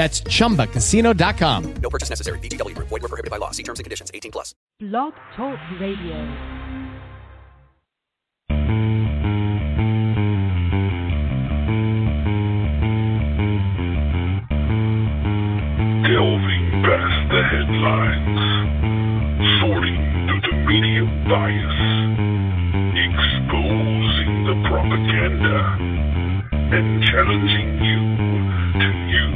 [0.00, 1.74] That's chumbacasino.com.
[1.82, 2.38] No purchase necessary.
[2.38, 2.88] VGW Group.
[2.88, 3.50] Void were prohibited by law.
[3.50, 4.10] See terms and conditions.
[4.14, 4.54] 18 plus.
[4.78, 6.16] Blog Talk Radio.
[16.08, 18.40] Delving past the headlines,
[19.60, 21.76] sorting through the media bias,
[22.96, 25.60] exposing the propaganda,
[26.72, 28.00] and challenging you
[28.80, 29.29] to use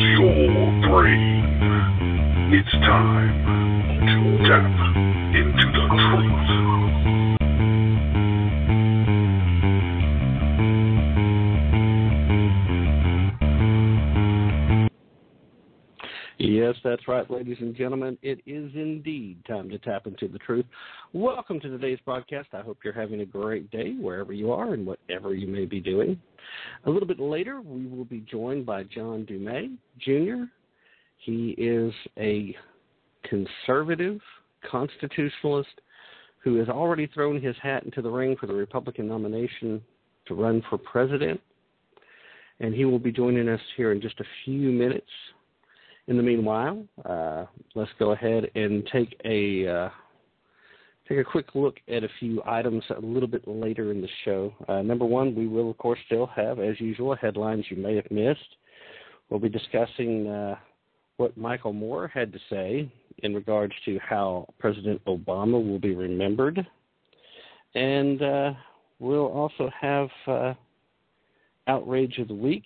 [0.00, 1.44] your brain.
[2.52, 3.34] It's time
[4.06, 4.64] to tap
[5.34, 6.40] into the truth.
[16.38, 18.16] Yes, that's right, ladies and gentlemen.
[18.22, 20.64] It is indeed time to tap into the truth.
[21.12, 22.48] Welcome to today's broadcast.
[22.54, 25.80] I hope you're having a great day wherever you are and whatever you may be
[25.80, 26.18] doing.
[26.86, 30.44] A little bit later, we will be joined by John Dumais Jr.
[31.18, 32.56] He is a
[33.28, 34.18] conservative
[34.70, 35.68] constitutionalist
[36.42, 39.82] who has already thrown his hat into the ring for the Republican nomination
[40.26, 41.38] to run for president.
[42.60, 45.10] And he will be joining us here in just a few minutes.
[46.08, 49.88] In the meanwhile, uh, let's go ahead and take a uh,
[51.10, 54.54] take a quick look at a few items a little bit later in the show.
[54.68, 58.08] Uh, number one, we will of course still have, as usual, headlines you may have
[58.10, 58.40] missed.
[59.28, 60.54] We'll be discussing uh,
[61.16, 62.90] what Michael Moore had to say
[63.24, 66.64] in regards to how President Obama will be remembered,
[67.74, 68.52] and uh,
[69.00, 70.54] we'll also have uh,
[71.66, 72.64] outrage of the week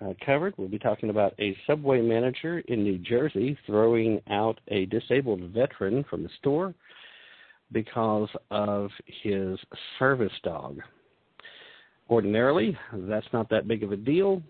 [0.00, 0.54] uh, covered.
[0.56, 6.04] We'll be talking about a subway manager in New Jersey throwing out a disabled veteran
[6.08, 6.74] from the store
[7.72, 8.90] because of
[9.22, 9.58] his
[9.98, 10.80] service dog.
[12.08, 14.42] Ordinarily, that's not that big of a deal,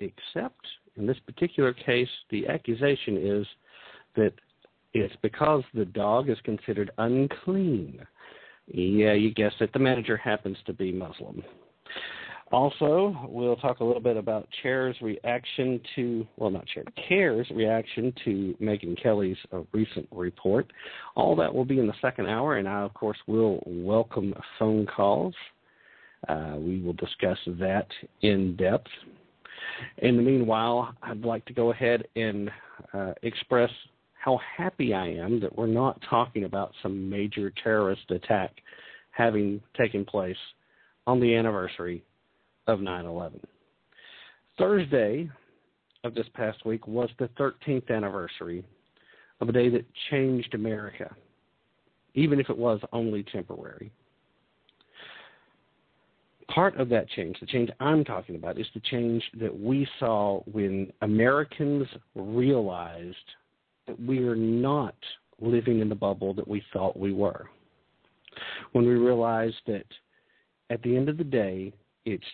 [0.00, 0.66] except
[0.96, 3.46] in this particular case, the accusation is
[4.16, 4.32] that
[4.92, 8.04] it's because the dog is considered unclean.
[8.66, 9.72] Yeah, you guessed it.
[9.72, 11.42] The manager happens to be Muslim.
[12.52, 18.12] Also, we'll talk a little bit about Chair's reaction to, well, not Chair, CARE's reaction
[18.24, 20.72] to Megyn Kelly's uh, recent report.
[21.14, 24.84] All that will be in the second hour, and I, of course, will welcome phone
[24.84, 25.34] calls.
[26.28, 27.86] Uh, we will discuss that
[28.22, 28.88] in depth.
[29.98, 32.50] In the meanwhile, I'd like to go ahead and
[32.92, 33.70] uh, express
[34.14, 38.56] how happy I am that we're not talking about some major terrorist attack
[39.12, 40.36] having taken place
[41.06, 42.02] on the anniversary
[42.66, 43.40] of 9 11.
[44.58, 45.30] Thursday
[46.04, 48.64] of this past week was the 13th anniversary
[49.40, 51.14] of a day that changed America,
[52.14, 53.90] even if it was only temporary.
[56.48, 60.40] Part of that change, the change I'm talking about, is the change that we saw
[60.50, 63.16] when Americans realized
[63.86, 64.96] that we are not
[65.40, 67.48] living in the bubble that we thought we were.
[68.72, 69.86] When we realized that
[70.70, 71.72] at the end of the day,
[72.04, 72.24] it's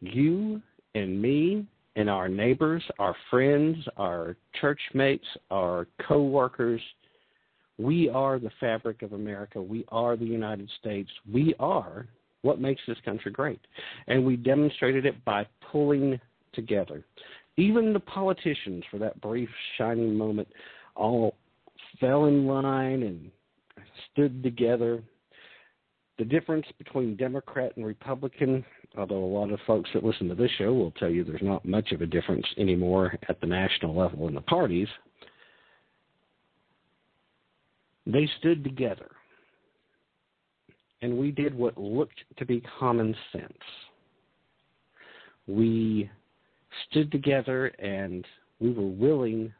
[0.00, 0.60] you
[0.94, 1.66] and me
[1.96, 6.80] and our neighbors, our friends, our church mates, our co-workers,
[7.78, 9.60] we are the fabric of America.
[9.60, 11.10] We are the United States.
[11.32, 12.06] We are
[12.42, 13.60] what makes this country great.
[14.06, 16.20] And we demonstrated it by pulling
[16.52, 17.04] together.
[17.56, 20.48] Even the politicians, for that brief, shining moment,
[20.94, 21.36] all
[21.98, 23.30] fell in line and
[24.12, 25.02] stood together.
[26.18, 28.64] The difference between Democrat and Republican
[28.96, 31.64] although a lot of folks that listen to this show will tell you there's not
[31.64, 34.88] much of a difference anymore at the national level in the parties,
[38.06, 39.10] they stood together.
[41.02, 43.52] And we did what looked to be common sense.
[45.46, 46.10] We
[46.88, 48.26] stood together and
[48.60, 49.52] we were willing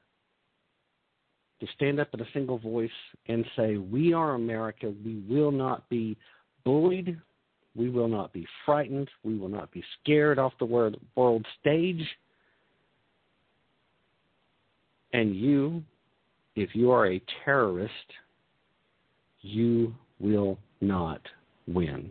[1.60, 2.90] to stand up in a single voice
[3.28, 4.92] and say, We are America.
[5.04, 6.16] We will not be
[6.64, 7.18] bullied.
[7.76, 9.08] We will not be frightened.
[9.22, 12.04] We will not be scared off the world, stage.
[15.12, 15.82] And you,
[16.56, 17.92] if you are a terrorist,
[19.42, 21.20] you will not
[21.66, 22.10] win.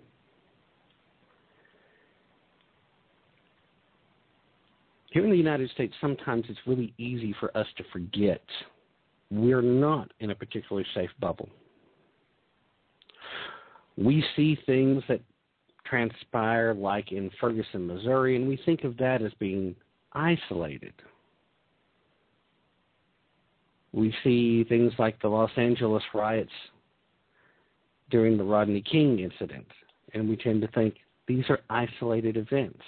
[5.11, 8.41] Here in the United States, sometimes it's really easy for us to forget
[9.31, 11.49] we're not in a particularly safe bubble.
[13.97, 15.21] We see things that
[15.89, 19.75] transpire like in Ferguson, Missouri, and we think of that as being
[20.13, 20.93] isolated.
[23.91, 26.51] We see things like the Los Angeles riots
[28.11, 29.67] during the Rodney King incident,
[30.13, 30.95] and we tend to think
[31.27, 32.81] these are isolated events.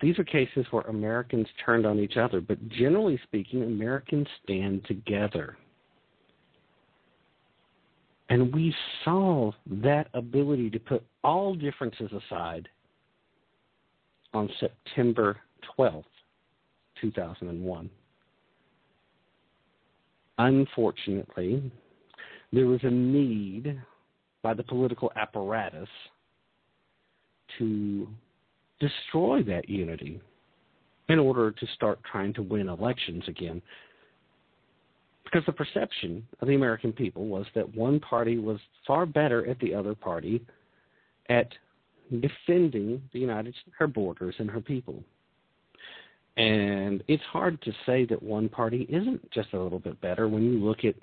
[0.00, 5.56] These are cases where Americans turned on each other, but generally speaking, Americans stand together.
[8.28, 8.74] And we
[9.04, 9.52] saw
[9.82, 12.68] that ability to put all differences aside
[14.34, 15.38] on September
[15.78, 16.04] 12th,
[17.00, 17.90] 2001.
[20.38, 21.70] Unfortunately,
[22.52, 23.80] there was a need
[24.42, 25.88] by the political apparatus
[27.58, 28.08] to
[28.80, 30.20] destroy that unity
[31.08, 33.62] in order to start trying to win elections again.
[35.26, 39.58] Because the perception of the American people was that one party was far better at
[39.58, 40.40] the other party
[41.28, 41.52] at
[42.20, 45.02] defending the United States her borders and her people.
[46.36, 50.44] And it's hard to say that one party isn't just a little bit better when
[50.44, 50.94] you look at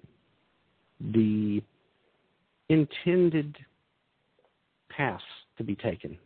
[1.13, 1.61] the
[2.69, 3.57] intended
[4.89, 5.21] paths
[5.57, 6.17] to be taken.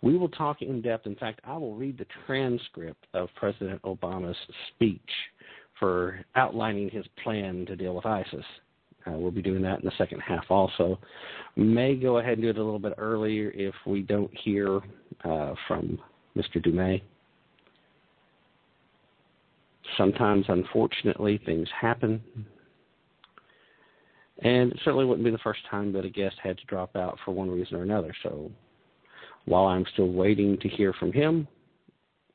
[0.00, 1.06] We will talk in depth.
[1.06, 4.36] In fact, I will read the transcript of President Obama's
[4.68, 5.10] speech
[5.78, 8.44] for outlining his plan to deal with ISIS.
[9.06, 10.98] Uh, we'll be doing that in the second half also.
[11.56, 14.80] May go ahead and do it a little bit earlier if we don't hear
[15.24, 15.98] uh, from
[16.36, 16.62] Mr.
[16.62, 17.02] Dumais.
[19.96, 22.22] Sometimes, unfortunately, things happen.
[24.42, 27.18] And it certainly wouldn't be the first time that a guest had to drop out
[27.24, 28.14] for one reason or another.
[28.22, 28.50] So
[29.46, 31.48] while I'm still waiting to hear from him,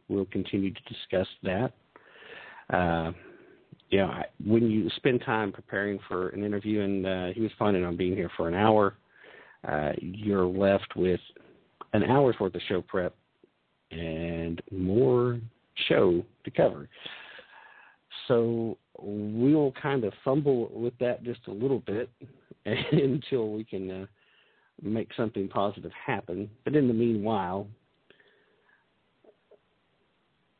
[0.09, 1.71] we'll continue to discuss that.
[2.73, 3.11] Uh,
[3.93, 7.51] you know, I, when you spend time preparing for an interview, and uh, he was
[7.59, 8.95] planning on being here for an hour,
[9.67, 11.19] uh, you're left with
[11.93, 13.15] an hour's worth of show prep
[13.91, 15.39] and more
[15.87, 16.89] show to cover.
[18.27, 22.09] So we'll kind of fumble with that just a little bit
[22.65, 24.05] until we can uh,
[24.81, 26.49] make something positive happen.
[26.63, 27.67] But in the meanwhile,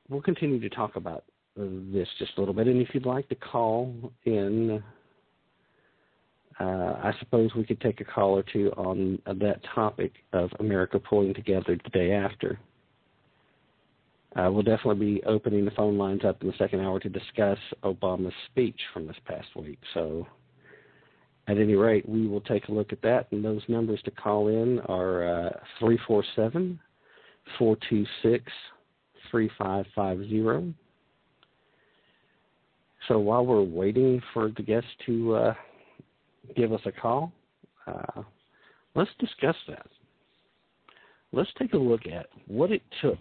[0.07, 1.23] we'll continue to talk about
[1.55, 2.67] this just a little bit.
[2.67, 4.83] And if you'd like to call in,
[6.59, 10.99] uh, I suppose we could take a call or two on that topic of America
[10.99, 12.59] pulling together the day after.
[14.35, 17.59] Uh, we'll definitely be opening the phone lines up in the second hour to discuss
[17.83, 19.79] Obama's speech from this past week.
[19.93, 20.25] So
[21.47, 24.47] at any rate, we will take a look at that, and those numbers to call
[24.47, 26.79] in are uh, 347
[27.59, 28.51] 426
[29.29, 30.73] 3550.
[33.07, 35.53] So while we're waiting for the guest to uh,
[36.55, 37.31] give us a call,
[37.85, 38.23] uh,
[38.95, 39.87] let's discuss that.
[41.31, 43.19] Let's take a look at what it took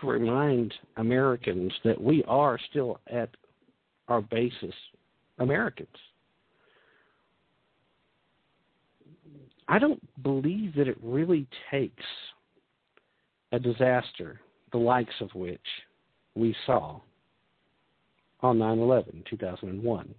[0.00, 3.30] to remind Americans that we are still at
[4.08, 4.74] our basis
[5.38, 5.88] Americans.
[9.68, 12.04] I don't believe that it really takes
[13.52, 14.40] a disaster
[14.72, 15.60] the likes of which
[16.34, 17.00] we saw
[18.44, 20.14] on 9 11, 2001.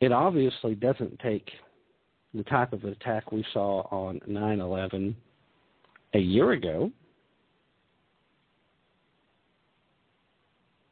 [0.00, 1.50] It obviously doesn't take
[2.34, 5.16] the type of attack we saw on 9 11
[6.12, 6.92] a year ago.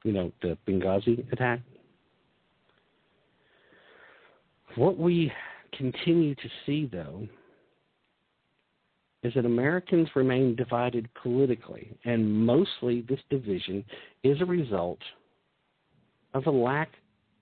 [0.02, 1.60] You know, the Benghazi attack.
[4.76, 5.30] What we
[5.76, 7.28] continue to see, though,
[9.22, 13.84] is that Americans remain divided politically, and mostly this division
[14.22, 14.98] is a result
[16.34, 16.90] of a lack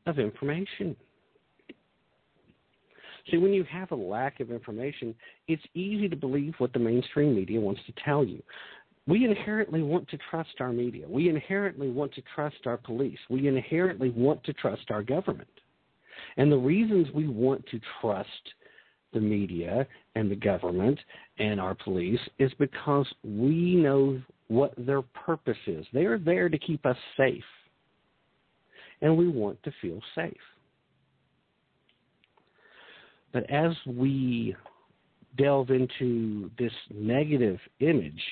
[0.06, 0.94] of information.
[3.30, 5.14] See, when you have a lack of information,
[5.48, 8.42] it's easy to believe what the mainstream media wants to tell you.
[9.06, 11.06] We inherently want to trust our media.
[11.08, 13.18] We inherently want to trust our police.
[13.28, 15.48] We inherently want to trust our government.
[16.36, 18.28] And the reasons we want to trust
[19.12, 20.98] the media and the government
[21.38, 25.84] and our police is because we know what their purpose is.
[25.92, 27.44] They are there to keep us safe.
[29.02, 30.32] And we want to feel safe.
[33.32, 34.56] But as we
[35.36, 38.22] delve into this negative image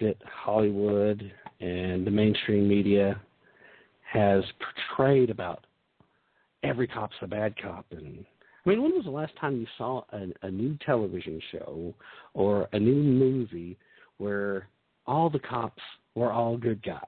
[0.00, 3.20] that Hollywood and the mainstream media
[4.10, 4.44] has
[4.96, 5.66] portrayed about
[6.62, 8.24] every cop's a bad cop and
[8.64, 11.94] I mean, when was the last time you saw a, a new television show
[12.34, 13.78] or a new movie
[14.18, 14.66] where
[15.06, 15.82] all the cops
[16.16, 17.00] were all good guys?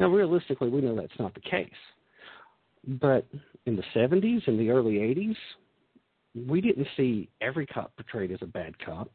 [0.00, 1.68] Now, realistically, we know that's not the case.
[2.86, 3.26] But
[3.66, 5.36] in the 70s and the early 80s,
[6.48, 9.10] we didn't see every cop portrayed as a bad cop.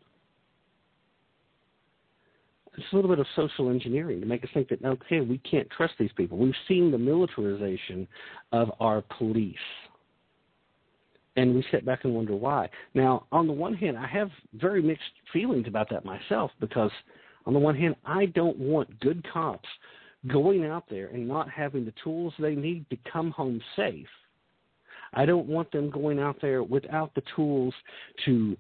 [2.78, 5.68] It's a little bit of social engineering to make us think that, okay, we can't
[5.72, 6.38] trust these people.
[6.38, 8.08] We've seen the militarization
[8.52, 9.56] of our police.
[11.38, 12.70] And we sit back and wonder why.
[12.94, 16.92] Now, on the one hand, I have very mixed feelings about that myself because,
[17.46, 19.68] on the one hand, I don't want good cops
[20.28, 24.08] going out there and not having the tools they need to come home safe
[25.16, 27.74] I don't want them going out there without the tools
[28.26, 28.58] to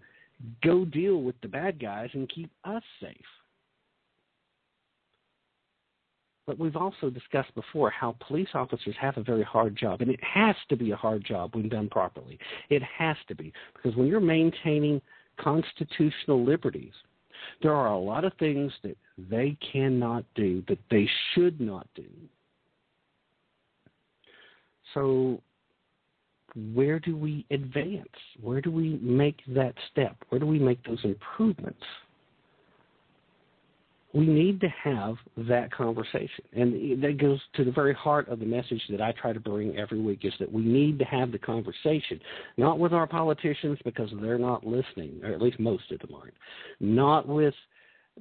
[0.63, 3.17] go deal with the bad guys and keep us safe.
[6.47, 10.23] But we've also discussed before how police officers have a very hard job, and it
[10.23, 12.37] has to be a hard job when done properly.
[12.69, 15.01] It has to be, because when you're maintaining
[15.39, 16.93] constitutional liberties,
[17.61, 22.05] there are a lot of things that they cannot do, that they should not do.
[24.93, 25.41] So
[26.73, 28.07] where do we advance?
[28.41, 30.15] Where do we make that step?
[30.29, 31.83] Where do we make those improvements?
[34.15, 36.45] We need to have that conversation.
[36.53, 39.77] And that goes to the very heart of the message that I try to bring
[39.77, 42.21] every week is that we need to have the conversation,
[42.57, 46.33] not with our politicians because they're not listening, or at least most of them aren't,
[46.79, 47.53] not with–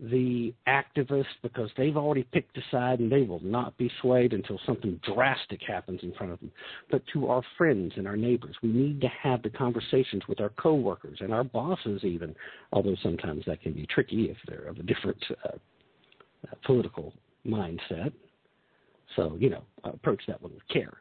[0.01, 4.59] the activists because they've already picked a side and they will not be swayed until
[4.67, 6.51] something drastic happens in front of them.
[6.91, 10.49] But to our friends and our neighbors, we need to have the conversations with our
[10.51, 12.35] coworkers and our bosses, even,
[12.73, 15.57] although sometimes that can be tricky if they're of a different uh,
[16.51, 17.13] uh, political
[17.47, 18.13] mindset.
[19.17, 20.99] So, you know, approach that one with care.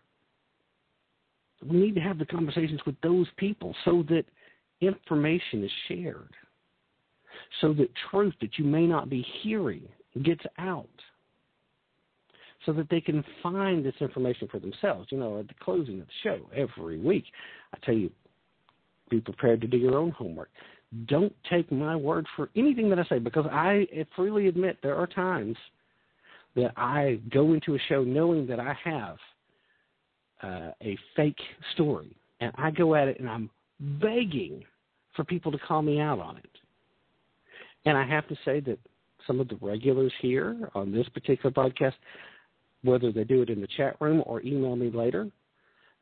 [1.66, 4.26] We need to have the conversations with those people so that
[4.82, 6.34] information is shared
[7.62, 9.84] so that truth that you may not be hearing
[10.24, 10.88] gets out
[12.66, 15.08] so that they can find this information for themselves.
[15.12, 17.26] You know, at the closing of the show every week,
[17.74, 18.10] I tell you,
[19.10, 20.50] be prepared to do your own homework.
[21.08, 25.08] Don't take my word for anything that I say because I freely admit there are
[25.08, 25.58] times
[26.56, 29.18] that I go into a show knowing that I have
[30.44, 31.40] uh, a fake
[31.74, 34.64] story and I go at it and I'm begging
[35.16, 36.50] for people to call me out on it.
[37.86, 38.80] And I have to say that
[39.28, 41.94] some of the regulars here on this particular podcast,
[42.84, 45.30] whether they do it in the chat room or email me later,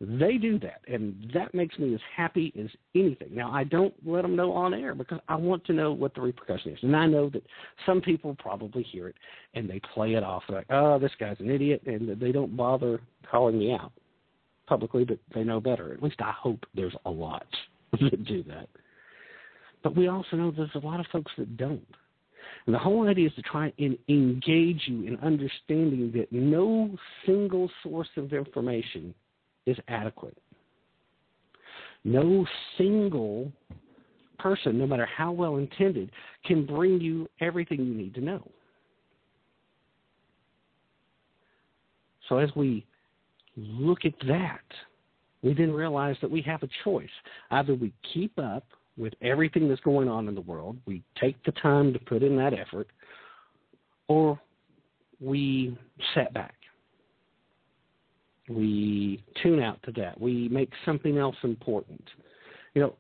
[0.03, 0.81] they do that.
[0.88, 3.29] And that makes me as happy as anything.
[3.36, 6.22] Now, I don't let them know on air because I want to know what the
[6.22, 6.79] repercussion is.
[6.81, 7.43] And I know that
[7.86, 9.15] some people probably hear it
[9.53, 11.84] and they play it off like, oh, this guy's an idiot.
[11.86, 13.91] And they don't bother calling me out
[14.65, 15.93] publicly, but they know better.
[15.93, 17.46] At least I hope there's a lot
[17.91, 18.70] that do that.
[19.84, 21.86] But we also know there's a lot of folks that don't.
[22.65, 27.70] And the whole idea is to try and engage you in understanding that no single
[27.84, 29.13] source of information
[29.65, 30.38] is adequate.
[32.03, 32.46] No
[32.77, 33.51] single
[34.39, 36.12] person, no matter how well intended,
[36.46, 38.50] can bring you everything you need to know.
[42.27, 42.86] So as we
[43.56, 44.62] look at that,
[45.44, 47.10] we then realize that we have a choice.
[47.51, 48.63] Either we keep up
[48.98, 52.36] with everything that's going on in the world, we take the time to put in
[52.38, 52.88] that effort,
[54.08, 54.39] or
[55.20, 55.77] we
[56.13, 56.56] set back.
[58.51, 60.20] We tune out to that.
[60.20, 62.03] We make something else important.
[62.74, 62.96] You know,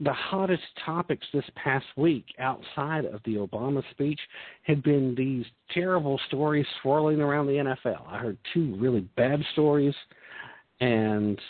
[0.00, 4.20] the hottest topics this past week outside of the Obama speech
[4.62, 7.52] had been these terrible stories swirling around the
[7.84, 8.06] NFL.
[8.06, 9.94] I heard two really bad stories,
[10.80, 11.40] and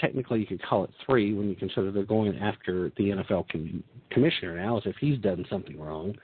[0.00, 3.84] technically you could call it three when you consider they're going after the NFL com-
[4.10, 6.14] commissioner now as if he's done something wrong,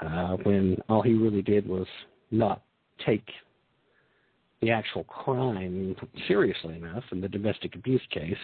[0.00, 1.86] uh, when all he really did was
[2.30, 2.62] not
[3.04, 3.28] take
[4.60, 5.96] the actual crime
[6.28, 8.36] seriously enough in the domestic abuse case.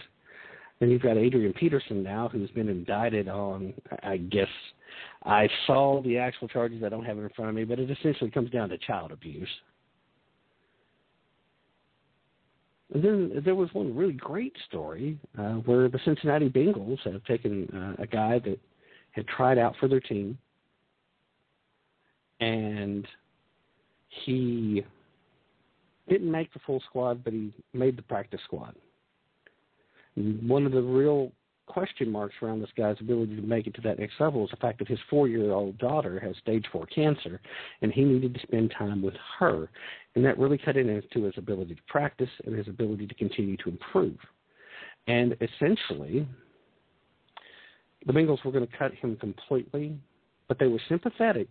[0.81, 4.49] Then you've got Adrian Peterson now, who's been indicted on, I guess,
[5.25, 6.83] I saw the actual charges.
[6.85, 9.13] I don't have it in front of me, but it essentially comes down to child
[9.13, 9.49] abuse.
[12.95, 17.69] And then there was one really great story uh, where the Cincinnati Bengals have taken
[17.75, 18.61] uh, a guy that
[19.11, 20.39] had tried out for their team,
[22.41, 23.09] and
[24.25, 24.85] he
[26.09, 28.75] Didn't make the full squad, but he made the practice squad.
[30.15, 31.33] One of the real
[31.67, 34.57] question marks around this guy's ability to make it to that next level is the
[34.57, 37.41] fact that his four year old daughter has stage four cancer
[37.83, 39.69] and he needed to spend time with her.
[40.15, 43.71] And that really cut into his ability to practice and his ability to continue to
[43.71, 44.17] improve.
[45.09, 46.27] And essentially,
[48.07, 49.99] the Bengals were going to cut him completely,
[50.49, 51.49] but they were sympathetic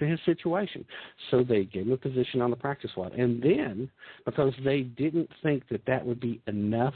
[0.00, 0.84] to his situation.
[1.30, 3.12] So they gave him a position on the practice squad.
[3.12, 3.88] And then,
[4.24, 6.94] because they didn't think that that would be enough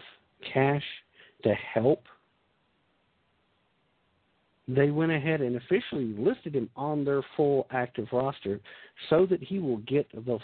[0.53, 0.85] cash
[1.45, 2.03] to help
[4.67, 8.61] they went ahead and officially listed him on their full active roster
[9.11, 10.39] so that he will get the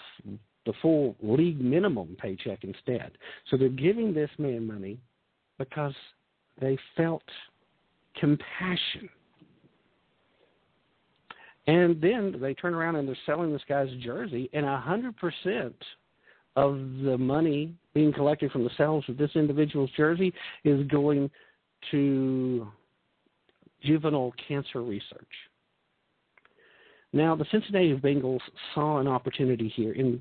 [0.66, 3.12] the full league minimum paycheck instead.
[3.50, 4.98] So they're giving this man money
[5.58, 5.94] because
[6.60, 7.22] they felt
[8.18, 9.08] compassion.
[11.66, 15.76] And then they turn around and they're selling this guy's jersey, and a hundred percent
[16.56, 16.74] of
[17.04, 20.32] the money being collected from the sales of this individual's jersey
[20.64, 21.30] is going
[21.90, 22.66] to
[23.82, 25.28] juvenile cancer research.
[27.12, 28.40] Now, the Cincinnati Bengals
[28.74, 30.20] saw an opportunity here in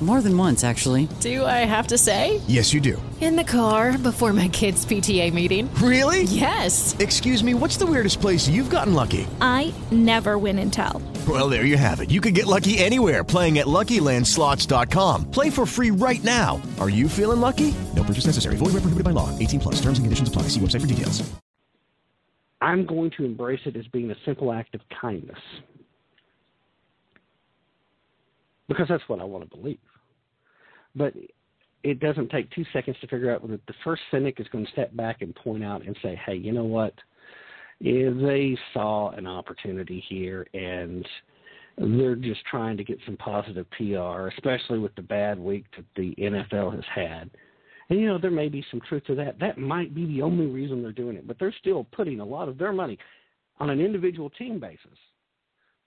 [0.00, 1.08] More than once, actually.
[1.20, 2.40] Do I have to say?
[2.46, 3.00] Yes, you do.
[3.20, 5.68] In the car before my kids' PTA meeting.
[5.74, 6.22] Really?
[6.22, 6.96] Yes.
[6.98, 9.26] Excuse me, what's the weirdest place you've gotten lucky?
[9.42, 11.02] I never win and tell.
[11.28, 12.10] Well, there you have it.
[12.10, 15.30] You can get lucky anywhere playing at LuckyLandSlots.com.
[15.30, 16.62] Play for free right now.
[16.80, 17.74] Are you feeling lucky?
[17.94, 18.56] No purchase necessary.
[18.56, 19.28] Void where prohibited by law.
[19.38, 19.74] 18 plus.
[19.76, 20.42] Terms and conditions apply.
[20.48, 21.30] See website for details.
[22.62, 25.38] I'm going to embrace it as being a simple act of kindness.
[28.68, 29.78] Because that's what I want to believe.
[30.94, 31.14] But
[31.82, 34.72] it doesn't take two seconds to figure out that the first cynic is going to
[34.72, 36.94] step back and point out and say, hey, you know what?
[37.80, 41.06] They saw an opportunity here and
[41.78, 46.14] they're just trying to get some positive PR, especially with the bad week that the
[46.18, 47.30] NFL has had.
[47.88, 49.38] And you know, there may be some truth to that.
[49.40, 52.48] That might be the only reason they're doing it, but they're still putting a lot
[52.48, 52.98] of their money
[53.58, 54.98] on an individual team basis,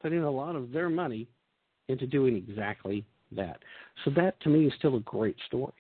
[0.02, 1.28] putting a lot of their money
[1.88, 3.60] into doing exactly that.
[4.04, 5.74] So that to me is still a great story.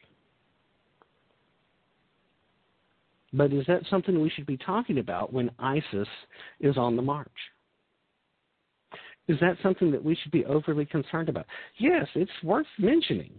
[3.33, 6.07] But is that something we should be talking about when ISIS
[6.59, 7.27] is on the march?
[9.27, 11.45] Is that something that we should be overly concerned about?
[11.77, 13.31] Yes, it's worth mentioning.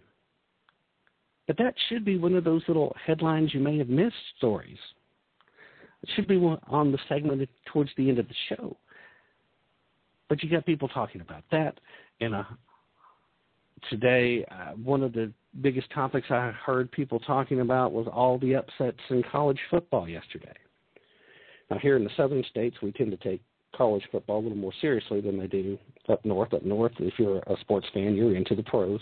[1.47, 4.79] But that should be one of those little headlines you may have missed stories.
[6.03, 8.77] It should be on the segment towards the end of the show.
[10.29, 11.79] But you got people talking about that,
[12.21, 12.45] and uh,
[13.91, 18.57] today uh, one of the biggest topics I heard people talking about was all the
[18.57, 20.55] upsets in college football yesterday.
[21.71, 23.43] Now, here in the southern states, we tend to take
[23.75, 26.53] college football a little more seriously than they do up north.
[26.55, 29.01] Up north, if you're a sports fan, you're into the pros.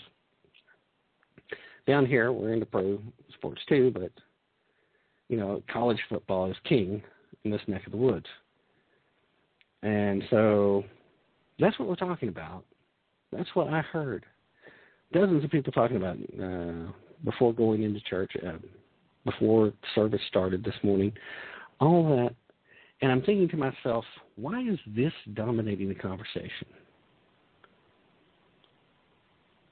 [1.87, 3.01] Down here, we're into pro
[3.35, 4.12] sports too, but
[5.29, 7.03] you know, college football is king
[7.45, 8.27] in this neck of the woods.
[9.83, 10.85] And so
[11.59, 12.64] that's what we're talking about.
[13.33, 14.25] That's what I heard
[15.12, 16.90] dozens of people talking about uh,
[17.25, 18.59] before going into church, uh,
[19.25, 21.12] before service started this morning,
[21.81, 22.35] all that.
[23.01, 24.05] And I'm thinking to myself,
[24.37, 26.66] why is this dominating the conversation?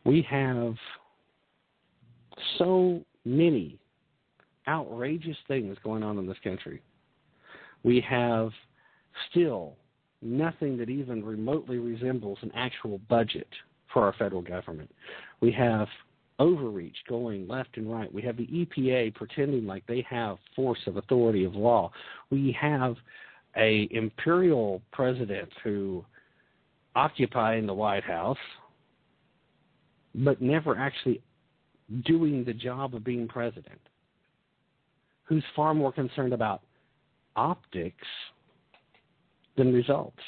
[0.05, 0.74] We have
[2.59, 3.79] so many
[4.66, 6.83] outrageous things going on in this country.
[7.83, 8.50] We have
[9.31, 9.76] still
[10.22, 13.48] nothing that even remotely resembles an actual budget
[13.92, 14.90] for our federal government.
[15.40, 15.88] We have
[16.38, 18.12] overreach going left and right.
[18.12, 21.90] We have the EPA pretending like they have force of authority of law.
[22.31, 22.96] We have
[23.57, 26.05] a imperial president who
[26.94, 28.38] occupying the White House
[30.14, 31.20] but never actually
[32.05, 33.79] doing the job of being president.
[35.24, 36.62] Who's far more concerned about
[37.37, 38.07] optics
[39.57, 40.18] than results.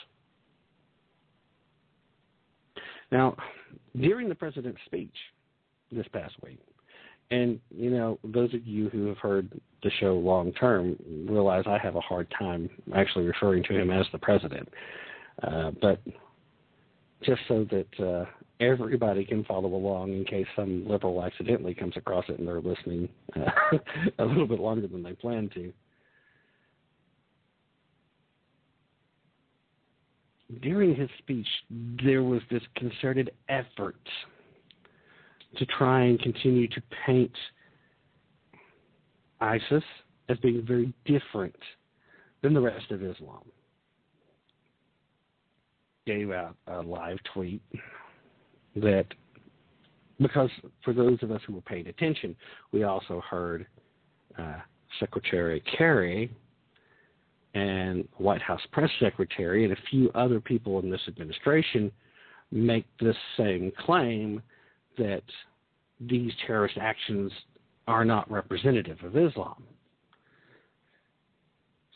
[3.10, 3.36] Now,
[4.00, 5.14] during the president's speech
[5.90, 6.58] this past week,
[7.30, 9.48] And you know, those of you who have heard
[9.82, 10.96] the show long term
[11.28, 14.68] realize I have a hard time actually referring to him as the president.
[15.42, 16.00] Uh, but
[17.22, 18.24] just so that uh,
[18.60, 23.08] everybody can follow along in case some liberal accidentally comes across it and they're listening
[23.36, 23.78] uh,
[24.18, 25.72] a little bit longer than they plan to.
[30.60, 31.46] During his speech,
[32.04, 33.96] there was this concerted effort
[35.56, 37.32] to try and continue to paint
[39.40, 39.84] ISIS
[40.28, 41.56] as being very different
[42.42, 43.42] than the rest of Islam.
[46.06, 47.62] Gave out a live tweet
[48.76, 49.06] that
[50.20, 50.50] because
[50.84, 52.36] for those of us who were paying attention,
[52.72, 53.66] we also heard
[54.38, 54.56] uh,
[55.00, 56.30] Secretary Kerry
[57.54, 61.92] and White House press secretary and a few other people in this administration
[62.50, 64.42] make this same claim
[64.98, 65.22] that
[66.00, 67.32] these terrorist actions
[67.86, 69.62] are not representative of Islam.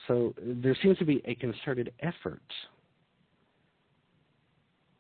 [0.07, 2.43] So there seems to be a concerted effort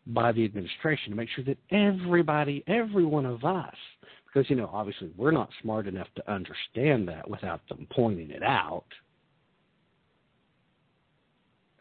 [0.09, 3.75] by the administration to make sure that everybody, every one of us,
[4.27, 8.42] because, you know, obviously we're not smart enough to understand that without them pointing it
[8.42, 8.85] out,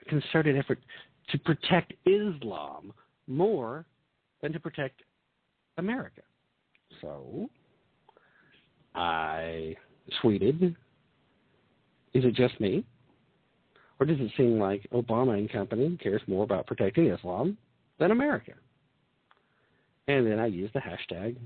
[0.07, 0.79] concerted effort
[1.29, 2.93] to protect Islam
[3.27, 3.85] more
[4.41, 5.01] than to protect
[5.77, 6.21] America.
[7.01, 7.49] So
[8.93, 9.75] I
[10.23, 10.75] tweeted,
[12.13, 12.85] is it just me?
[13.99, 17.57] Or does it seem like Obama and company cares more about protecting Islam
[17.97, 18.53] than America?
[20.07, 21.37] And then I used the hashtag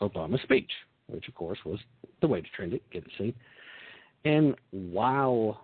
[0.00, 0.70] Obama speech,
[1.08, 1.78] which of course was
[2.20, 3.34] the way to trend it, get it seen.
[4.24, 5.60] And while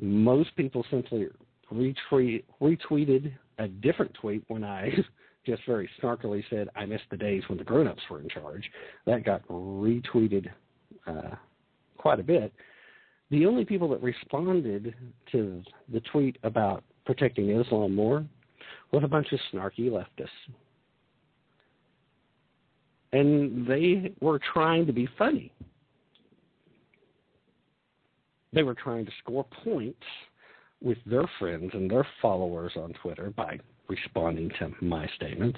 [0.00, 1.28] most people simply
[1.72, 4.92] retweet, retweeted a different tweet when I
[5.46, 8.70] just very snarkily said, I miss the days when the grown ups were in charge.
[9.06, 10.48] That got retweeted
[11.06, 11.36] uh,
[11.98, 12.52] quite a bit.
[13.30, 14.94] The only people that responded
[15.32, 18.24] to the tweet about protecting Islam more
[18.92, 20.28] was a bunch of snarky leftists.
[23.12, 25.52] And they were trying to be funny.
[28.52, 29.98] They were trying to score points
[30.84, 35.56] with their friends and their followers on Twitter by responding to my statement.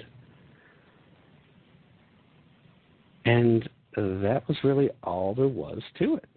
[3.25, 6.29] And that was really all there was to it.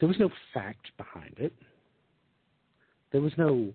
[0.00, 1.52] There was no fact behind it.
[3.12, 3.72] There was no,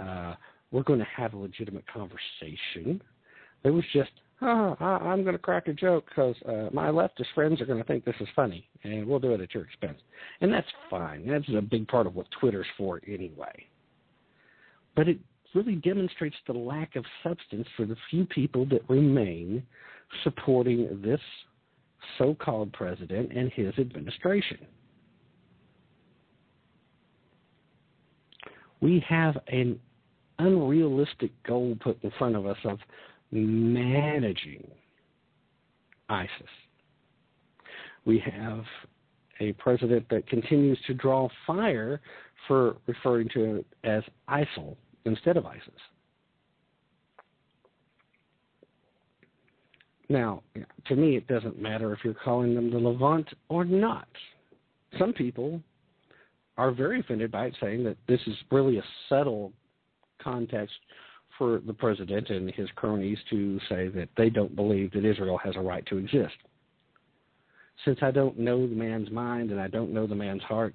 [0.00, 0.34] uh,
[0.72, 3.00] we're going to have a legitimate conversation.
[3.62, 4.10] There was just,
[4.42, 7.84] oh, I'm going to crack a joke because uh, my leftist friends are going to
[7.84, 9.98] think this is funny, and we'll do it at your expense.
[10.40, 11.26] And that's fine.
[11.26, 13.66] That's a big part of what Twitter's for anyway.
[14.94, 15.18] But it
[15.54, 19.62] really demonstrates the lack of substance for the few people that remain
[20.22, 21.20] supporting this
[22.18, 24.58] so called president and his administration.
[28.80, 29.80] We have an
[30.38, 32.78] unrealistic goal put in front of us of
[33.36, 34.66] managing
[36.08, 36.30] ISIS.
[38.04, 38.64] We have
[39.40, 42.00] a president that continues to draw fire
[42.46, 45.62] for referring to it as ISIL instead of ISIS.
[50.08, 50.42] Now,
[50.86, 54.06] to me, it doesn't matter if you're calling them the Levant or not.
[54.98, 55.60] Some people
[56.56, 59.52] are very offended by it, saying that this is really a subtle
[60.22, 60.76] context
[61.38, 65.56] for the president and his cronies to say that they don't believe that Israel has
[65.56, 66.34] a right to exist.
[67.84, 70.74] Since I don't know the man's mind and I don't know the man's heart,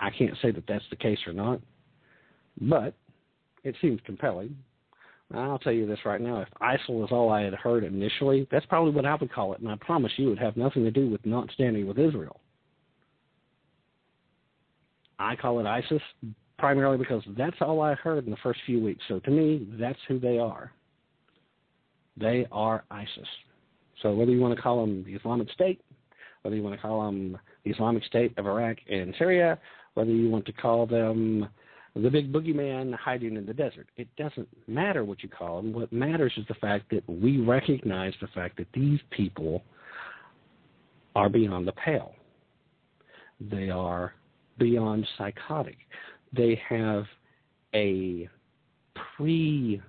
[0.00, 1.60] I can't say that that's the case or not.
[2.60, 2.94] But
[3.64, 4.56] it seems compelling.
[5.34, 6.40] I'll tell you this right now.
[6.40, 9.60] If ISIL is all I had heard initially, that's probably what I would call it,
[9.60, 12.40] and I promise you it would have nothing to do with not standing with Israel.
[15.18, 16.02] I call it ISIS
[16.58, 19.02] primarily because that's all I heard in the first few weeks.
[19.08, 20.72] So to me, that's who they are.
[22.16, 23.28] They are ISIS.
[24.02, 25.80] So whether you want to call them the Islamic State,
[26.42, 29.58] whether you want to call them the Islamic State of Iraq and Syria,
[29.94, 31.48] whether you want to call them
[31.94, 33.88] the big boogeyman hiding in the desert.
[33.96, 35.72] It doesn't matter what you call them.
[35.72, 39.62] What matters is the fact that we recognize the fact that these people
[41.14, 42.14] are beyond the pale.
[43.40, 44.12] They are
[44.58, 45.78] beyond psychotic.
[46.32, 47.04] They have
[47.74, 48.28] a
[49.16, 49.80] pre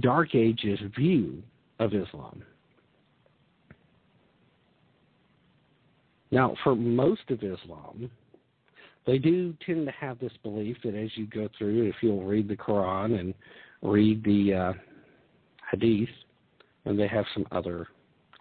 [0.00, 1.42] Dark Ages view
[1.78, 2.42] of Islam.
[6.30, 8.10] Now, for most of Islam,
[9.06, 12.48] they do tend to have this belief that as you go through, if you'll read
[12.48, 13.34] the Quran and
[13.82, 14.72] read the uh,
[15.70, 16.08] Hadith,
[16.84, 17.88] and they have some other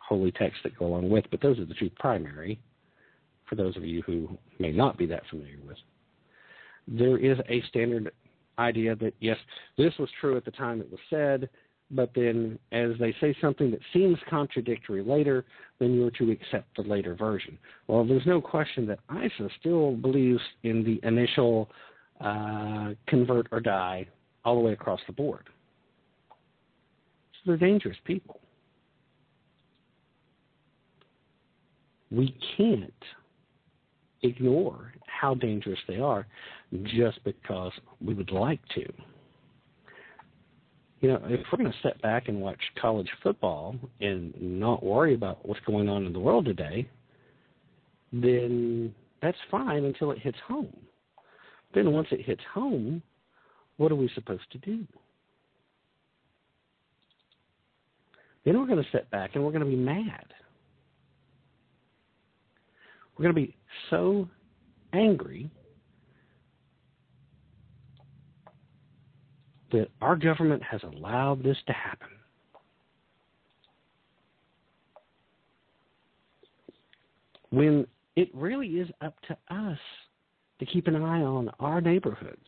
[0.07, 2.59] holy texts that go along with, but those are the two primary
[3.47, 5.77] for those of you who may not be that familiar with.
[6.87, 8.11] There is a standard
[8.59, 9.37] idea that, yes,
[9.77, 11.49] this was true at the time it was said,
[11.91, 15.45] but then as they say something that seems contradictory later,
[15.79, 17.57] then you're to accept the later version.
[17.87, 21.69] Well, there's no question that ISIS still believes in the initial
[22.21, 24.07] uh, convert or die
[24.45, 25.49] all the way across the board.
[27.33, 28.39] So they're dangerous people.
[32.09, 32.93] We can't
[34.23, 36.25] ignore how dangerous they are
[36.83, 37.71] just because
[38.03, 38.85] we would like to.
[41.01, 45.15] You know, if we're going to sit back and watch college football and not worry
[45.15, 46.87] about what's going on in the world today,
[48.13, 50.75] then that's fine until it hits home.
[51.73, 53.01] Then once it hits home,
[53.77, 54.85] what are we supposed to do?
[58.45, 60.25] Then we're going to sit back and we're going to be mad.
[63.21, 63.55] We're going to be
[63.91, 64.27] so
[64.93, 65.51] angry
[69.71, 72.07] that our government has allowed this to happen.
[77.51, 79.77] When it really is up to us
[80.59, 82.39] to keep an eye on our neighborhoods.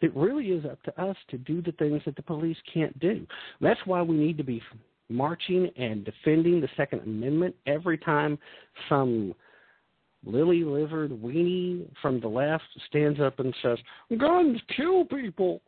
[0.00, 3.26] It really is up to us to do the things that the police can't do.
[3.60, 4.62] That's why we need to be
[5.08, 8.38] marching and defending the Second Amendment every time
[8.88, 9.34] some
[10.24, 13.78] lily livered weenie from the left stands up and says,
[14.18, 15.60] Guns kill people.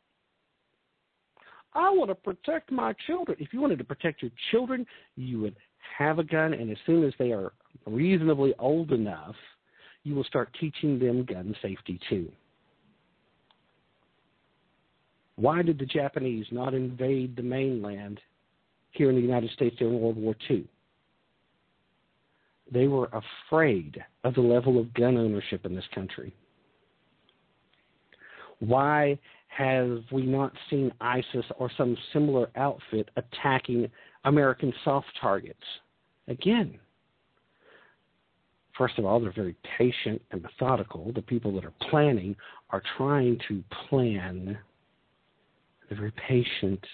[1.75, 3.37] I want to protect my children.
[3.41, 4.85] If you wanted to protect your children,
[5.17, 5.57] you would
[5.97, 7.53] have a gun, and as soon as they are
[7.87, 9.37] reasonably old enough,
[10.03, 12.31] you will start teaching them gun safety too.
[15.37, 18.21] Why did the Japanese not invade the mainland
[18.91, 20.67] here in the United States during World War II?
[22.71, 26.35] They were afraid of the level of gun ownership in this country.
[28.61, 33.91] Why have we not seen ISIS or some similar outfit attacking
[34.25, 35.63] American soft targets?
[36.29, 36.79] Again,
[38.77, 41.13] first of all, they're very patient and methodical.
[41.13, 42.37] The people that are planning
[42.71, 44.59] are trying to plan.
[45.89, 46.85] They're very patient.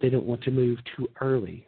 [0.00, 1.66] They don't want to move too early.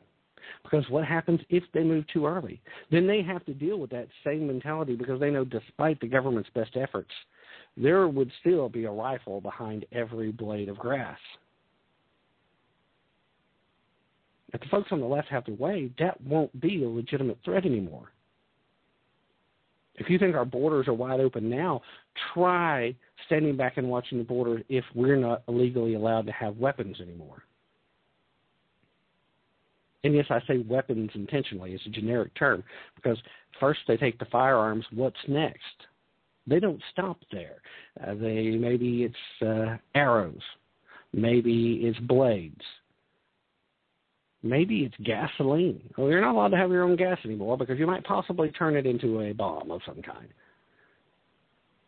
[0.62, 2.60] Because what happens if they move too early?
[2.90, 6.50] Then they have to deal with that same mentality because they know despite the government's
[6.54, 7.10] best efforts,
[7.76, 11.18] there would still be a rifle behind every blade of grass.
[14.52, 17.66] If the folks on the left have their way, that won't be a legitimate threat
[17.66, 18.12] anymore.
[19.96, 21.82] If you think our borders are wide open now,
[22.34, 22.94] try
[23.26, 27.42] standing back and watching the border if we're not legally allowed to have weapons anymore.
[30.04, 31.72] And yes, I say weapons intentionally.
[31.72, 32.62] It's a generic term
[32.94, 33.18] because
[33.58, 34.84] first they take the firearms.
[34.92, 35.60] What's next?
[36.46, 37.56] They don't stop there.
[38.00, 40.40] Uh, they maybe it's uh, arrows,
[41.12, 42.60] maybe it's blades,
[44.42, 45.82] maybe it's gasoline.
[45.98, 48.76] Well, you're not allowed to have your own gas anymore because you might possibly turn
[48.76, 50.28] it into a bomb of some kind.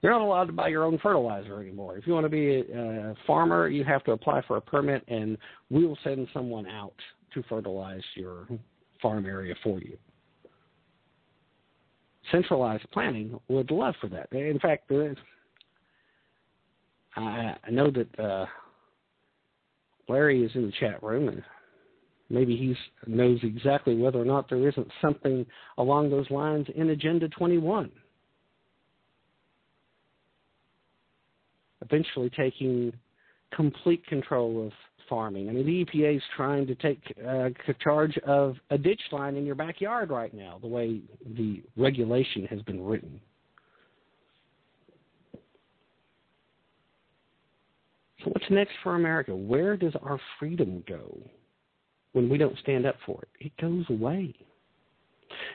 [0.02, 1.96] You're not allowed to buy your own fertilizer anymore.
[1.96, 5.04] If you want to be a, a farmer, you have to apply for a permit,
[5.08, 5.36] and
[5.70, 6.94] we'll send someone out
[7.42, 8.46] to fertilize your
[9.00, 9.96] farm area for you.
[12.30, 14.30] Centralized planning would love for that.
[14.32, 14.90] In fact,
[17.16, 18.46] I know that uh,
[20.08, 21.42] Larry is in the chat room, and
[22.28, 22.76] maybe he
[23.10, 25.46] knows exactly whether or not there isn't something
[25.78, 27.90] along those lines in Agenda 21.
[31.80, 32.92] Eventually taking
[33.54, 34.72] complete control of
[35.08, 35.48] farming.
[35.48, 37.50] I mean, the EPA is trying to take uh,
[37.82, 41.00] charge of a ditch line in your backyard right now, the way
[41.36, 43.20] the regulation has been written.
[48.24, 49.34] So, what's next for America?
[49.34, 51.18] Where does our freedom go
[52.12, 53.46] when we don't stand up for it?
[53.46, 54.34] It goes away.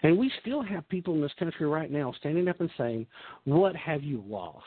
[0.04, 3.06] And we still have people in this country right now standing up and saying,
[3.46, 4.66] What have you lost?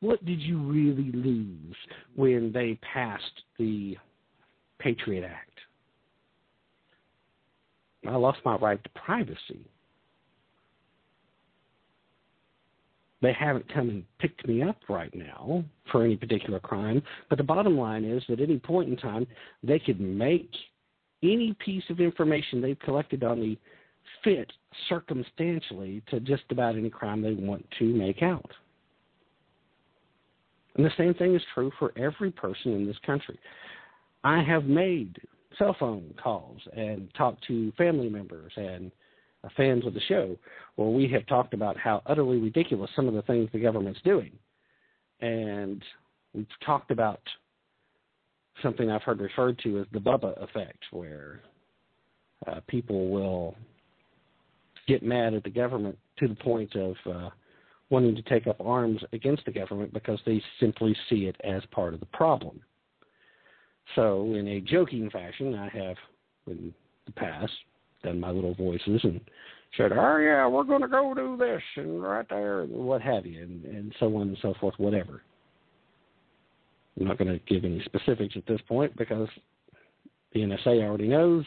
[0.00, 1.76] What did you really lose
[2.16, 3.24] when they passed
[3.58, 3.96] the
[4.78, 5.58] Patriot Act?
[8.08, 9.66] I lost my right to privacy.
[13.20, 17.44] They haven't come and picked me up right now for any particular crime, but the
[17.44, 19.26] bottom line is that at any point in time,
[19.62, 20.50] they could make
[21.22, 23.58] any piece of information they've collected on me
[24.22, 24.52] fit
[24.88, 28.50] circumstantially to just about any crime they want to make out.
[30.76, 33.38] And the same thing is true for every person in this country.
[34.24, 35.16] I have made
[35.58, 38.90] cell phone calls and talked to family members and
[39.44, 40.36] uh, fans of the show
[40.76, 44.32] where we have talked about how utterly ridiculous some of the things the government's doing.
[45.20, 45.82] And
[46.34, 47.20] we've talked about
[48.62, 51.40] something I've heard referred to as the Bubba effect, where
[52.46, 53.54] uh, people will
[54.86, 57.28] get mad at the government to the point of uh,
[57.90, 61.94] wanting to take up arms against the government because they simply see it as part
[61.94, 62.60] of the problem.
[63.94, 65.96] So, in a joking fashion, I have
[66.46, 66.74] in
[67.06, 67.52] the past
[68.02, 69.20] done my little voices and
[69.76, 73.26] said, "Oh yeah, we're going to go do this and right there, and what have
[73.26, 75.22] you, and, and so on and so forth, whatever."
[76.98, 79.28] I'm not going to give any specifics at this point because
[80.32, 81.44] the NSA already knows,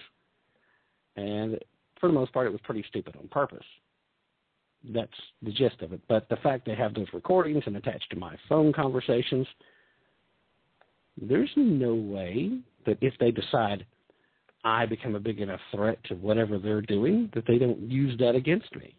[1.18, 1.60] and
[2.00, 3.66] for the most part, it was pretty stupid on purpose.
[4.94, 5.12] That's
[5.44, 6.02] the gist of it.
[6.08, 9.46] But the fact they have those recordings and attached to my phone conversations,
[11.20, 13.86] there's no way that if they decide
[14.64, 18.36] I become a big enough threat to whatever they're doing, that they don't use that
[18.36, 18.96] against me.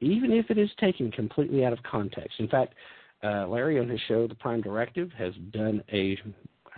[0.00, 2.40] Even if it is taken completely out of context.
[2.40, 2.74] In fact,
[3.22, 6.18] uh, Larry on his show, The Prime Directive, has done a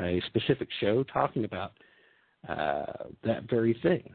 [0.00, 1.72] a specific show talking about
[2.48, 4.12] uh, that very thing.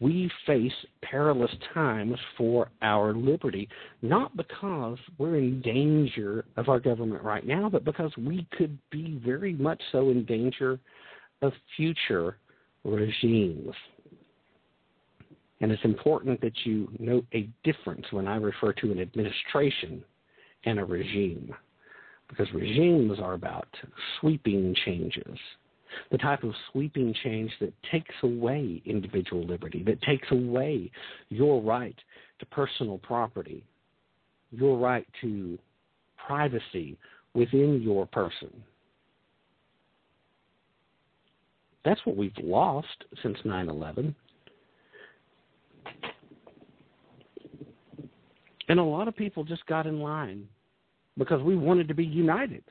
[0.00, 3.68] We face perilous times for our liberty,
[4.00, 9.20] not because we're in danger of our government right now, but because we could be
[9.24, 10.78] very much so in danger
[11.42, 12.36] of future
[12.84, 13.74] regimes.
[15.60, 20.04] And it's important that you note a difference when I refer to an administration
[20.64, 21.52] and a regime,
[22.28, 23.66] because regimes are about
[24.20, 25.38] sweeping changes,
[26.10, 30.90] the type of sweeping change that takes away individual liberty, that takes away
[31.28, 31.96] your right
[32.38, 33.64] to personal property,
[34.50, 35.58] your right to
[36.26, 36.96] privacy
[37.34, 38.50] within your person.
[41.84, 44.14] That's what we've lost since 9 11.
[48.68, 50.46] And a lot of people just got in line
[51.16, 52.62] because we wanted to be united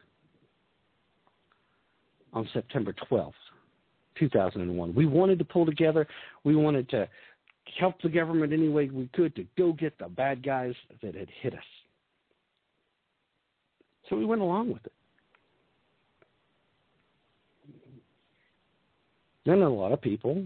[2.34, 3.34] on September 12th,
[4.18, 4.94] 2001.
[4.94, 6.08] We wanted to pull together.
[6.44, 7.08] We wanted to
[7.80, 11.30] help the government any way we could to go get the bad guys that had
[11.42, 11.60] hit us.
[14.10, 14.94] So we went along with it.
[19.46, 20.46] Then a lot of people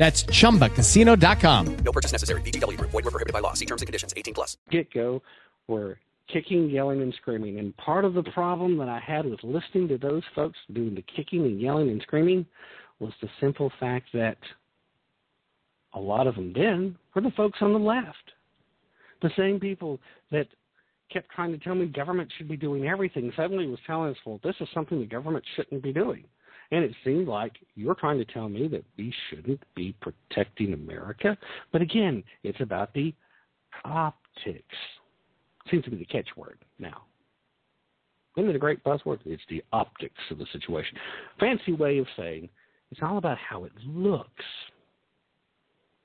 [0.00, 1.76] That's chumbacasino.com.
[1.84, 2.40] No purchase necessary.
[2.40, 2.90] VGW Group.
[2.90, 3.52] Void were prohibited by law.
[3.52, 4.14] See terms and conditions.
[4.16, 4.56] 18 plus.
[4.70, 5.20] get go
[5.68, 5.98] were
[6.32, 7.58] kicking, yelling, and screaming.
[7.58, 11.04] And part of the problem that I had with listening to those folks doing the
[11.14, 12.46] kicking and yelling and screaming
[12.98, 14.38] was the simple fact that
[15.92, 18.32] a lot of them then were the folks on the left.
[19.20, 19.98] The same people
[20.30, 20.46] that
[21.12, 24.40] kept trying to tell me government should be doing everything suddenly was telling us, well,
[24.42, 26.24] this is something the government shouldn't be doing.
[26.72, 31.36] And it seemed like you're trying to tell me that we shouldn't be protecting America.
[31.72, 33.12] But again, it's about the
[33.84, 34.76] optics.
[35.70, 37.02] Seems to be the catchword now.
[38.36, 39.18] Isn't it a great buzzword?
[39.24, 40.96] It's the optics of the situation.
[41.38, 42.48] Fancy way of saying
[42.90, 44.44] it's all about how it looks.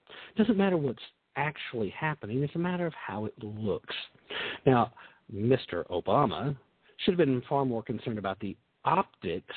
[0.09, 0.99] It Doesn't matter what's
[1.35, 3.93] actually happening, it's a matter of how it looks.
[4.65, 4.93] Now,
[5.33, 5.85] Mr.
[5.89, 6.55] Obama
[6.97, 8.55] should have been far more concerned about the
[8.85, 9.55] optics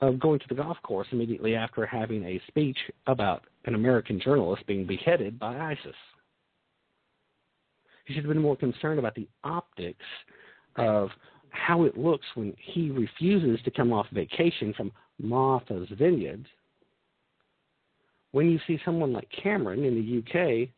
[0.00, 4.66] of going to the golf course immediately after having a speech about an American journalist
[4.66, 5.96] being beheaded by ISIS.
[8.04, 10.04] He should have been more concerned about the optics
[10.76, 11.10] of
[11.50, 16.46] how it looks when he refuses to come off vacation from Martha's Vineyard.
[18.32, 20.68] When you see someone like Cameron in the UK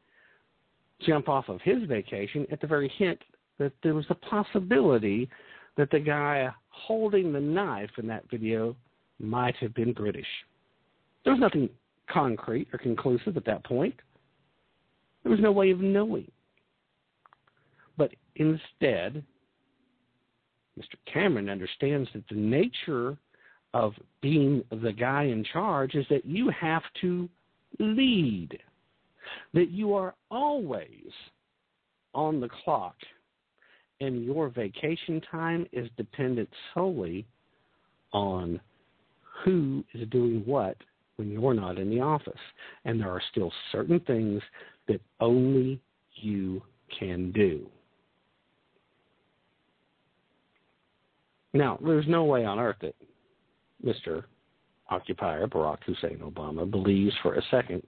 [1.07, 3.19] jump off of his vacation at the very hint
[3.59, 5.29] that there was a possibility
[5.77, 8.75] that the guy holding the knife in that video
[9.21, 10.27] might have been British.
[11.25, 11.69] There was nothing
[12.09, 13.95] concrete or conclusive at that point.
[15.23, 16.31] There was no way of knowing.
[17.97, 19.23] But instead,
[20.79, 20.97] Mr.
[21.13, 23.17] Cameron understands that the nature
[23.75, 27.29] of being the guy in charge is that you have to
[27.79, 28.59] lead,
[29.53, 31.11] that you are always
[32.15, 32.97] on the clock,
[34.01, 37.27] and your vacation time is dependent solely
[38.13, 38.61] on
[39.45, 40.77] who is doing what
[41.17, 42.33] when you're not in the office.
[42.85, 44.43] And there are still certain things
[44.89, 45.81] that only
[46.15, 46.63] you
[46.99, 47.67] can do.
[51.53, 52.95] Now, there's no way on earth that
[53.85, 54.25] Mr.
[54.89, 57.83] Occupier Barack Hussein Obama believes for a second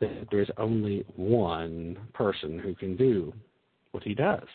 [0.00, 3.32] that there's only one person who can do
[3.92, 4.46] what he does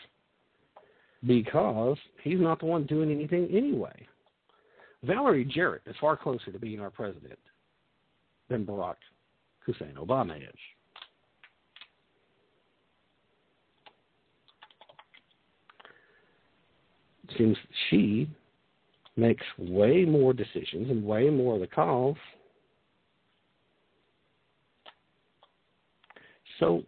[1.26, 4.06] because he's not the one doing anything anyway.
[5.02, 7.38] Valerie Jarrett is far closer to being our president
[8.48, 8.96] than Barack
[9.60, 10.54] Hussein Obama is.
[17.38, 17.56] Seems
[17.88, 18.28] she
[19.16, 22.16] makes way more decisions and way more of the calls.
[26.58, 26.82] So,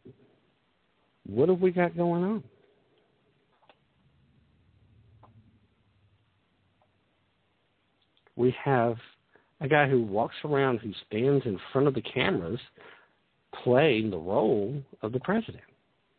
[1.26, 2.44] what have we got going on?
[8.42, 8.96] We have
[9.60, 12.58] a guy who walks around, who stands in front of the cameras,
[13.62, 15.62] playing the role of the president.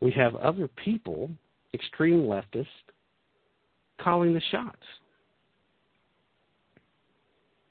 [0.00, 1.28] We have other people,
[1.74, 2.64] extreme leftists,
[4.00, 4.78] calling the shots.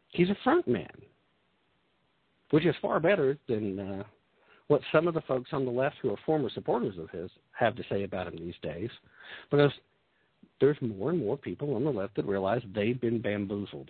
[0.10, 1.02] He's a front man,
[2.52, 4.04] which is far better than uh,
[4.68, 7.76] what some of the folks on the left who are former supporters of his have
[7.76, 8.92] to say about him these days,
[9.50, 9.72] because
[10.62, 13.90] there's more and more people on the left that realize they've been bamboozled.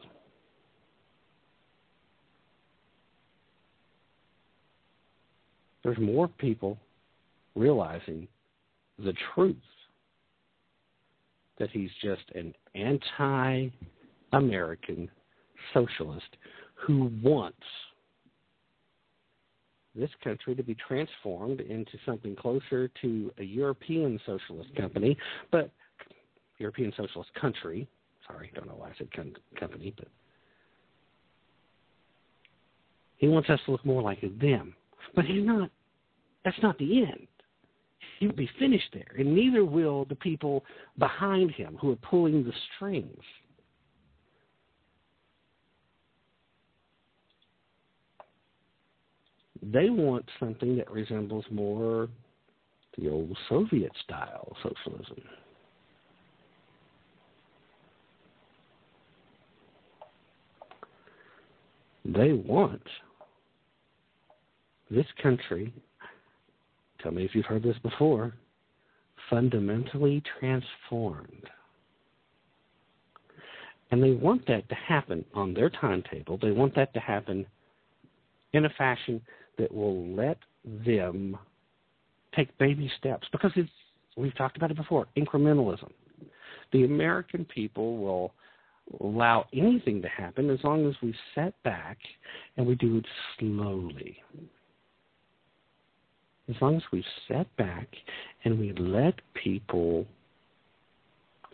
[5.83, 6.77] There's more people
[7.55, 8.27] realizing
[8.97, 9.55] the truth
[11.59, 13.69] that he's just an anti
[14.31, 15.09] American
[15.73, 16.37] socialist
[16.73, 17.57] who wants
[19.95, 25.15] this country to be transformed into something closer to a European socialist company,
[25.51, 25.69] but
[26.57, 27.87] European socialist country.
[28.27, 29.09] Sorry, don't know why I said
[29.59, 30.07] company, but
[33.17, 34.73] he wants us to look more like them.
[35.15, 35.69] But he's not.
[36.45, 37.27] That's not the end.
[38.19, 40.63] He will be finished there, and neither will the people
[40.97, 43.21] behind him who are pulling the strings.
[49.61, 52.09] They want something that resembles more
[52.97, 55.23] the old Soviet style socialism.
[62.05, 62.81] They want
[64.93, 65.73] this country,
[67.01, 68.33] tell me if you've heard this before,
[69.29, 71.49] fundamentally transformed.
[73.91, 76.37] And they want that to happen on their timetable.
[76.41, 77.45] They want that to happen
[78.53, 79.21] in a fashion
[79.57, 80.37] that will let
[80.85, 81.37] them
[82.35, 83.69] take baby steps because it's
[84.15, 85.91] we've talked about it before incrementalism
[86.71, 88.33] the american people will
[89.01, 91.97] allow anything to happen as long as we set back
[92.57, 93.05] and we do it
[93.39, 94.17] slowly
[96.49, 97.87] as long as we set back
[98.43, 100.05] and we let people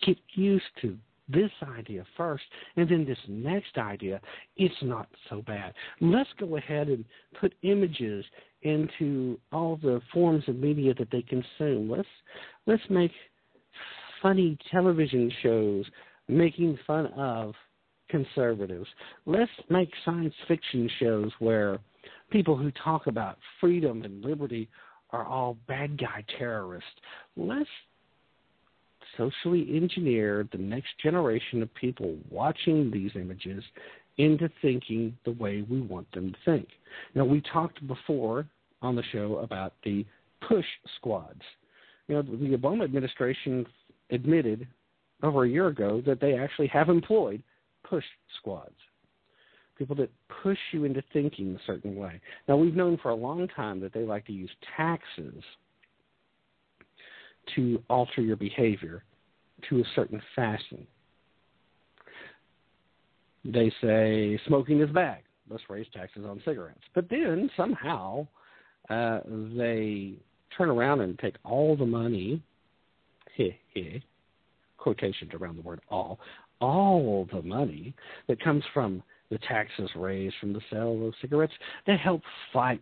[0.05, 0.97] get used to
[1.31, 2.43] this idea first
[2.75, 4.19] and then this next idea,
[4.57, 5.73] it's not so bad.
[6.01, 7.05] Let's go ahead and
[7.39, 8.25] put images
[8.63, 11.89] into all the forms of media that they consume.
[11.89, 12.07] Let's
[12.65, 13.11] let's make
[14.21, 15.85] funny television shows
[16.27, 17.53] making fun of
[18.09, 18.87] conservatives.
[19.25, 21.79] Let's make science fiction shows where
[22.29, 24.69] people who talk about freedom and liberty
[25.11, 26.89] are all bad guy terrorists.
[27.35, 27.69] Let's
[29.17, 33.63] socially engineer the next generation of people watching these images
[34.17, 36.67] into thinking the way we want them to think.
[37.15, 38.45] Now, we talked before
[38.81, 40.05] on the show about the
[40.47, 40.65] push
[40.97, 41.41] squads.
[42.07, 43.65] You know, the Obama administration
[44.11, 44.67] admitted
[45.23, 47.41] over a year ago that they actually have employed
[47.83, 48.05] push
[48.37, 48.75] squads
[49.79, 50.11] people that
[50.43, 52.21] push you into thinking a certain way.
[52.47, 55.41] Now, we've known for a long time that they like to use taxes
[57.55, 59.03] to alter your behavior
[59.69, 60.85] to a certain fashion.
[63.45, 65.19] They say smoking is bad.
[65.49, 66.83] Let's raise taxes on cigarettes.
[66.93, 68.27] But then somehow
[68.89, 69.21] uh,
[69.57, 70.13] they
[70.57, 72.43] turn around and take all the money,
[73.37, 73.99] heh, heh,
[74.77, 76.19] quotations around the word all,
[76.59, 77.93] all the money
[78.27, 81.53] that comes from the taxes raised from the sale of cigarettes
[81.85, 82.21] to help
[82.51, 82.81] fight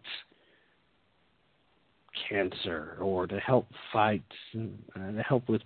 [2.29, 4.23] cancer or to help fight,
[4.55, 5.61] uh, to help with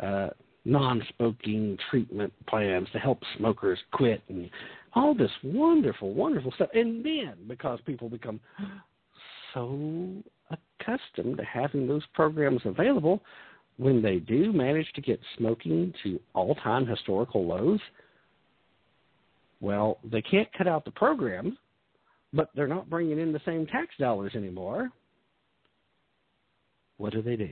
[0.00, 0.28] uh,
[0.64, 4.50] non-smoking treatment plans to help smokers quit and
[4.94, 6.68] all this wonderful, wonderful stuff.
[6.74, 8.40] And then because people become
[9.52, 13.22] so accustomed to having those programs available,
[13.76, 17.80] when they do manage to get smoking to all-time historical lows,
[19.60, 21.54] well, they can't cut out the programs,
[22.32, 24.90] but they're not bringing in the same tax dollars anymore.
[26.98, 27.50] What do they do?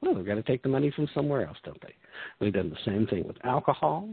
[0.00, 1.94] Well, they've got to take the money from somewhere else, don't they?
[2.40, 4.08] They've done the same thing with alcohol,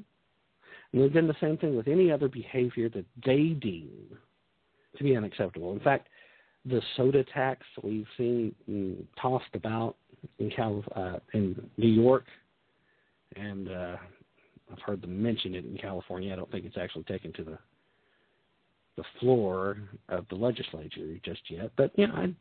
[0.91, 4.17] and they've done the same thing with any other behavior that they deem
[4.97, 5.73] to be unacceptable.
[5.73, 6.07] In fact,
[6.65, 9.97] the soda tax we've seen mm, tossed about
[10.39, 12.25] in Cal uh, in New York,
[13.35, 13.95] and uh,
[14.73, 16.33] I've heard them mention it in California.
[16.33, 17.57] I don't think it's actually taken to the
[18.95, 19.77] the floor
[20.09, 22.33] of the legislature just yet, but know, I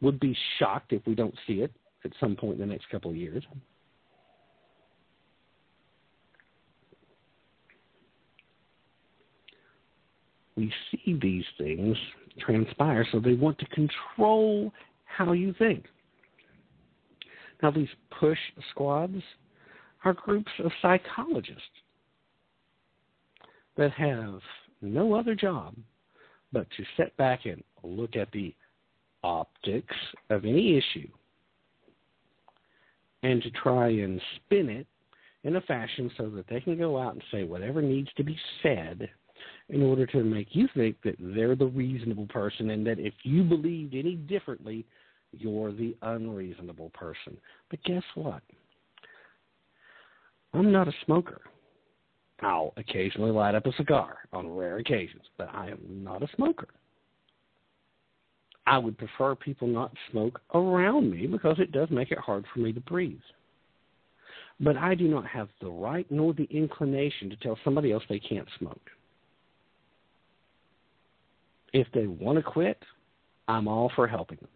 [0.00, 1.72] would be shocked if we don't see it
[2.04, 3.42] at some point in the next couple of years.
[10.56, 11.96] We see these things
[12.38, 14.72] transpire, so they want to control
[15.06, 15.86] how you think.
[17.62, 17.88] Now, these
[18.20, 18.38] push
[18.70, 19.22] squads
[20.06, 21.62] are groups of psychologists
[23.76, 24.38] that have
[24.80, 25.74] no other job
[26.52, 28.54] but to sit back and look at the
[29.24, 29.96] optics
[30.30, 31.08] of any issue
[33.24, 34.86] and to try and spin it
[35.42, 38.38] in a fashion so that they can go out and say whatever needs to be
[38.62, 39.10] said
[39.70, 43.42] in order to make you think that they're the reasonable person and that if you
[43.42, 44.86] believed any differently,
[45.32, 47.36] you're the unreasonable person.
[47.70, 48.42] But guess what?
[50.56, 51.42] I'm not a smoker.
[52.40, 56.68] I'll occasionally light up a cigar on rare occasions, but I am not a smoker.
[58.66, 62.60] I would prefer people not smoke around me because it does make it hard for
[62.60, 63.20] me to breathe.
[64.58, 68.18] But I do not have the right nor the inclination to tell somebody else they
[68.18, 68.90] can't smoke.
[71.72, 72.82] If they want to quit,
[73.46, 74.48] I'm all for helping them.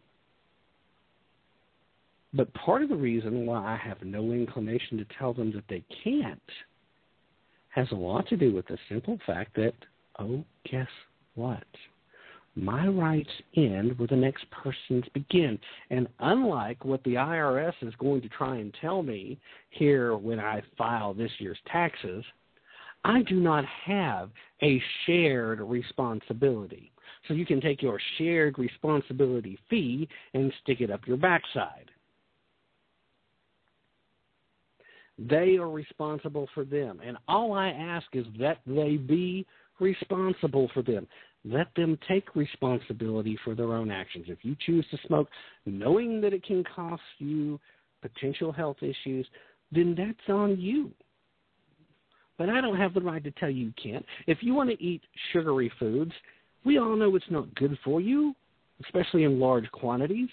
[2.32, 5.84] But part of the reason why I have no inclination to tell them that they
[6.04, 6.40] can't
[7.70, 9.74] has a lot to do with the simple fact that,
[10.18, 10.88] oh, guess
[11.34, 11.64] what?
[12.56, 15.58] My rights end where the next person's begin.
[15.90, 19.38] And unlike what the IRS is going to try and tell me
[19.70, 22.24] here when I file this year's taxes,
[23.04, 24.30] I do not have
[24.62, 26.92] a shared responsibility.
[27.28, 31.90] So you can take your shared responsibility fee and stick it up your backside.
[35.28, 37.00] They are responsible for them.
[37.04, 39.46] And all I ask is that they be
[39.78, 41.06] responsible for them.
[41.44, 44.26] Let them take responsibility for their own actions.
[44.28, 45.28] If you choose to smoke
[45.66, 47.60] knowing that it can cost you
[48.02, 49.26] potential health issues,
[49.72, 50.90] then that's on you.
[52.38, 54.04] But I don't have the right to tell you you can't.
[54.26, 55.02] If you want to eat
[55.32, 56.12] sugary foods,
[56.64, 58.34] we all know it's not good for you,
[58.84, 60.28] especially in large quantities.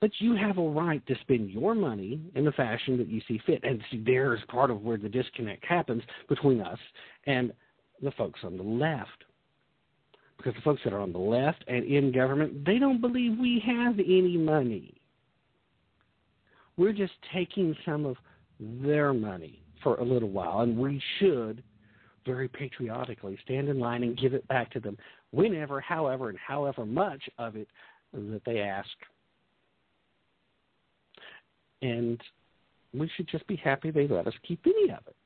[0.00, 3.40] But you have a right to spend your money in the fashion that you see
[3.46, 3.64] fit.
[3.64, 6.78] And see, there's part of where the disconnect happens between us
[7.26, 7.52] and
[8.00, 9.24] the folks on the left.
[10.36, 13.60] Because the folks that are on the left and in government, they don't believe we
[13.66, 14.94] have any money.
[16.76, 18.16] We're just taking some of
[18.60, 21.64] their money for a little while, and we should
[22.24, 24.96] very patriotically stand in line and give it back to them
[25.32, 27.68] whenever, however, and however much of it
[28.12, 28.88] that they ask
[31.82, 32.20] and
[32.94, 35.16] we should just be happy they let us keep any of it.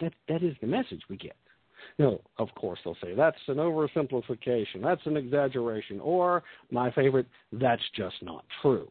[0.00, 1.36] That that is the message we get.
[1.98, 7.82] No, of course they'll say that's an oversimplification, that's an exaggeration, or my favorite, that's
[7.96, 8.90] just not true.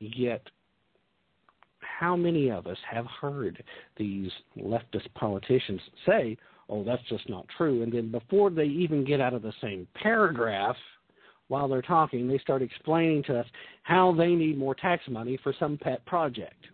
[0.00, 0.42] Yet
[1.80, 3.62] how many of us have heard
[3.96, 6.36] these leftist politicians say,
[6.68, 7.82] oh, that's just not true?
[7.82, 10.76] And then before they even get out of the same paragraph,
[11.48, 13.46] while they're talking, they start explaining to us
[13.82, 16.66] how they need more tax money for some pet project.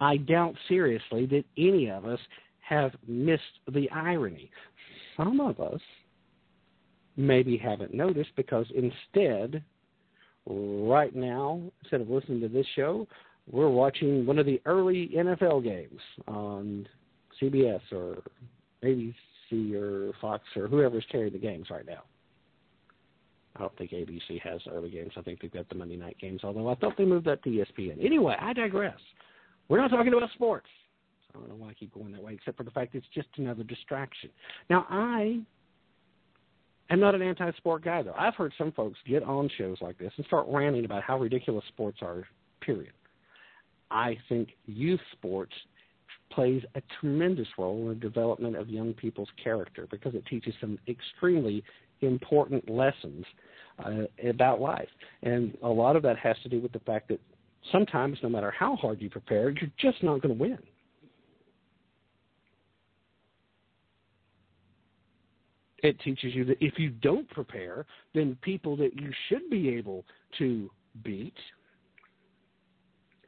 [0.00, 2.18] I doubt seriously that any of us
[2.60, 3.42] have missed
[3.72, 4.50] the irony.
[5.16, 5.80] Some of us
[7.16, 9.62] maybe haven't noticed because instead,
[10.46, 13.06] right now, instead of listening to this show,
[13.50, 16.86] we're watching one of the early NFL games on
[17.40, 18.22] CBS or
[18.82, 19.14] ABC
[19.74, 22.02] or Fox or whoever's carrying the games right now.
[23.56, 25.12] I don't think ABC has early games.
[25.16, 27.50] I think they've got the Monday night games, although I thought they moved that to
[27.50, 28.04] ESPN.
[28.04, 28.98] Anyway, I digress.
[29.68, 30.66] We're not talking about sports.
[31.34, 33.28] I don't know why I keep going that way, except for the fact it's just
[33.36, 34.30] another distraction.
[34.70, 35.40] Now, I
[36.90, 38.14] am not an anti sport guy, though.
[38.16, 41.64] I've heard some folks get on shows like this and start ranting about how ridiculous
[41.68, 42.24] sports are,
[42.60, 42.92] period.
[43.90, 45.52] I think youth sports
[46.30, 50.78] plays a tremendous role in the development of young people's character because it teaches them
[50.88, 51.62] extremely
[52.00, 53.24] important lessons
[53.84, 54.88] uh, about life.
[55.22, 57.20] And a lot of that has to do with the fact that
[57.72, 60.58] sometimes, no matter how hard you prepare, you're just not going to win.
[65.78, 67.84] It teaches you that if you don't prepare,
[68.14, 70.04] then people that you should be able
[70.38, 70.70] to
[71.02, 71.34] beat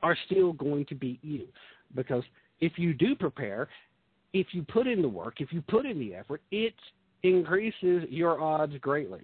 [0.02, 1.48] are still going to beat you.
[1.94, 2.22] Because
[2.60, 3.68] if you do prepare,
[4.32, 6.74] if you put in the work, if you put in the effort, it
[7.28, 9.20] increases your odds greatly.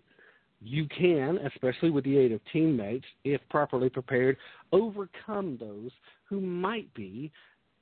[0.65, 4.37] You can, especially with the aid of teammates, if properly prepared,
[4.71, 5.91] overcome those
[6.25, 7.33] who might be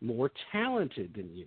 [0.01, 1.47] more talented than you.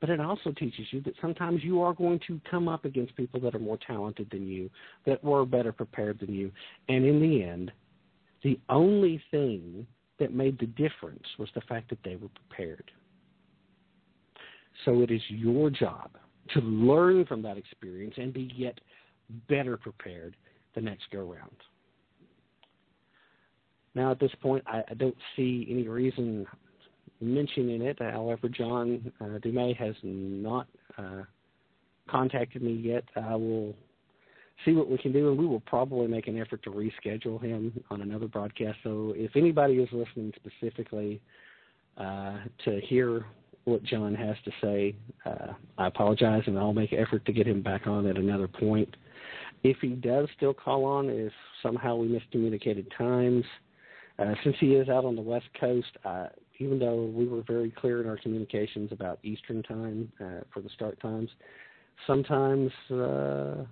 [0.00, 3.40] But it also teaches you that sometimes you are going to come up against people
[3.40, 4.70] that are more talented than you,
[5.06, 6.52] that were better prepared than you.
[6.88, 7.72] And in the end,
[8.44, 9.86] the only thing
[10.20, 12.90] that made the difference was the fact that they were prepared.
[14.84, 16.10] So it is your job
[16.54, 18.78] to learn from that experience and be yet
[19.48, 20.36] better prepared
[20.74, 21.56] the next go round.
[23.94, 26.46] Now, at this point, I, I don't see any reason
[27.20, 27.98] mentioning it.
[28.00, 31.22] However, John uh, Dumais has not uh,
[32.08, 33.04] contacted me yet.
[33.16, 33.74] I will
[34.64, 37.72] see what we can do, and we will probably make an effort to reschedule him
[37.90, 38.78] on another broadcast.
[38.84, 41.20] So, if anybody is listening specifically
[41.96, 43.24] uh, to hear
[43.68, 44.94] what John has to say,
[45.24, 48.48] uh, I apologize, and I'll make an effort to get him back on at another
[48.48, 48.96] point.
[49.62, 53.44] If he does still call on, if somehow we miscommunicated times,
[54.18, 56.26] uh, since he is out on the West Coast, uh,
[56.58, 60.68] even though we were very clear in our communications about Eastern time uh, for the
[60.70, 61.30] start times,
[62.06, 63.64] sometimes uh,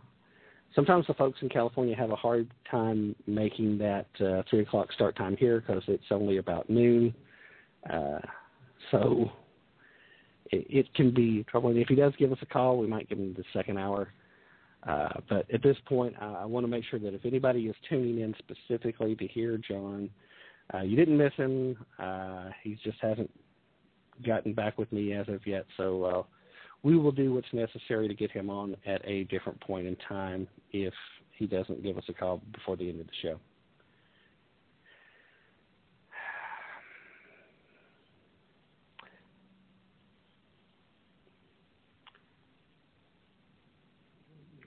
[0.75, 5.17] sometimes the folks in California have a hard time making that uh, three o'clock start
[5.17, 7.13] time here because it's only about noon.
[7.93, 8.19] Uh,
[8.91, 9.31] so
[10.51, 11.77] it, it can be troubling.
[11.79, 14.13] If he does give us a call, we might give him the second hour.
[14.87, 17.75] Uh, but at this point, I, I want to make sure that if anybody is
[17.89, 20.11] tuning in specifically to hear John,
[20.75, 21.77] uh, you didn't miss him.
[21.99, 23.31] Uh, he just hasn't
[24.25, 25.67] gotten back with me as of yet.
[25.77, 26.23] So uh,
[26.83, 30.47] we will do what's necessary to get him on at a different point in time
[30.73, 30.95] if
[31.33, 33.39] he doesn't give us a call before the end of the show.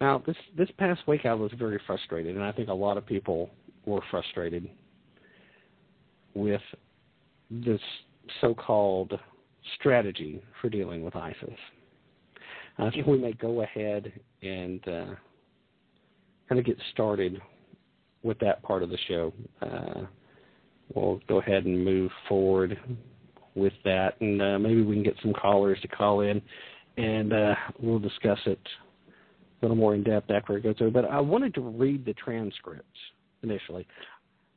[0.02, 3.06] Now, this this past week I was very frustrated, and I think a lot of
[3.06, 3.50] people
[3.86, 4.70] were frustrated
[6.34, 6.62] with
[7.52, 7.82] this
[8.40, 9.14] so-called
[9.76, 11.58] strategy for dealing with ISIS.
[12.78, 15.06] I think we may go ahead and uh,
[16.48, 17.42] kind of get started
[18.24, 19.34] with that part of the show.
[19.62, 20.06] Uh,
[20.94, 22.80] we'll go ahead and move forward
[23.56, 26.42] with that, and uh, maybe we can get some callers to call in,
[26.96, 28.60] and uh, we'll discuss it
[29.62, 30.92] a little more in depth after I go through.
[30.92, 33.00] But I wanted to read the transcripts
[33.44, 33.88] initially,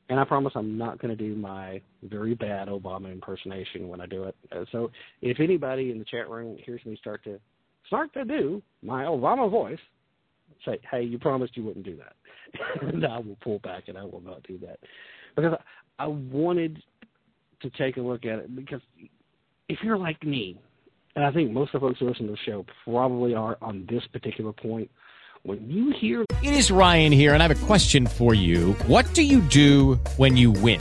[0.09, 4.07] and I promise I'm not going to do my very bad Obama impersonation when I
[4.07, 4.36] do it.
[4.50, 4.90] Uh, so
[5.20, 7.38] if anybody in the chat room hears me start to
[7.86, 9.78] start to do my Obama voice,
[10.64, 12.14] say, "Hey, you promised you wouldn't do that,"
[12.92, 14.78] and I will pull back and I will not do that
[15.36, 15.55] because
[15.98, 16.82] I wanted
[17.61, 18.80] to take a look at it because
[19.68, 20.59] if you're like me
[21.14, 23.86] and I think most of the folks who listen to the show probably are on
[23.88, 24.90] this particular point.
[25.44, 26.24] When you hear.
[26.44, 28.74] It is Ryan here, and I have a question for you.
[28.86, 30.80] What do you do when you win?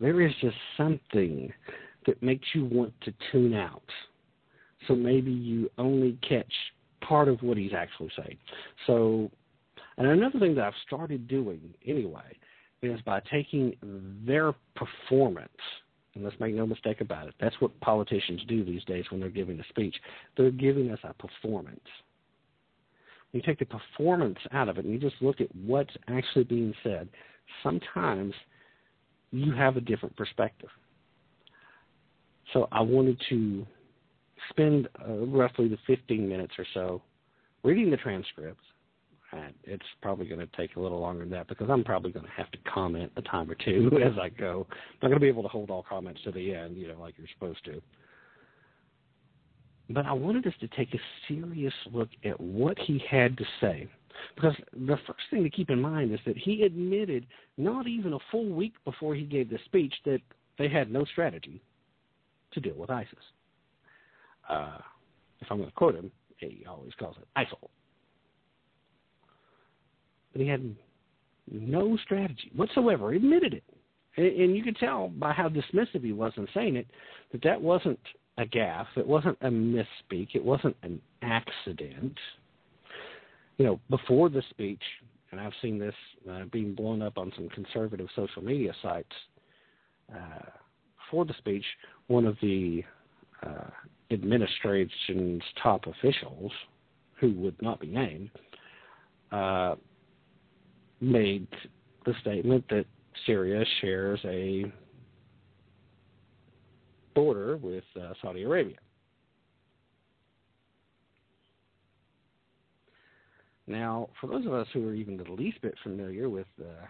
[0.00, 1.52] There is just something
[2.06, 3.82] that makes you want to tune out
[4.86, 6.52] so maybe you only catch
[7.00, 8.36] part of what he's actually saying.
[8.86, 9.30] So,
[9.96, 12.36] and another thing that I've started doing anyway
[12.82, 13.74] is by taking
[14.26, 15.48] their performance,
[16.14, 19.30] and let's make no mistake about it, that's what politicians do these days when they're
[19.30, 19.96] giving a speech.
[20.36, 21.80] They're giving us a performance.
[23.32, 26.72] You take the performance out of it and you just look at what's actually being
[26.82, 27.08] said,
[27.62, 28.32] sometimes
[29.30, 30.70] you have a different perspective.
[32.52, 33.66] So I wanted to
[34.50, 37.02] spend uh, roughly the 15 minutes or so
[37.62, 38.62] reading the transcripts.
[39.30, 42.24] And it's probably going to take a little longer than that because I'm probably going
[42.24, 44.66] to have to comment a time or two as I go.
[44.70, 46.98] I'm not going to be able to hold all comments to the end, you know,
[46.98, 47.82] like you're supposed to.
[49.90, 53.88] But I wanted us to take a serious look at what he had to say.
[54.34, 58.18] Because the first thing to keep in mind is that he admitted not even a
[58.30, 60.20] full week before he gave the speech that
[60.58, 61.60] they had no strategy
[62.52, 63.12] to deal with ISIS.
[64.48, 64.78] Uh,
[65.40, 67.68] if I'm going to quote him, he always calls it ISIL.
[70.32, 70.74] But he had
[71.50, 73.12] no strategy whatsoever.
[73.12, 73.64] He admitted it.
[74.16, 76.86] And, and you could tell by how dismissive he was in saying it
[77.32, 78.00] that that wasn't
[78.38, 78.86] a gaffe.
[78.96, 80.28] It wasn't a misspeak.
[80.34, 82.16] It wasn't an accident.
[83.58, 84.82] You know, before the speech,
[85.30, 85.94] and I've seen this
[86.30, 89.12] uh, being blown up on some conservative social media sites.
[90.12, 90.48] Uh,
[91.04, 91.64] before the speech,
[92.06, 92.82] one of the
[93.42, 93.70] uh,
[94.10, 96.52] administration's top officials,
[97.20, 98.30] who would not be named,
[99.32, 99.74] uh,
[101.00, 101.48] made
[102.06, 102.86] the statement that
[103.26, 104.72] Syria shares a
[107.14, 108.76] border with uh, Saudi Arabia.
[113.68, 116.86] Now, for those of us who are even the least bit familiar with uh,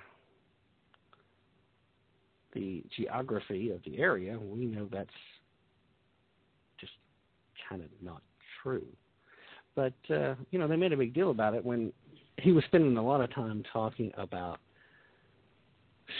[2.55, 5.11] the geography of the area, we know that's
[6.81, 6.93] just
[7.68, 8.22] kind of not
[8.62, 8.87] true.
[9.74, 11.93] But, uh, you know, they made a big deal about it when
[12.39, 14.61] he was spending a lot of time talking about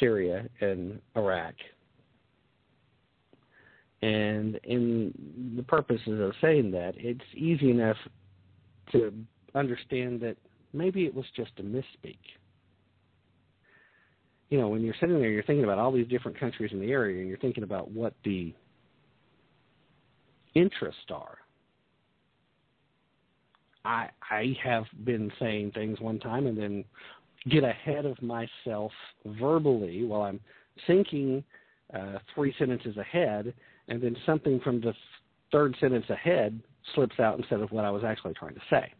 [0.01, 1.55] Syria and Iraq
[4.03, 7.97] and in the purposes of saying that, it's easy enough
[8.93, 9.13] to
[9.55, 10.37] understand that
[10.73, 12.19] maybe it was just a misspeak.
[14.51, 16.91] You know, when you're sitting there, you're thinking about all these different countries in the
[16.91, 18.55] area, and you're thinking about what the
[20.55, 21.39] interests are.
[23.85, 26.85] I I have been saying things one time and then
[27.49, 28.93] get ahead of myself
[29.25, 30.41] verbally while I'm
[30.87, 31.45] thinking
[31.95, 33.55] uh, three sentences ahead
[33.89, 34.93] and then something from the
[35.51, 36.61] third sentence ahead
[36.95, 38.93] slips out instead of what I was actually trying to say.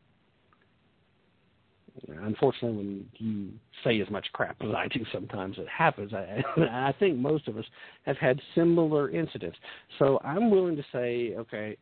[2.09, 3.49] Unfortunately, when you
[3.85, 6.13] say as much crap as I do, sometimes it happens.
[6.13, 7.65] I, I think most of us
[8.05, 9.59] have had similar incidents.
[9.99, 11.77] So I'm willing to say, okay,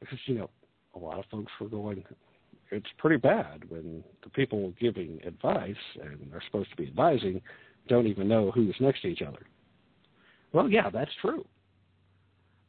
[0.00, 0.50] because you know,
[0.94, 2.04] a lot of folks were going.
[2.72, 7.40] It's pretty bad when the people giving advice and are supposed to be advising
[7.88, 9.46] don't even know who's next to each other.
[10.52, 11.44] Well, yeah, that's true.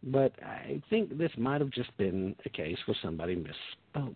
[0.04, 4.16] But I think this might have just been a case where somebody misspoke.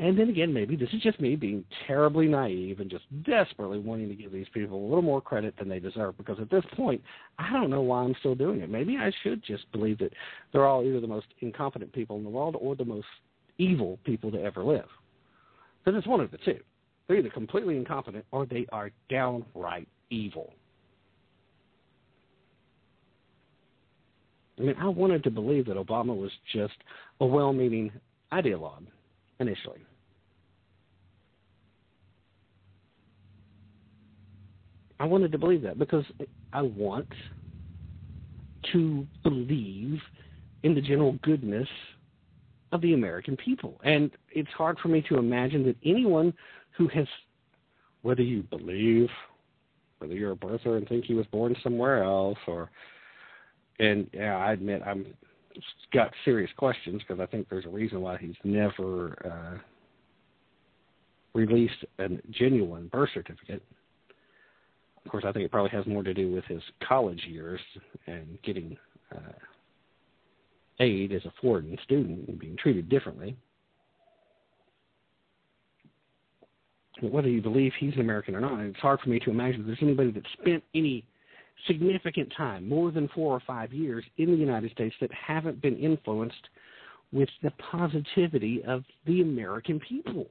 [0.00, 4.08] And then again, maybe this is just me being terribly naive and just desperately wanting
[4.08, 6.16] to give these people a little more credit than they deserve.
[6.16, 7.02] Because at this point,
[7.38, 8.70] I don't know why I'm still doing it.
[8.70, 10.12] Maybe I should just believe that
[10.52, 13.08] they're all either the most incompetent people in the world or the most
[13.58, 14.86] evil people to ever live.
[15.84, 16.60] Because it's one of the two.
[17.08, 20.52] They're either completely incompetent or they are downright evil.
[24.58, 26.74] I mean, I wanted to believe that Obama was just
[27.20, 27.90] a well meaning
[28.32, 28.86] ideologue
[29.40, 29.80] initially.
[35.00, 36.04] I wanted to believe that because
[36.52, 37.08] I want
[38.72, 40.00] to believe
[40.62, 41.68] in the general goodness
[42.72, 43.80] of the American people.
[43.84, 46.34] And it's hard for me to imagine that anyone
[46.76, 47.06] who has,
[48.02, 49.08] whether you believe,
[49.98, 52.70] whether you're a birther and think he was born somewhere else, or
[53.78, 55.06] and yeah, I admit I'm
[55.92, 59.58] got serious questions because I think there's a reason why he's never uh,
[61.34, 63.62] released a genuine birth certificate.
[65.04, 67.60] Of course, I think it probably has more to do with his college years
[68.06, 68.76] and getting
[69.14, 69.32] uh,
[70.80, 73.36] aid as a foreign student and being treated differently.
[77.00, 79.64] But whether you believe he's an American or not, it's hard for me to imagine
[79.66, 81.04] there's anybody that spent any
[81.66, 85.76] significant time, more than four or five years, in the United States that haven't been
[85.76, 86.48] influenced
[87.12, 90.26] with the positivity of the American people.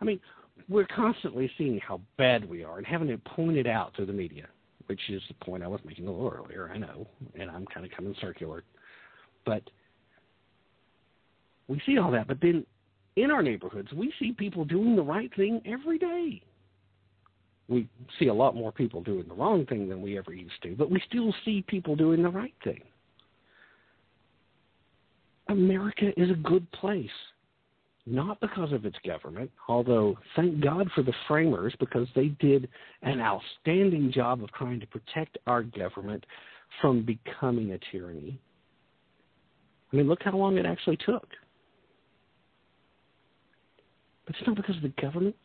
[0.00, 0.20] I mean,
[0.68, 4.46] we're constantly seeing how bad we are and having it pointed out through the media,
[4.86, 7.06] which is the point I was making a little earlier, I know,
[7.38, 8.64] and I'm kind of coming circular.
[9.44, 9.62] But
[11.68, 12.28] we see all that.
[12.28, 12.64] But then
[13.16, 16.42] in our neighborhoods, we see people doing the right thing every day.
[17.68, 17.88] We
[18.18, 20.90] see a lot more people doing the wrong thing than we ever used to, but
[20.90, 22.82] we still see people doing the right thing.
[25.48, 27.08] America is a good place,
[28.06, 32.68] not because of its government, although thank God for the framers because they did
[33.02, 36.24] an outstanding job of trying to protect our government
[36.80, 38.40] from becoming a tyranny.
[39.92, 41.28] I mean, look how long it actually took.
[44.26, 45.36] But it's not because of the government.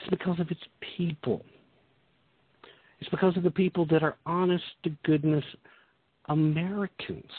[0.00, 0.60] It's because of its
[0.96, 1.44] people.
[3.00, 5.44] It's because of the people that are honest to goodness
[6.28, 7.30] Americans.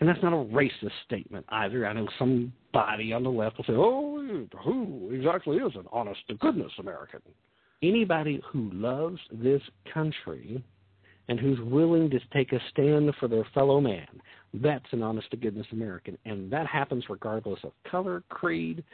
[0.00, 1.86] And that's not a racist statement either.
[1.86, 6.34] I know somebody on the left will say, oh, who exactly is an honest to
[6.34, 7.20] goodness American?
[7.82, 10.62] Anybody who loves this country
[11.28, 14.06] and who's willing to take a stand for their fellow man,
[14.54, 16.16] that's an honest to goodness American.
[16.24, 18.84] And that happens regardless of color, creed,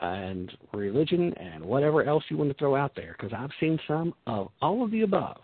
[0.00, 4.14] and religion, and whatever else you want to throw out there, because I've seen some
[4.26, 5.40] of all of the above.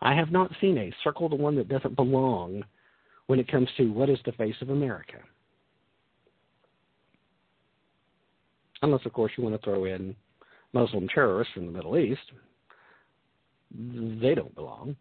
[0.00, 2.64] I have not seen a circle the one that doesn't belong
[3.26, 5.18] when it comes to what is the face of America.
[8.82, 10.14] Unless, of course, you want to throw in
[10.72, 12.20] Muslim terrorists from the Middle East.
[13.74, 14.96] They don't belong.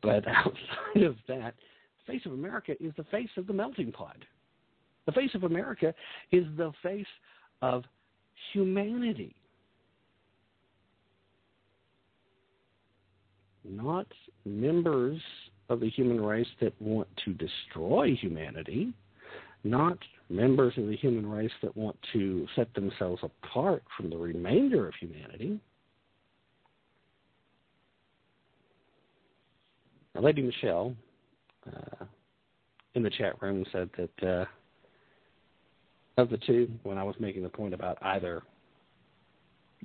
[0.00, 1.54] But outside of that,
[2.06, 4.16] the face of America is the face of the melting pot.
[5.06, 5.92] The face of America
[6.30, 7.06] is the face
[7.62, 7.82] of
[8.52, 9.34] humanity.
[13.64, 14.06] Not
[14.44, 15.20] members
[15.68, 18.92] of the human race that want to destroy humanity,
[19.64, 19.98] not
[20.28, 24.94] members of the human race that want to set themselves apart from the remainder of
[24.94, 25.60] humanity.
[30.14, 30.94] Now, Lady Michelle
[31.66, 32.04] uh,
[32.94, 34.44] in the chat room said that uh,
[36.18, 38.42] of the two, when I was making the point about either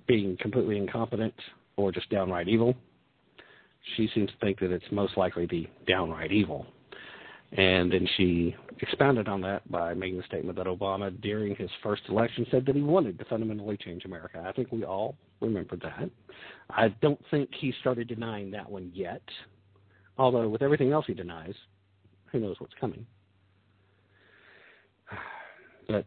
[0.07, 1.33] being completely incompetent
[1.77, 2.75] or just downright evil,
[3.95, 6.65] she seems to think that it's most likely the downright evil.
[7.53, 12.03] And then she expounded on that by making the statement that Obama, during his first
[12.09, 14.43] election, said that he wanted to fundamentally change America.
[14.45, 16.09] I think we all remember that.
[16.69, 19.21] I don't think he started denying that one yet,
[20.17, 21.55] although with everything else he denies,
[22.31, 23.05] who knows what's coming.
[25.89, 26.05] But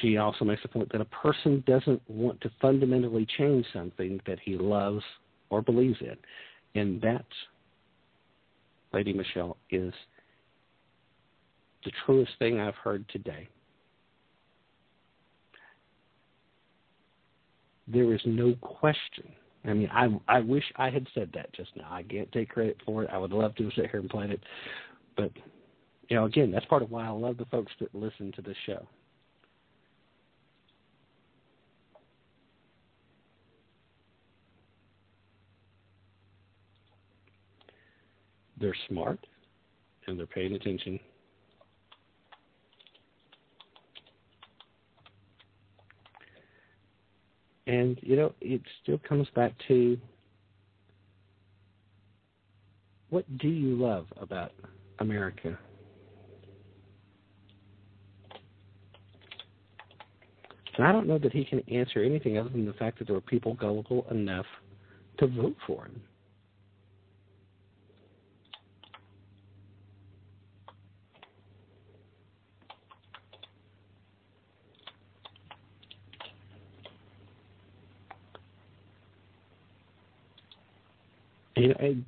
[0.00, 4.38] she also makes the point that a person doesn't want to fundamentally change something that
[4.38, 5.02] he loves
[5.50, 6.16] or believes in.
[6.74, 7.24] And that,
[8.92, 9.92] Lady Michelle, is
[11.84, 13.48] the truest thing I've heard today.
[17.86, 19.24] There is no question.
[19.64, 21.88] I mean, I I wish I had said that just now.
[21.90, 23.10] I can't take credit for it.
[23.12, 24.40] I would love to sit here and plan it,
[25.16, 25.30] but
[26.08, 28.56] you know, again, that's part of why I love the folks that listen to this
[28.66, 28.86] show.
[38.60, 39.18] They're smart
[40.06, 40.98] and they're paying attention.
[47.66, 49.98] And, you know, it still comes back to
[53.10, 54.52] what do you love about
[55.00, 55.58] America?
[60.78, 63.14] And I don't know that he can answer anything other than the fact that there
[63.14, 64.46] were people gullible enough
[65.18, 66.00] to vote for him.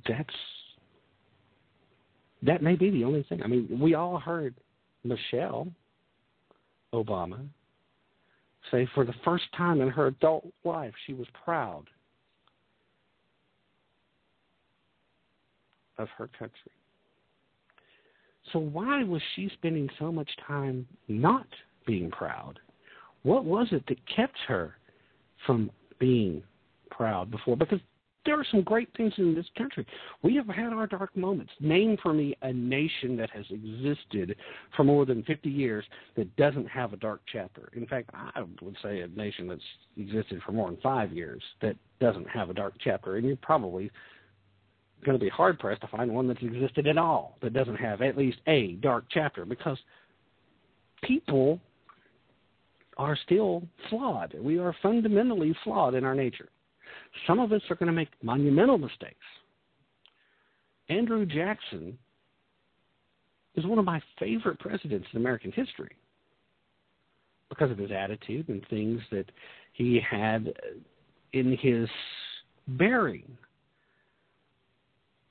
[0.07, 0.29] That's
[2.43, 3.43] that may be the only thing.
[3.43, 4.55] I mean, we all heard
[5.03, 5.67] Michelle
[6.93, 7.45] Obama
[8.71, 11.83] say for the first time in her adult life she was proud
[15.97, 16.71] of her country.
[18.51, 21.47] So why was she spending so much time not
[21.85, 22.59] being proud?
[23.23, 24.75] What was it that kept her
[25.45, 26.43] from being
[26.89, 27.55] proud before?
[27.55, 27.79] Because
[28.25, 29.85] there are some great things in this country.
[30.21, 31.51] We have had our dark moments.
[31.59, 34.35] Name for me a nation that has existed
[34.75, 35.83] for more than 50 years
[36.15, 37.69] that doesn't have a dark chapter.
[37.73, 39.61] In fact, I would say a nation that's
[39.97, 43.17] existed for more than five years that doesn't have a dark chapter.
[43.17, 43.89] And you're probably
[45.03, 48.01] going to be hard pressed to find one that's existed at all that doesn't have
[48.01, 49.79] at least a dark chapter because
[51.03, 51.59] people
[52.97, 54.35] are still flawed.
[54.39, 56.49] We are fundamentally flawed in our nature.
[57.27, 59.15] Some of us are going to make monumental mistakes.
[60.89, 61.97] Andrew Jackson
[63.55, 65.95] is one of my favorite presidents in American history
[67.49, 69.25] because of his attitude and things that
[69.73, 70.53] he had
[71.33, 71.89] in his
[72.67, 73.37] bearing.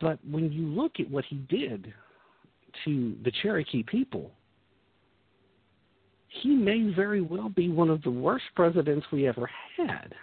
[0.01, 1.93] But when you look at what he did
[2.85, 4.31] to the Cherokee people,
[6.29, 10.15] he may very well be one of the worst presidents we ever had.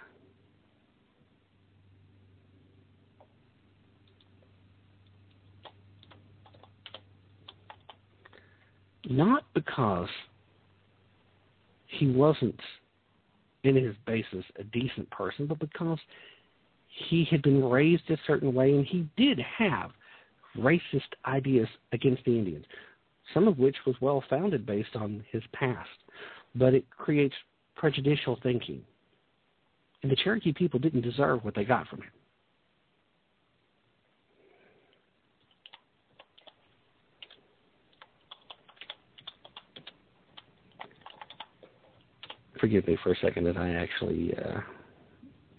[9.08, 10.08] Not because
[11.86, 12.60] he wasn't,
[13.64, 15.98] in his basis, a decent person, but because
[17.08, 19.90] he had been raised a certain way and he did have
[20.56, 22.64] racist ideas against the Indians
[23.34, 25.88] some of which was well founded based on his past,
[26.54, 27.34] but it creates
[27.76, 28.82] prejudicial thinking.
[30.02, 32.10] And the Cherokee people didn't deserve what they got from him.
[42.60, 44.60] Forgive me for a second that I actually uh,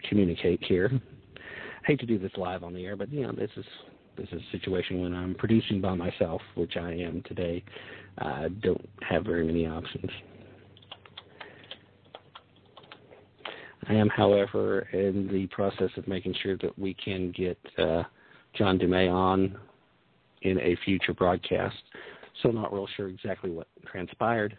[0.08, 0.90] communicate here.
[0.92, 3.64] I hate to do this live on the air, but you know this is
[4.16, 7.64] this is a situation when I'm producing by myself, which I am today.
[8.18, 10.10] I don't have very many options.
[13.88, 18.02] I am, however, in the process of making sure that we can get uh,
[18.54, 19.58] John Dumais on
[20.42, 21.76] in a future broadcast.
[22.42, 24.56] So, not real sure exactly what transpired.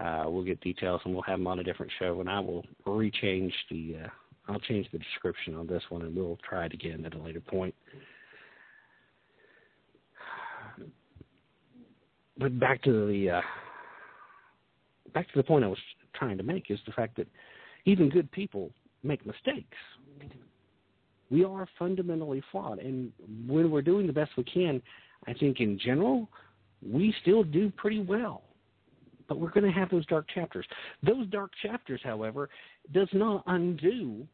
[0.00, 2.64] Uh, we'll get details and we'll have him on a different show, and I will
[2.86, 3.96] rechange the.
[4.04, 4.08] Uh,
[4.50, 7.40] I'll change the description on this one, and we'll try it again at a later
[7.40, 7.74] point.
[12.38, 13.40] but back to the uh,
[15.12, 15.78] back to the point I was
[16.14, 17.26] trying to make is the fact that
[17.84, 18.70] even good people
[19.02, 19.76] make mistakes.
[21.30, 23.12] We are fundamentally flawed, and
[23.46, 24.80] when we're doing the best we can,
[25.26, 26.28] I think in general
[26.82, 28.42] we still do pretty well.
[29.28, 30.66] But we're going to have those dark chapters.
[31.02, 32.48] Those dark chapters, however,
[32.92, 34.26] does not undo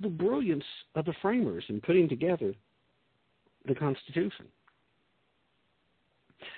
[0.00, 0.64] the brilliance
[0.94, 2.54] of the framers in putting together
[3.66, 4.46] the Constitution.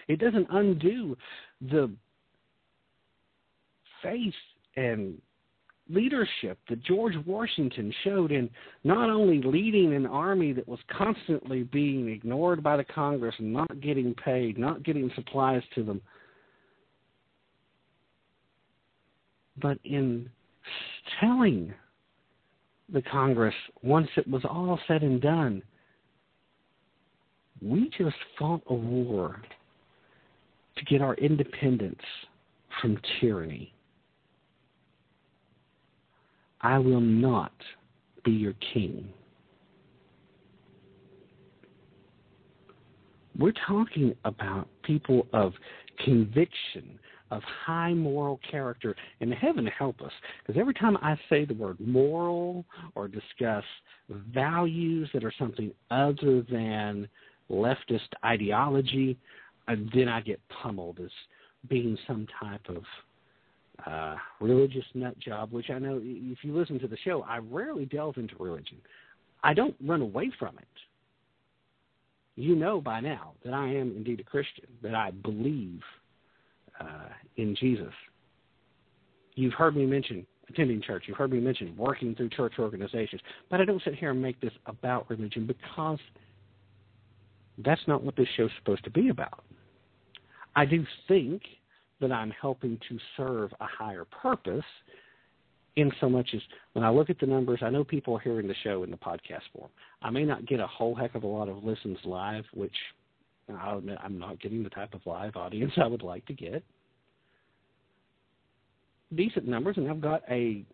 [0.08, 1.16] It doesn't undo
[1.60, 1.90] the
[4.02, 4.34] faith
[4.76, 5.20] and
[5.90, 8.48] leadership that George Washington showed in
[8.84, 13.80] not only leading an army that was constantly being ignored by the Congress and not
[13.80, 16.00] getting paid, not getting supplies to them,
[19.60, 20.28] but in
[21.20, 21.72] telling
[22.92, 25.62] the Congress once it was all said and done,
[27.62, 29.40] we just fought a war
[30.76, 32.02] to get our independence
[32.80, 33.72] from tyranny.
[36.60, 37.52] I will not
[38.24, 39.08] be your king.
[43.38, 45.52] We're talking about people of
[46.04, 46.98] conviction,
[47.34, 50.12] of high moral character, and heaven help us,
[50.46, 52.64] because every time I say the word moral
[52.94, 53.64] or discuss
[54.32, 57.08] values that are something other than
[57.50, 59.18] leftist ideology,
[59.68, 61.10] then I get pummeled as
[61.68, 62.82] being some type of
[63.86, 67.86] uh, religious nut job, which I know if you listen to the show, I rarely
[67.86, 68.78] delve into religion.
[69.42, 70.64] I don't run away from it.
[72.36, 75.80] You know by now that I am indeed a Christian, that I believe
[76.80, 77.92] uh, in Jesus.
[79.34, 81.04] You've heard me mention attending church.
[81.06, 83.20] You've heard me mention working through church organizations.
[83.50, 85.98] But I don't sit here and make this about religion because
[87.58, 89.44] that's not what this show's supposed to be about.
[90.56, 91.42] I do think
[92.00, 94.64] that I'm helping to serve a higher purpose
[95.76, 96.40] in so much as
[96.72, 98.96] when I look at the numbers, I know people are hearing the show in the
[98.96, 99.70] podcast form.
[100.02, 102.74] I may not get a whole heck of a lot of listens live, which
[103.50, 106.62] I'll admit I'm not getting the type of live audience I would like to get.
[109.14, 110.64] Decent numbers, and I've got a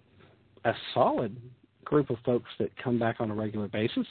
[0.64, 1.37] a solid
[1.85, 4.07] group of folks that come back on a regular basis.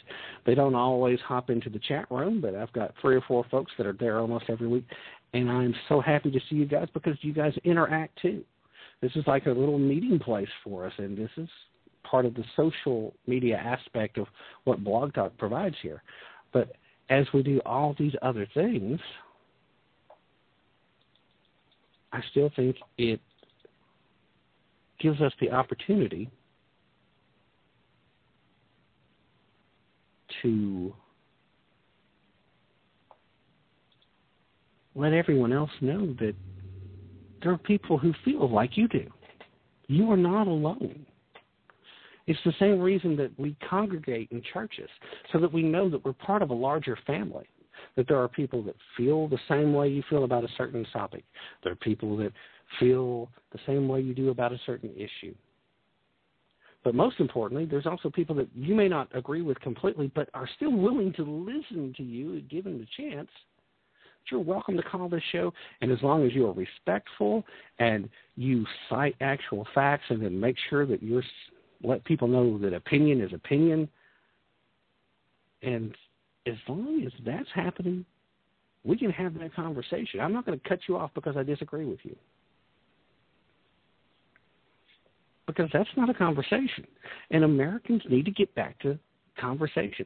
[0.46, 3.72] They don't always hop into the chat room, but I've got three or four folks
[3.78, 4.86] that are there almost every week.
[5.34, 8.44] And I'm so happy to see you guys because you guys interact too.
[9.02, 11.48] This is like a little meeting place for us, and this is
[12.04, 14.28] part of the social media aspect of
[14.64, 16.04] what Blog Talk provides here.
[16.52, 16.76] But
[17.10, 19.00] as we do all these other things,
[22.12, 23.20] I still think it
[25.00, 26.30] gives us the opportunity
[30.42, 30.94] to
[34.96, 36.36] let everyone else know that
[37.42, 39.08] there are people who feel like you do.
[39.88, 41.06] You are not alone.
[42.30, 44.88] It's the same reason that we congregate in churches,
[45.34, 47.48] so that we know that we're part of a larger family,
[47.96, 51.24] that there are people that feel the same way you feel about a certain topic.
[51.64, 52.32] There are people that
[52.80, 55.34] feel the same way you do about a certain issue.
[56.84, 60.48] But most importantly, there's also people that you may not agree with completely, but are
[60.56, 63.30] still willing to listen to you given the chance.
[64.30, 65.52] You're welcome to call this show,
[65.82, 67.44] and as long as you are respectful
[67.80, 71.24] and you cite actual facts, and then make sure that you're
[71.84, 73.90] let people know that opinion is opinion,
[75.62, 75.96] and
[76.48, 78.06] as long as that's happening,
[78.84, 80.20] we can have that conversation.
[80.20, 82.16] I'm not going to cut you off because I disagree with you.
[85.48, 86.86] Because that's not a conversation.
[87.32, 88.98] And Americans need to get back to
[89.40, 90.06] conversation.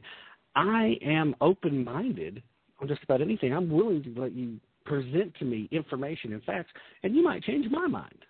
[0.56, 2.42] I am open minded
[2.80, 3.52] on just about anything.
[3.52, 6.70] I'm willing to let you present to me information and facts,
[7.02, 8.24] and you might change my mind.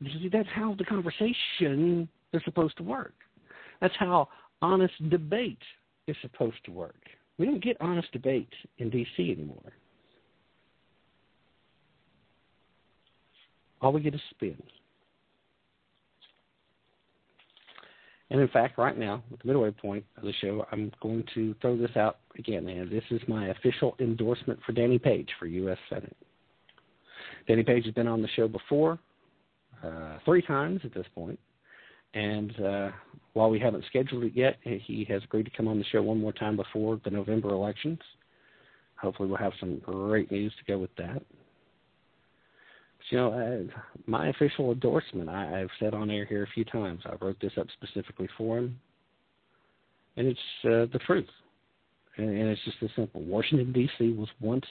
[0.00, 3.14] That's how the conversation is supposed to work.
[3.80, 4.28] That's how
[4.62, 5.62] honest debate
[6.06, 7.00] is supposed to work.
[7.38, 9.32] We don't get honest debate in D.C.
[9.32, 9.72] anymore.
[13.80, 14.60] All we get is spin.
[18.30, 21.54] And in fact, right now, at the midway point of the show, I'm going to
[21.62, 22.68] throw this out again.
[22.68, 25.78] And this is my official endorsement for Danny Page for U.S.
[25.88, 26.16] Senate.
[27.46, 28.98] Danny Page has been on the show before,
[29.84, 31.38] uh, three times at this point.
[32.14, 32.90] And uh,
[33.34, 36.20] while we haven't scheduled it yet, he has agreed to come on the show one
[36.20, 37.98] more time before the November elections.
[39.00, 41.22] Hopefully, we'll have some great news to go with that.
[42.98, 46.64] But, you know, uh, my official endorsement, I, I've said on air here a few
[46.64, 47.02] times.
[47.04, 48.78] I wrote this up specifically for him,
[50.16, 51.28] and it's uh, the truth.
[52.16, 53.22] And, and it's just as simple.
[53.22, 54.12] Washington, D.C.
[54.14, 54.66] was once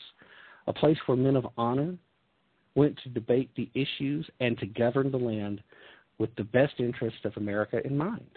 [0.67, 1.95] a place where men of honor
[2.77, 5.61] went to debate the issues and to govern the land
[6.19, 8.29] with the best interest of America in mind.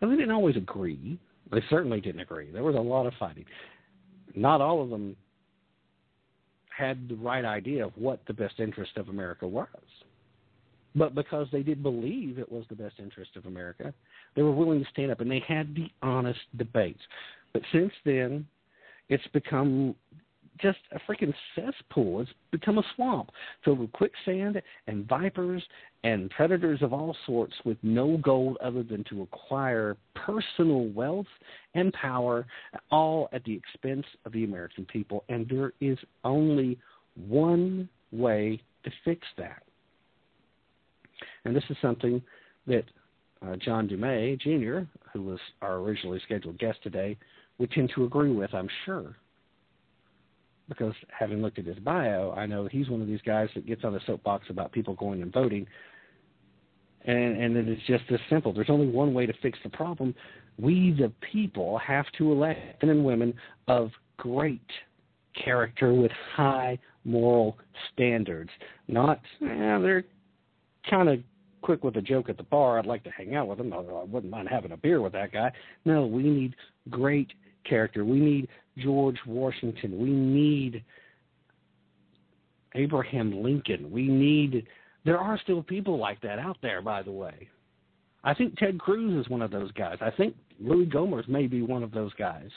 [0.00, 1.18] Now, they didn't always agree.
[1.50, 2.50] They certainly didn't agree.
[2.52, 3.44] There was a lot of fighting.
[4.36, 5.16] Not all of them
[6.70, 9.66] had the right idea of what the best interest of America was.
[10.94, 13.92] But because they did believe it was the best interest of America,
[14.36, 17.00] they were willing to stand up and they had the honest debates.
[17.52, 18.46] But since then,
[19.08, 19.96] it's become
[20.60, 22.20] just a freaking cesspool.
[22.20, 23.30] It's become a swamp
[23.64, 25.62] filled with quicksand and vipers
[26.04, 31.26] and predators of all sorts with no goal other than to acquire personal wealth
[31.74, 32.46] and power,
[32.90, 35.24] all at the expense of the American people.
[35.28, 36.78] And there is only
[37.26, 39.62] one way to fix that.
[41.44, 42.22] And this is something
[42.66, 42.84] that
[43.44, 47.16] uh, John Dumais Jr., who was our originally scheduled guest today,
[47.58, 49.16] would tend to agree with, I'm sure
[50.68, 53.84] because having looked at his bio, I know he's one of these guys that gets
[53.84, 55.66] on the soapbox about people going and voting.
[57.04, 58.52] And and it is just this simple.
[58.52, 60.14] There's only one way to fix the problem.
[60.58, 63.34] We the people have to elect men and women
[63.68, 64.60] of great
[65.42, 67.56] character with high moral
[67.92, 68.50] standards.
[68.88, 70.04] Not eh, they're
[70.90, 71.20] kind of
[71.62, 72.78] quick with a joke at the bar.
[72.78, 73.72] I'd like to hang out with them.
[73.72, 75.52] I wouldn't mind having a beer with that guy.
[75.84, 76.54] No, we need
[76.90, 77.28] great
[77.68, 78.04] character.
[78.04, 78.48] We need
[78.78, 79.98] George Washington.
[79.98, 80.84] We need
[82.74, 83.90] Abraham Lincoln.
[83.90, 84.66] We need.
[85.04, 87.48] There are still people like that out there, by the way.
[88.24, 89.98] I think Ted Cruz is one of those guys.
[90.00, 92.50] I think Louis Gohmert may be one of those guys.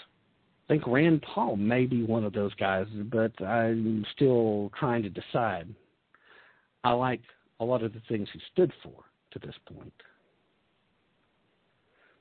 [0.67, 5.09] I think Rand Paul may be one of those guys, but I'm still trying to
[5.09, 5.67] decide.
[6.83, 7.21] I like
[7.59, 9.93] a lot of the things he stood for to this point.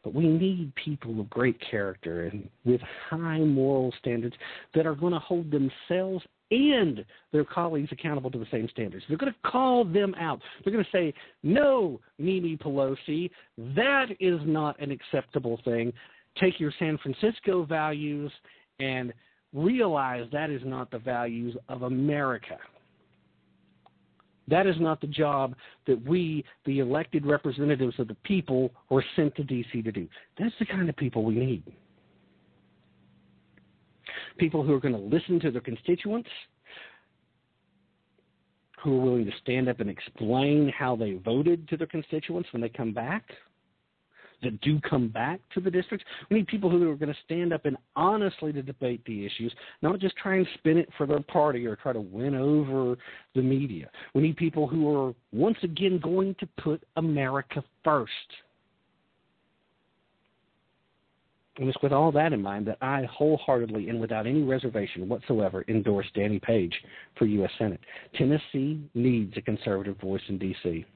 [0.03, 4.35] But we need people of great character and with high moral standards
[4.75, 9.05] that are going to hold themselves and their colleagues accountable to the same standards.
[9.09, 10.41] They're going to call them out.
[10.65, 13.31] They're going to say, no, Mimi Pelosi,
[13.75, 15.93] that is not an acceptable thing.
[16.39, 18.33] Take your San Francisco values
[18.81, 19.13] and
[19.53, 22.57] realize that is not the values of America.
[24.49, 25.55] That is not the job
[25.87, 29.83] that we, the elected representatives of the people, were sent to D.C.
[29.83, 30.09] to do.
[30.39, 31.63] That's the kind of people we need.
[34.39, 36.29] People who are going to listen to their constituents,
[38.83, 42.63] who are willing to stand up and explain how they voted to their constituents when
[42.63, 43.25] they come back
[44.43, 46.07] that do come back to the districts.
[46.31, 49.53] We need people who are going to stand up and honestly to debate the issues,
[49.83, 52.97] not just try and spin it for their party or try to win over
[53.35, 53.91] the media.
[54.15, 58.11] We need people who are once again going to put America first.
[61.59, 65.63] And it's with all that in mind that I wholeheartedly and without any reservation whatsoever
[65.69, 66.73] endorse Danny Page
[67.19, 67.51] for U.S.
[67.59, 67.81] Senate.
[68.17, 70.87] Tennessee needs a conservative voice in D.C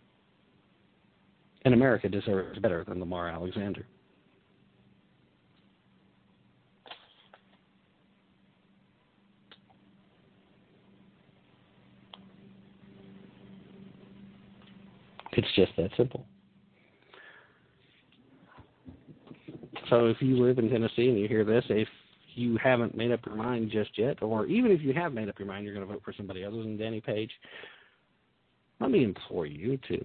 [1.64, 3.86] and America deserves better than Lamar Alexander.
[15.36, 16.24] It's just that simple.
[19.90, 21.88] So if you live in Tennessee and you hear this, if
[22.34, 25.38] you haven't made up your mind just yet, or even if you have made up
[25.38, 27.30] your mind, you're going to vote for somebody other than Danny Page,
[28.80, 30.04] let me implore you to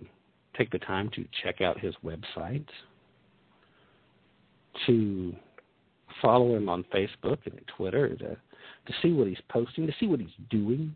[0.60, 2.68] take the time to check out his website,
[4.86, 5.34] to
[6.22, 10.20] follow him on Facebook and Twitter, to, to see what he's posting, to see what
[10.20, 10.94] he's doing.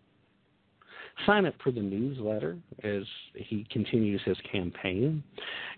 [1.26, 3.03] Sign up for the newsletter as
[3.35, 5.23] he continues his campaign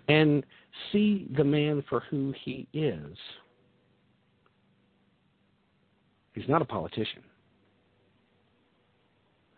[0.07, 0.45] and
[0.91, 3.17] see the man for who he is.
[6.33, 7.21] He's not a politician.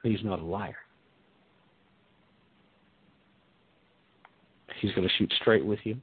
[0.04, 0.76] He's not a liar.
[4.80, 5.98] He's going to shoot straight with you.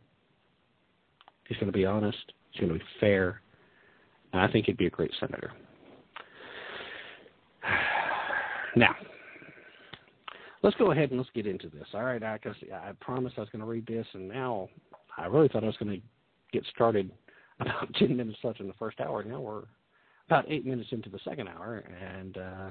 [1.48, 2.32] He's going to be honest.
[2.51, 3.40] He's going to be fair.
[4.32, 5.52] And I think he'd be a great senator.
[8.76, 8.96] Now,
[10.64, 11.86] let's go ahead and let's get into this.
[11.94, 12.40] All right, I,
[12.72, 14.68] I promised I was going to read this, and now
[15.16, 16.02] I really thought I was going to
[16.52, 17.12] get started
[17.60, 19.22] about 10 minutes left in the first hour.
[19.22, 19.62] Now we're
[20.26, 21.84] about eight minutes into the second hour,
[22.16, 22.70] and uh,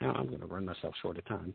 [0.00, 1.54] now I'm going to run myself short of time.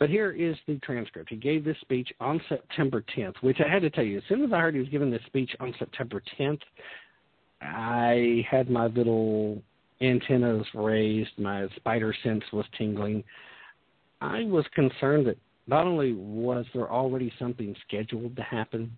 [0.00, 1.28] But here is the transcript.
[1.28, 4.42] He gave this speech on September 10th, which I had to tell you, as soon
[4.42, 6.62] as I heard he was giving this speech on September 10th,
[7.60, 9.62] I had my little
[10.00, 13.22] antennas raised, my spider sense was tingling.
[14.22, 15.36] I was concerned that
[15.66, 18.96] not only was there already something scheduled to happen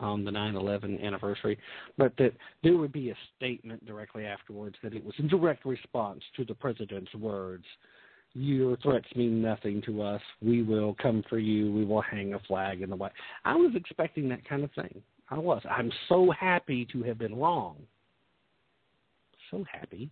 [0.00, 1.58] on the 9/11 anniversary,
[1.98, 2.32] but that
[2.62, 6.54] there would be a statement directly afterwards that it was in direct response to the
[6.54, 7.66] president's words
[8.34, 10.20] your threats mean nothing to us.
[10.42, 11.72] We will come for you.
[11.72, 13.12] We will hang a flag in the white.
[13.44, 15.02] I was expecting that kind of thing.
[15.30, 15.62] I was.
[15.70, 17.76] I'm so happy to have been wrong.
[19.50, 20.10] So happy.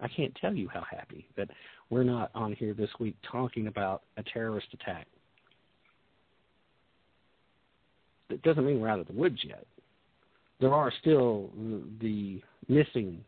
[0.00, 1.48] I can't tell you how happy that
[1.88, 5.06] we're not on here this week talking about a terrorist attack.
[8.28, 9.64] It doesn't mean we're out of the woods yet.
[10.60, 11.50] There are still
[12.00, 13.24] the missing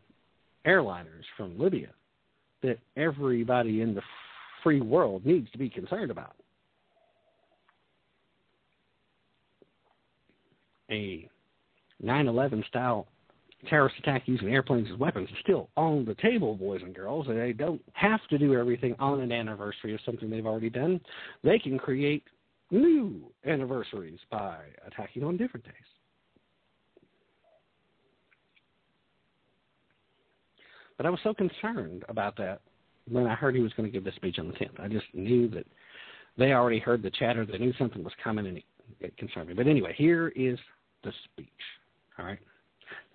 [0.65, 1.89] airliners from Libya
[2.67, 4.01] that everybody in the
[4.63, 6.35] free world needs to be concerned about.
[10.91, 11.29] A
[12.01, 13.07] 9 11 style
[13.69, 17.27] terrorist attack using airplanes as weapons is still on the table, boys and girls.
[17.27, 21.01] And they don't have to do everything on an anniversary of something they've already done.
[21.43, 22.23] They can create
[22.71, 25.73] new anniversaries by attacking on different days.
[30.97, 32.61] But I was so concerned about that
[33.09, 34.79] when I heard he was going to give this speech on the 10th.
[34.79, 35.65] I just knew that
[36.37, 37.45] they already heard the chatter.
[37.45, 38.63] They knew something was coming, and it,
[38.99, 39.53] it concerned me.
[39.53, 40.57] But anyway, here is
[41.03, 41.47] the speech.
[42.19, 42.39] All right.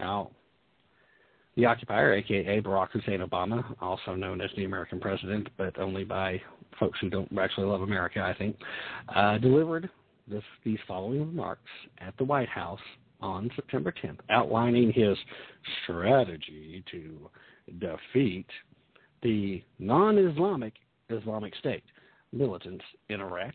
[0.01, 0.31] Now,
[1.57, 6.41] the occupier, aka Barack Hussein Obama, also known as the American president, but only by
[6.81, 8.57] folks who don't actually love America, I think,
[9.15, 9.91] uh, delivered
[10.27, 12.81] this, these following remarks at the White House
[13.21, 15.17] on September 10th, outlining his
[15.85, 17.31] strategy to
[17.79, 18.47] defeat
[19.23, 20.75] the non Islamic
[21.11, 21.85] Islamic State
[22.33, 23.55] militants in Iraq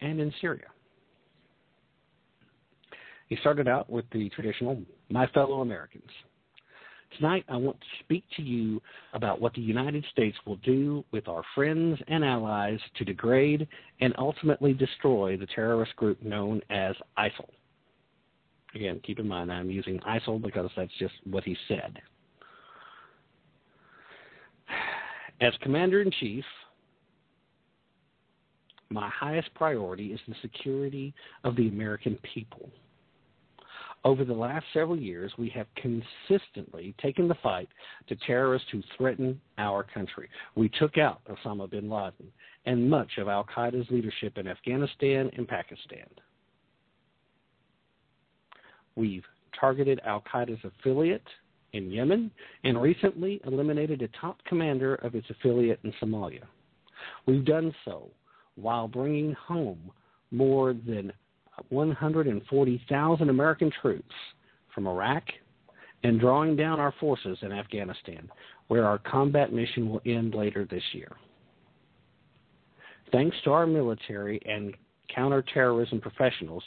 [0.00, 0.66] and in Syria.
[3.28, 6.10] He started out with the traditional, my fellow Americans.
[7.16, 8.82] Tonight, I want to speak to you
[9.14, 13.66] about what the United States will do with our friends and allies to degrade
[14.00, 17.48] and ultimately destroy the terrorist group known as ISIL.
[18.74, 21.98] Again, keep in mind I'm using ISIL because that's just what he said.
[25.40, 26.44] As Commander in Chief,
[28.90, 32.70] my highest priority is the security of the American people.
[34.04, 37.68] Over the last several years, we have consistently taken the fight
[38.08, 40.28] to terrorists who threaten our country.
[40.54, 42.32] We took out Osama bin Laden
[42.64, 46.06] and much of Al Qaeda's leadership in Afghanistan and Pakistan.
[48.94, 49.24] We've
[49.58, 51.26] targeted Al Qaeda's affiliate
[51.72, 52.30] in Yemen
[52.64, 56.44] and recently eliminated a top commander of its affiliate in Somalia.
[57.26, 58.10] We've done so
[58.56, 59.90] while bringing home
[60.30, 61.12] more than
[61.70, 64.14] 140,000 American troops
[64.74, 65.24] from Iraq
[66.04, 68.28] and drawing down our forces in Afghanistan,
[68.68, 71.10] where our combat mission will end later this year.
[73.10, 74.74] Thanks to our military and
[75.14, 76.62] counterterrorism professionals,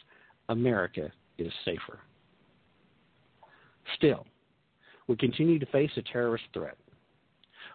[0.49, 1.99] America is safer.
[3.95, 4.25] Still,
[5.07, 6.77] we continue to face a terrorist threat.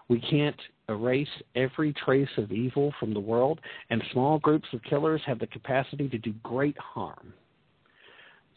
[0.09, 5.21] We can't erase every trace of evil from the world, and small groups of killers
[5.27, 7.33] have the capacity to do great harm.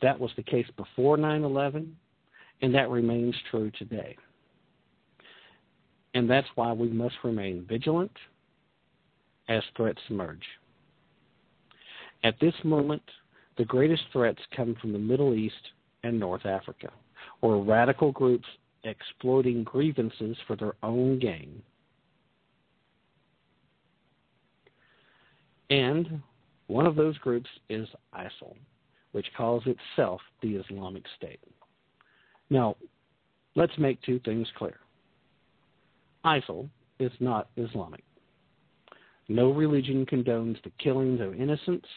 [0.02, 1.96] That was the case before 9 11,
[2.62, 4.16] and that remains true today.
[6.14, 8.12] And that's why we must remain vigilant
[9.48, 10.46] as threats emerge.
[12.24, 13.04] At this moment,
[13.58, 15.56] the greatest threats come from the Middle East
[16.04, 16.90] and North Africa,
[17.42, 18.48] where radical groups
[18.84, 21.62] exploiting grievances for their own gain.
[25.70, 26.22] And
[26.68, 28.56] one of those groups is ISIL,
[29.12, 31.40] which calls itself the Islamic State.
[32.50, 32.76] Now,
[33.56, 34.78] let's make two things clear.
[36.26, 38.04] ISIL is not Islamic.
[39.30, 41.88] No religion condones the killings of innocents,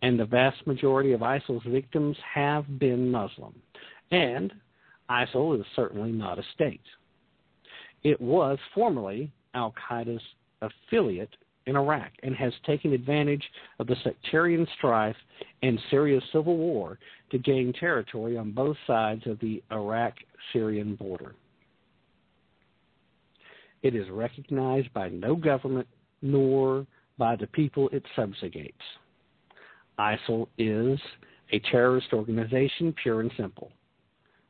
[0.00, 3.54] and the vast majority of ISIL's victims have been Muslim.
[4.10, 4.54] And
[5.10, 6.82] ISIL is certainly not a state.
[8.04, 10.22] It was formerly Al Qaeda's
[10.62, 11.34] affiliate
[11.66, 13.44] in Iraq and has taken advantage
[13.78, 15.16] of the sectarian strife
[15.62, 16.98] and Syria's civil war
[17.30, 20.14] to gain territory on both sides of the Iraq
[20.52, 21.34] Syrian border.
[23.82, 25.86] It is recognized by no government
[26.22, 26.86] nor
[27.16, 28.74] by the people it subjugates.
[29.98, 30.98] ISIL is
[31.52, 33.72] a terrorist organization, pure and simple.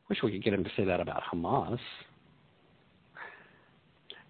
[0.09, 1.79] Wish we could get him to say that about Hamas.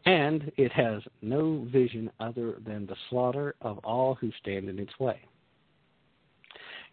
[0.07, 4.99] And it has no vision other than the slaughter of all who stand in its
[4.99, 5.21] way.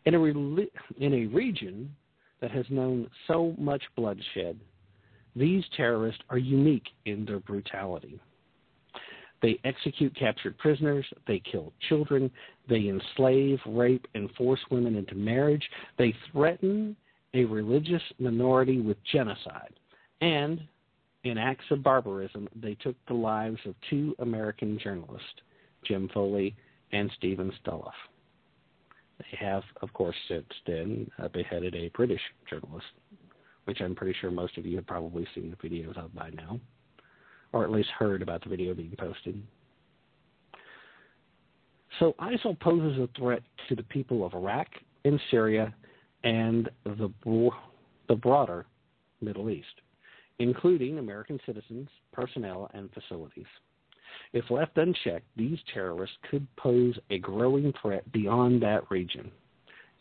[0.05, 1.95] In a, in a region
[2.41, 4.59] that has known so much bloodshed,
[5.35, 8.19] these terrorists are unique in their brutality.
[9.41, 11.05] They execute captured prisoners.
[11.27, 12.31] They kill children.
[12.69, 15.67] They enslave, rape, and force women into marriage.
[15.97, 16.95] They threaten
[17.35, 19.73] a religious minority with genocide.
[20.21, 20.61] And
[21.25, 25.41] in acts of barbarism, they took the lives of two American journalists,
[25.85, 26.55] Jim Foley
[26.91, 27.91] and Steven Sotloff.
[29.19, 32.85] They have, of course, since then uh, beheaded a British journalist,
[33.65, 36.59] which I'm pretty sure most of you have probably seen the videos of by now,
[37.53, 39.41] or at least heard about the video being posted.
[41.99, 44.67] So ISIL poses a threat to the people of Iraq
[45.05, 45.73] and Syria
[46.25, 47.11] and the,
[48.09, 48.65] the broader
[49.21, 49.81] Middle East,
[50.39, 53.45] including American citizens, personnel, and facilities.
[54.33, 59.31] If left unchecked, these terrorists could pose a growing threat beyond that region,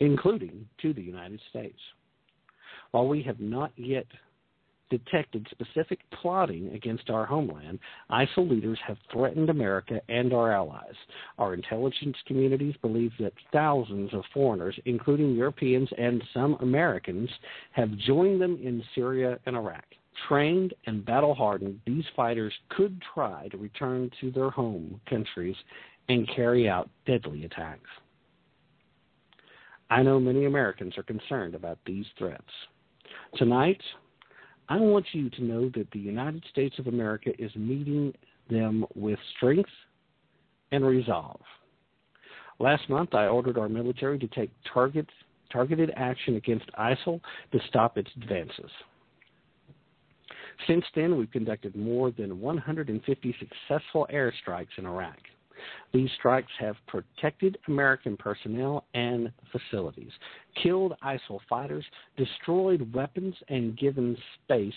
[0.00, 1.78] including to the United States.
[2.90, 4.06] While we have not yet
[4.90, 7.78] detected specific plotting against our homeland,
[8.10, 10.94] ISIL leaders have threatened America and our allies.
[11.38, 17.30] Our intelligence communities believe that thousands of foreigners, including Europeans and some Americans,
[17.72, 19.84] have joined them in Syria and Iraq.
[20.28, 25.56] Trained and battle hardened, these fighters could try to return to their home countries
[26.08, 27.90] and carry out deadly attacks.
[29.90, 32.42] I know many Americans are concerned about these threats.
[33.36, 33.80] Tonight,
[34.68, 38.14] I want you to know that the United States of America is meeting
[38.48, 39.70] them with strength
[40.72, 41.40] and resolve.
[42.58, 45.06] Last month, I ordered our military to take target,
[45.52, 47.20] targeted action against ISIL
[47.52, 48.70] to stop its advances.
[50.66, 55.18] Since then, we've conducted more than 150 successful airstrikes in Iraq.
[55.92, 60.12] These strikes have protected American personnel and facilities,
[60.62, 61.84] killed ISIL fighters,
[62.16, 64.74] destroyed weapons, and given space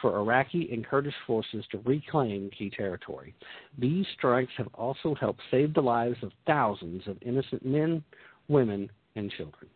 [0.00, 3.34] for Iraqi and Kurdish forces to reclaim key territory.
[3.78, 8.02] These strikes have also helped save the lives of thousands of innocent men,
[8.48, 9.68] women, and children.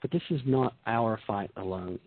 [0.00, 1.98] But this is not our fight alone.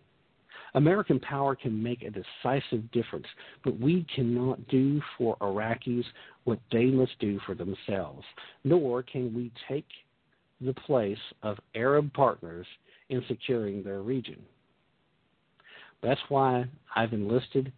[0.74, 3.26] American power can make a decisive difference,
[3.64, 6.04] but we cannot do for Iraqis
[6.44, 8.24] what they must do for themselves,
[8.64, 9.86] nor can we take
[10.60, 12.66] the place of Arab partners
[13.08, 14.40] in securing their region.
[16.02, 17.72] That's why I've enlisted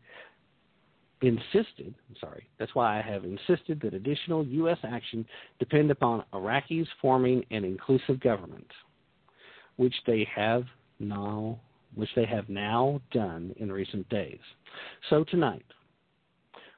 [1.22, 4.78] insisted, I'm sorry, that's why I have insisted that additional U.S.
[4.82, 5.26] action
[5.58, 8.66] depend upon Iraqis forming an inclusive government,
[9.76, 10.64] which they have
[10.98, 11.60] now
[11.94, 14.38] which they have now done in recent days.
[15.08, 15.64] So tonight,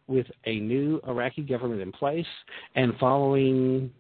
[0.07, 2.27] with a new Iraqi government in place
[2.75, 3.91] and following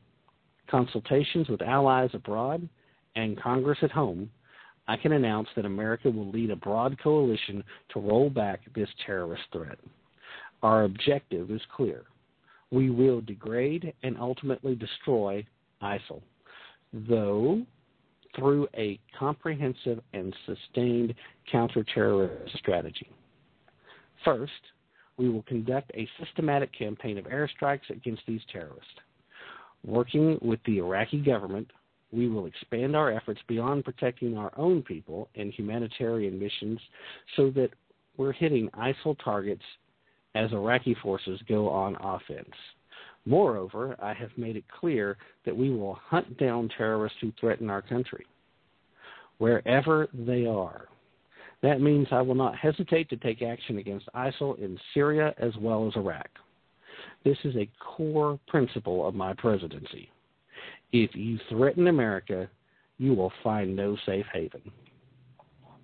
[0.71, 2.69] consultations with allies abroad
[3.15, 4.31] and Congress at home,
[4.89, 9.45] I can announce that America will lead a broad coalition to roll back this terrorist
[9.53, 9.79] threat.
[10.63, 12.03] Our objective is clear.
[12.71, 15.47] We will degrade and ultimately destroy
[15.83, 16.23] ISIL,
[16.93, 17.63] though
[18.37, 21.15] through a comprehensive and sustained
[21.51, 23.11] counterterrorism strategy.
[24.25, 24.53] First,
[25.17, 28.91] we will conduct a systematic campaign of airstrikes against these terrorists.
[29.85, 31.71] Working with the Iraqi government,
[32.13, 36.79] we will expand our efforts beyond protecting our own people and humanitarian missions
[37.37, 37.71] so that
[38.17, 39.63] we're hitting ISIL targets
[40.35, 42.55] as Iraqi forces go on offense.
[43.25, 47.83] Moreover, I have made it clear that we will hunt down terrorists who threaten our
[47.83, 48.27] country,
[49.39, 50.87] wherever they are.
[51.63, 55.87] That means I will not hesitate to take action against ISIL in Syria as well
[55.87, 56.29] as Iraq.
[57.25, 60.11] This is a core principle of my presidency.
[60.93, 62.51] If you threaten America,
[62.99, 64.63] you will find no safe haven.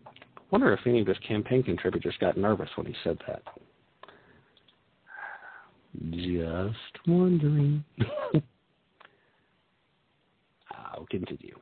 [0.04, 3.42] I Wonder if any of his campaign contributors got nervous when he said that.
[6.10, 7.84] Just wondering.
[10.70, 11.56] I'll continue.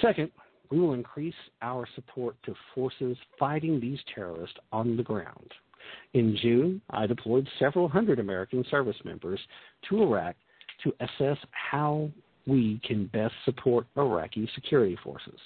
[0.00, 0.30] Second,
[0.70, 5.52] we will increase our support to forces fighting these terrorists on the ground.
[6.14, 9.40] In June, I deployed several hundred American service members
[9.88, 10.36] to Iraq
[10.84, 12.10] to assess how
[12.46, 15.38] we can best support Iraqi security forces.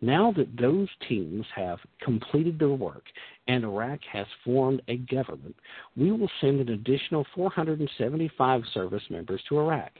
[0.00, 3.04] Now that those teams have completed their work
[3.48, 5.54] and Iraq has formed a government,
[5.96, 9.92] we will send an additional 475 service members to Iraq.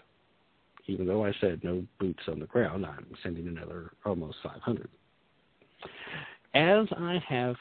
[0.87, 4.89] Even though I said no boots on the ground, I'm sending another almost 500.
[6.55, 7.57] As I have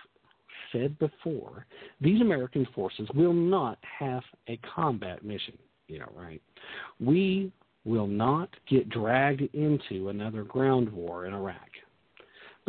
[0.71, 1.65] said before,
[1.99, 5.57] these American forces will not have a combat mission.
[5.87, 6.41] You know, right?
[6.99, 7.51] We
[7.85, 11.69] will not get dragged into another ground war in Iraq.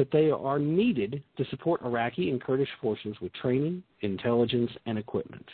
[0.00, 5.44] But they are needed to support Iraqi and Kurdish forces with training, intelligence, and equipment.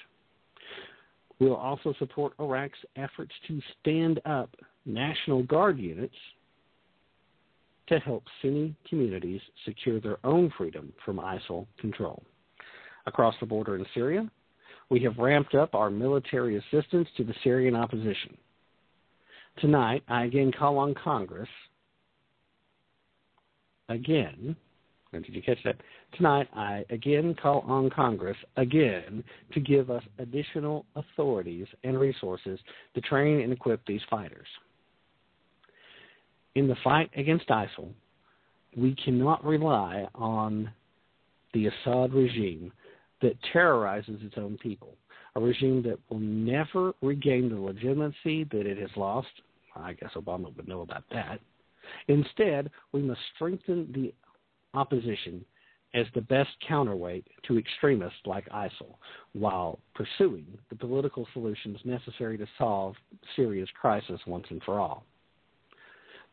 [1.40, 4.54] We'll also support Iraq's efforts to stand up
[4.84, 6.14] National Guard units
[7.88, 12.22] to help Sunni communities secure their own freedom from ISIL control.
[13.06, 14.30] Across the border in Syria,
[14.90, 18.36] we have ramped up our military assistance to the Syrian opposition.
[19.58, 21.48] Tonight, I again call on Congress,
[23.88, 24.56] again,
[25.12, 25.76] did you catch that?
[26.16, 32.58] Tonight, I again call on Congress, again, to give us additional authorities and resources
[32.94, 34.46] to train and equip these fighters.
[36.54, 37.92] In the fight against ISIL,
[38.76, 40.70] we cannot rely on
[41.54, 42.72] the Assad regime
[43.22, 44.94] that terrorizes its own people,
[45.34, 49.28] a regime that will never regain the legitimacy that it has lost.
[49.74, 51.40] I guess Obama would know about that.
[52.08, 54.12] Instead, we must strengthen the
[54.78, 55.44] opposition
[55.94, 58.96] as the best counterweight to extremists like ISIL
[59.32, 62.94] while pursuing the political solutions necessary to solve
[63.34, 65.04] Syria's crisis once and for all.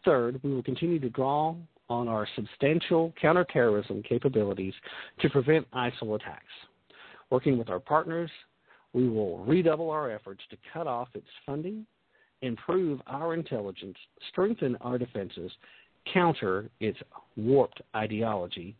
[0.03, 1.55] Third, we will continue to draw
[1.89, 4.73] on our substantial counterterrorism capabilities
[5.21, 6.43] to prevent ISIL attacks.
[7.29, 8.29] Working with our partners,
[8.91, 11.85] we will redouble our efforts to cut off its funding,
[12.43, 13.97] improve our intelligence,
[14.29, 15.51] strengthen our defenses,
[16.13, 16.97] counter its
[17.35, 18.75] warped ideology,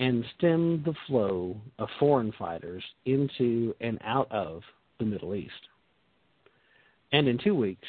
[0.00, 4.62] and stem the flow of foreign fighters into and out of
[4.98, 5.52] the Middle East.
[7.12, 7.86] And in two weeks,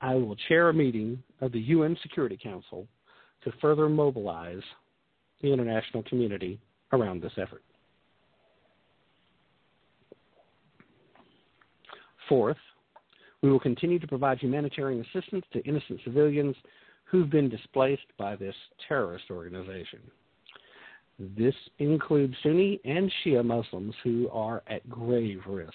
[0.00, 2.86] I will chair a meeting of the UN Security Council
[3.44, 4.62] to further mobilize
[5.40, 6.60] the international community
[6.92, 7.62] around this effort.
[12.28, 12.56] Fourth,
[13.42, 16.56] we will continue to provide humanitarian assistance to innocent civilians
[17.04, 18.54] who've been displaced by this
[18.88, 20.00] terrorist organization.
[21.18, 25.72] This includes Sunni and Shia Muslims who are at grave risk,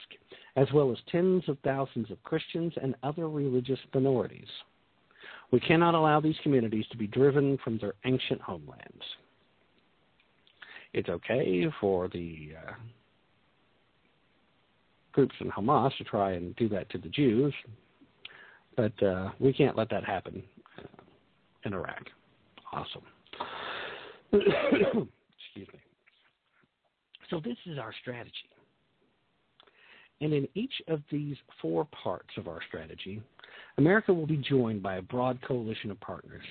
[0.56, 4.48] as well as tens of thousands of Christians and other religious minorities.
[5.52, 9.04] We cannot allow these communities to be driven from their ancient homelands.
[10.94, 12.74] It's okay for the uh,
[15.18, 17.52] groups in Hamas to try and do that to the Jews,
[18.76, 20.44] but uh, we can't let that happen
[20.78, 20.84] uh,
[21.66, 22.04] in Iraq.
[22.72, 23.02] Awesome.
[24.32, 25.80] Excuse me.
[27.32, 28.32] So this is our strategy.
[30.22, 33.20] And in each of these four parts of our strategy,
[33.80, 36.46] America will be joined by a broad coalition of partners.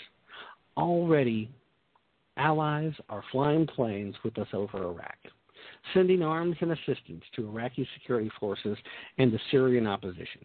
[0.76, 1.48] Already,
[2.36, 5.18] allies are flying planes with us over Iraq
[5.94, 8.76] sending arms and assistance to Iraqi security forces
[9.18, 10.44] and the Syrian opposition,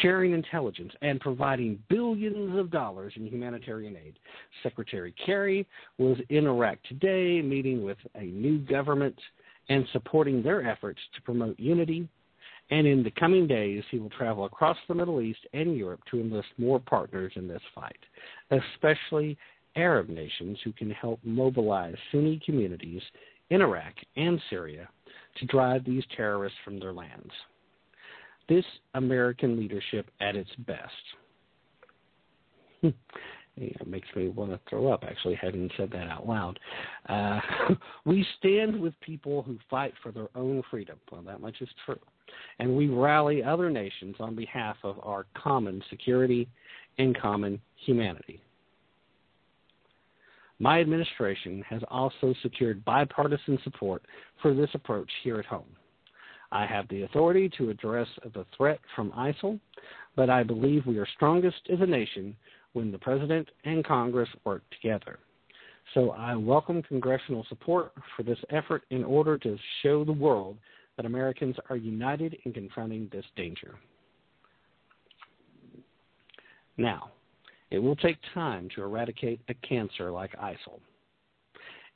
[0.00, 4.18] sharing intelligence, and providing billions of dollars in humanitarian aid.
[4.62, 5.66] Secretary Kerry
[5.98, 9.18] was in Iraq today meeting with a new government
[9.68, 12.08] and supporting their efforts to promote unity.
[12.70, 16.20] And in the coming days, he will travel across the Middle East and Europe to
[16.20, 17.98] enlist more partners in this fight,
[18.50, 19.36] especially
[19.76, 23.02] Arab nations who can help mobilize Sunni communities
[23.52, 24.88] in Iraq and Syria
[25.36, 27.30] to drive these terrorists from their lands.
[28.48, 28.64] This
[28.94, 30.92] American leadership at its best.
[33.58, 36.58] it makes me want to throw up actually having said that out loud.
[37.10, 37.40] Uh,
[38.06, 40.98] we stand with people who fight for their own freedom.
[41.10, 42.00] Well, that much is true.
[42.58, 46.48] And we rally other nations on behalf of our common security
[46.96, 48.40] and common humanity.
[50.62, 54.04] My administration has also secured bipartisan support
[54.40, 55.66] for this approach here at home.
[56.52, 59.58] I have the authority to address the threat from ISIL,
[60.14, 62.36] but I believe we are strongest as a nation
[62.74, 65.18] when the President and Congress work together.
[65.94, 70.58] So I welcome congressional support for this effort in order to show the world
[70.96, 73.74] that Americans are united in confronting this danger.
[76.76, 77.10] Now,
[77.72, 80.78] it will take time to eradicate a cancer like ISIL.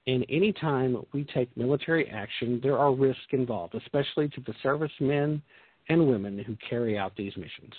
[0.07, 5.43] And any time we take military action, there are risks involved, especially to the servicemen
[5.91, 7.75] and women who carry out these missions.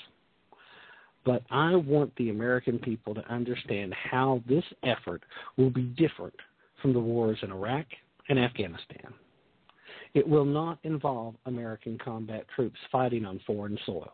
[1.25, 5.23] But I want the American people to understand how this effort
[5.57, 6.35] will be different
[6.81, 7.85] from the wars in Iraq
[8.29, 9.11] and Afghanistan.
[10.13, 14.13] It will not involve American combat troops fighting on foreign soil.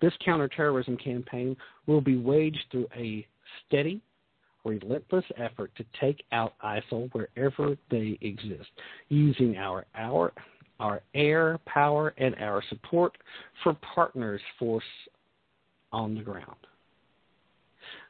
[0.00, 1.56] This counterterrorism campaign
[1.86, 3.26] will be waged through a
[3.66, 4.00] steady,
[4.64, 8.70] relentless effort to take out ISIL wherever they exist,
[9.08, 10.32] using our, our
[10.80, 13.16] our air power, and our support
[13.62, 14.82] for partners force
[15.92, 16.56] on the ground.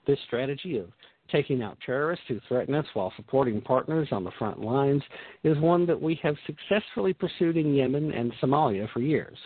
[0.06, 0.86] This strategy of
[1.30, 5.02] taking out terrorists who threaten us while supporting partners on the front lines
[5.44, 9.36] is one that we have successfully pursued in Yemen and Somalia for years.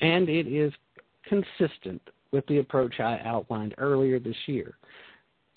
[0.00, 0.72] And it is
[1.26, 4.76] consistent with the approach I outlined earlier this year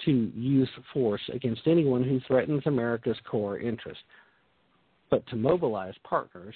[0.06, 4.00] to use force against anyone who threatens America's core interest,
[5.10, 6.56] but to mobilize partners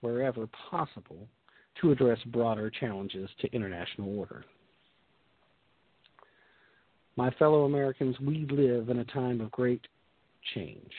[0.00, 1.28] wherever possible
[1.80, 4.44] to address broader challenges to international order.
[7.16, 9.86] My fellow Americans, we live in a time of great
[10.54, 10.92] change.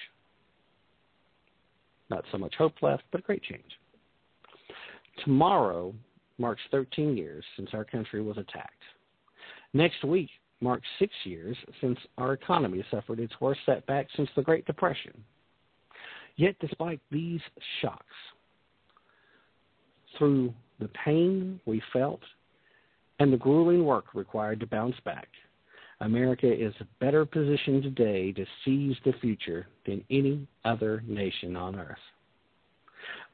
[2.10, 3.80] Not so much hope left, but a great change.
[5.24, 5.94] Tomorrow
[6.40, 8.82] marks 13 years since our country was attacked.
[9.74, 10.30] Next week
[10.62, 15.14] marks six years since our economy suffered its worst setback since the Great Depression.
[16.36, 17.42] Yet, despite these
[17.82, 18.06] shocks,
[20.18, 22.22] through the pain we felt
[23.20, 25.28] and the grueling work required to bounce back,
[26.02, 31.98] America is better positioned today to seize the future than any other nation on earth.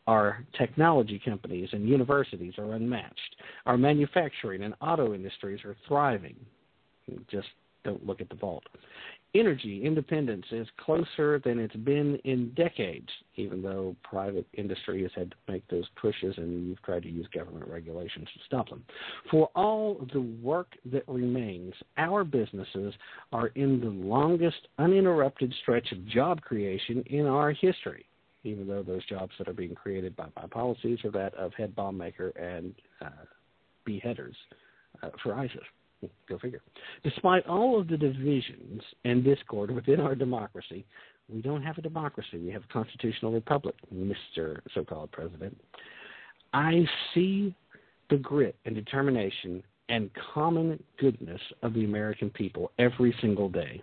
[0.08, 3.36] Our technology companies and universities are unmatched.
[3.66, 6.36] Our manufacturing and auto industries are thriving.
[7.30, 7.48] Just
[7.84, 8.64] don't look at the vault
[9.36, 15.32] energy independence is closer than it's been in decades, even though private industry has had
[15.32, 18.84] to make those pushes and you've tried to use government regulations to stop them.
[19.30, 22.94] For all the work that remains, our businesses
[23.34, 28.06] are in the longest uninterrupted stretch of job creation in our history,
[28.46, 31.76] even though those jobs that are being created by my policies are that of head
[31.76, 33.10] bomb maker and uh,
[33.86, 34.36] beheaders
[35.04, 35.60] uh, for ISIS.
[36.30, 36.62] Go figure.
[37.04, 40.86] Despite all of the divisions and discord within our democracy,
[41.34, 42.38] we don't have a democracy.
[42.38, 44.60] We have a constitutional republic, Mr.
[44.74, 45.60] so called president.
[46.54, 47.56] I see
[48.10, 53.82] the grit and determination and common goodness of the American people every single day.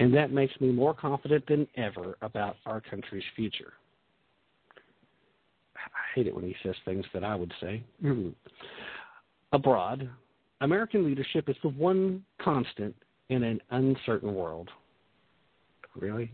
[0.00, 3.74] And that makes me more confident than ever about our country's future.
[5.76, 7.82] I hate it when he says things that I would say.
[8.02, 8.30] Mm-hmm.
[9.52, 10.08] Abroad,
[10.62, 12.96] American leadership is the one constant
[13.28, 14.70] in an uncertain world.
[15.94, 16.32] Really?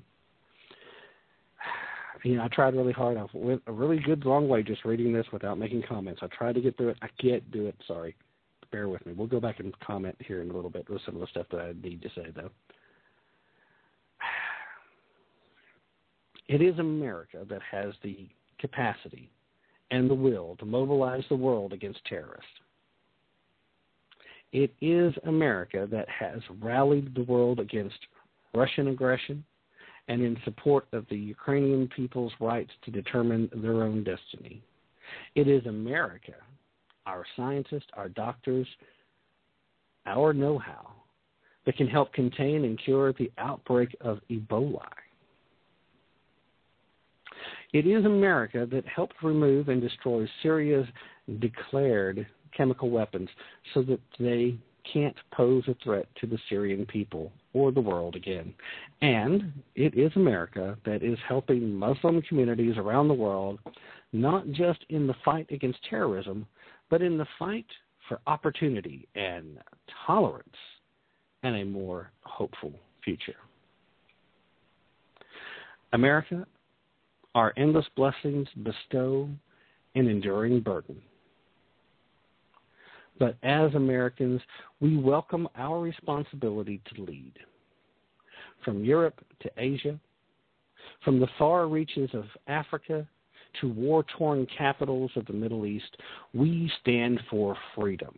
[2.23, 3.17] You know, I tried really hard.
[3.17, 6.21] I went a really good long way just reading this without making comments.
[6.23, 6.99] I tried to get through it.
[7.03, 7.75] I can't do it.
[7.89, 8.15] Sorry.
[8.71, 9.13] Bear with me.
[9.13, 11.47] We'll go back and comment here in a little bit with some of the stuff
[11.51, 12.51] that I need to say, though.
[16.49, 18.29] It is America that has the
[18.59, 19.31] capacity
[19.91, 22.47] and the will to mobilize the world against terrorists.
[24.53, 27.99] It is America that has rallied the world against
[28.55, 29.45] Russian aggression
[30.09, 34.63] and in support of the Ukrainian people's rights to determine their own destiny.
[35.35, 36.35] It is America,
[37.07, 38.67] our scientists, our doctors,
[40.07, 40.93] our know how
[41.65, 44.87] that can help contain and cure the outbreak of Ebola.
[47.77, 50.87] It is America that helped remove and destroy Syria's
[51.41, 52.27] declared
[52.57, 53.29] chemical weapons
[53.75, 54.57] so that they
[54.91, 58.55] can't pose a threat to the Syrian people or the world again.
[59.03, 63.59] And it is America that is helping Muslim communities around the world,
[64.15, 66.47] not just in the fight against terrorism,
[66.89, 67.67] but in the fight
[68.09, 69.59] for opportunity and
[70.07, 70.49] tolerance
[71.43, 72.73] and a more hopeful
[73.05, 73.37] future.
[75.93, 76.47] America,
[77.37, 79.29] our endless blessings bestow
[79.95, 80.97] an enduring burden.
[83.19, 84.41] But as Americans,
[84.81, 87.35] we welcome our responsibility to lead.
[88.65, 90.01] From Europe to Asia,
[91.05, 93.07] from the far reaches of Africa
[93.61, 95.95] to war torn capitals of the Middle East,
[96.33, 98.15] we stand for freedom,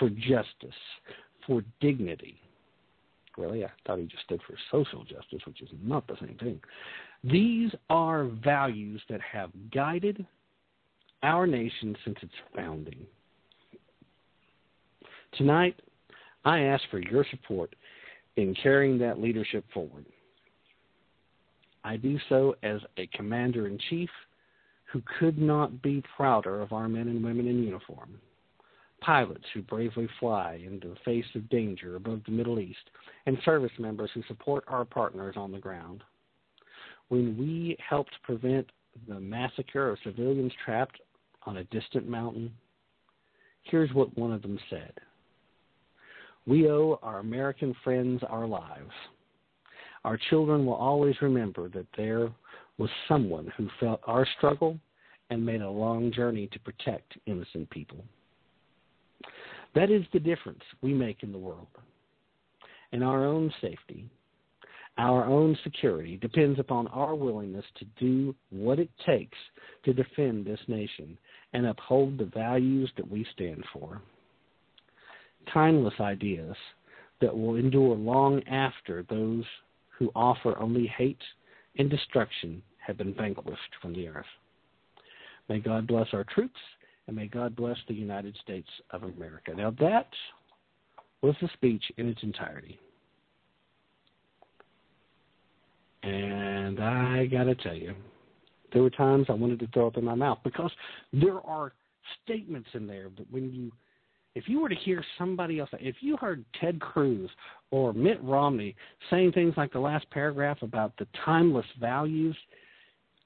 [0.00, 0.80] for justice,
[1.46, 2.40] for dignity.
[3.36, 6.60] Really, I thought he just stood for social justice, which is not the same thing.
[7.24, 10.24] These are values that have guided
[11.22, 13.06] our nation since its founding.
[15.36, 15.80] Tonight,
[16.44, 17.74] I ask for your support
[18.36, 20.04] in carrying that leadership forward.
[21.82, 24.10] I do so as a commander in chief
[24.92, 28.20] who could not be prouder of our men and women in uniform.
[29.04, 32.88] Pilots who bravely fly into the face of danger above the Middle East,
[33.26, 36.02] and service members who support our partners on the ground.
[37.08, 38.66] When we helped prevent
[39.06, 40.98] the massacre of civilians trapped
[41.44, 42.50] on a distant mountain,
[43.64, 44.92] here's what one of them said
[46.46, 48.92] We owe our American friends our lives.
[50.04, 52.30] Our children will always remember that there
[52.78, 54.78] was someone who felt our struggle
[55.28, 58.02] and made a long journey to protect innocent people.
[59.74, 61.66] That is the difference we make in the world.
[62.92, 64.08] And our own safety,
[64.98, 69.36] our own security depends upon our willingness to do what it takes
[69.84, 71.18] to defend this nation
[71.52, 74.00] and uphold the values that we stand for.
[75.52, 76.56] Timeless ideas
[77.20, 79.44] that will endure long after those
[79.98, 81.22] who offer only hate
[81.78, 84.24] and destruction have been vanquished from the earth.
[85.48, 86.60] May God bless our troops,
[87.06, 89.52] and may God bless the United States of America.
[89.54, 90.08] Now, that
[91.22, 92.78] was the speech in its entirety.
[96.02, 97.94] And I got to tell you,
[98.72, 100.70] there were times I wanted to throw up in my mouth because
[101.12, 101.72] there are
[102.22, 103.72] statements in there that when you
[104.34, 107.30] if you were to hear somebody else, if you heard Ted Cruz
[107.70, 108.74] or Mitt Romney
[109.08, 112.36] saying things like the last paragraph about the timeless values,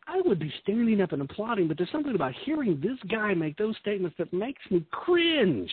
[0.08, 1.68] I would be standing up and applauding.
[1.68, 5.70] But there's something about hearing this guy make those statements that makes me cringe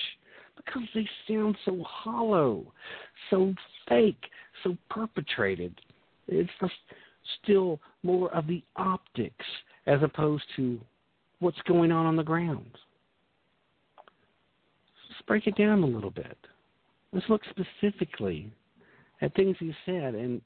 [0.58, 2.66] because they sound so hollow,
[3.30, 3.54] so
[3.88, 4.24] fake,
[4.64, 5.80] so perpetrated.
[6.28, 6.74] It's just
[7.44, 9.46] still more of the optics
[9.88, 10.80] as opposed to
[11.40, 12.72] what's going on on the ground.
[15.10, 16.38] Let's break it down a little bit.
[17.14, 18.52] Let's look specifically
[19.22, 20.42] at things he said and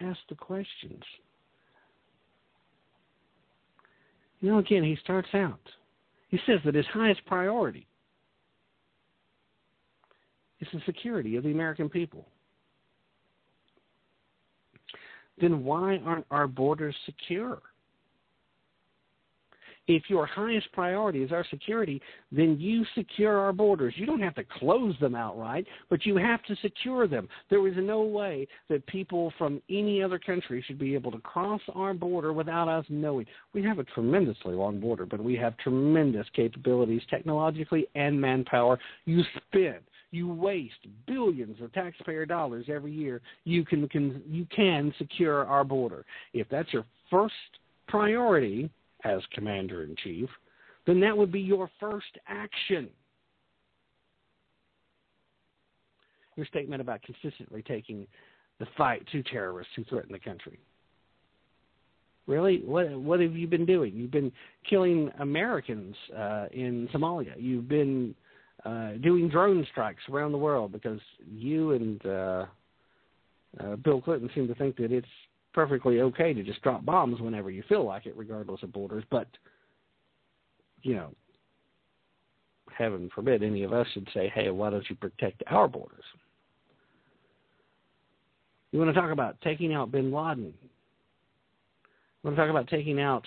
[0.00, 1.02] ask the questions.
[4.44, 5.58] You know, again, he starts out.
[6.28, 7.86] He says that his highest priority
[10.60, 12.28] is the security of the American people.
[15.40, 17.62] Then why aren't our borders secure?
[19.86, 22.00] If your highest priority is our security,
[22.32, 23.94] then you secure our borders.
[23.96, 27.28] You don't have to close them outright, but you have to secure them.
[27.50, 31.60] There is no way that people from any other country should be able to cross
[31.74, 33.26] our border without us knowing.
[33.52, 38.78] We have a tremendously long border, but we have tremendous capabilities technologically and manpower.
[39.04, 39.80] You spend
[40.14, 40.74] you waste
[41.06, 46.04] billions of taxpayer dollars every year, you can, can you can secure our border.
[46.32, 47.34] If that's your first
[47.88, 48.70] priority,
[49.04, 50.28] as commander in chief,
[50.86, 52.88] then that would be your first action.
[56.36, 58.06] Your statement about consistently taking
[58.58, 60.58] the fight to terrorists who threaten the country.
[62.26, 63.92] Really, what what have you been doing?
[63.94, 64.32] You've been
[64.68, 67.34] killing Americans uh, in Somalia.
[67.36, 68.14] You've been
[68.64, 71.00] uh, doing drone strikes around the world because
[71.30, 72.46] you and uh,
[73.60, 75.06] uh, Bill Clinton seem to think that it's
[75.54, 79.04] perfectly okay to just drop bombs whenever you feel like it, regardless of borders.
[79.10, 79.28] But,
[80.82, 81.14] you know,
[82.76, 86.04] heaven forbid any of us should say, hey, why don't you protect our borders?
[88.72, 90.52] You want to talk about taking out bin Laden?
[92.22, 93.24] You want to talk about taking out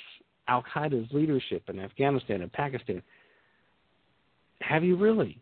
[0.49, 3.01] Al Qaeda's leadership in Afghanistan and Pakistan?
[4.59, 5.39] Have you really?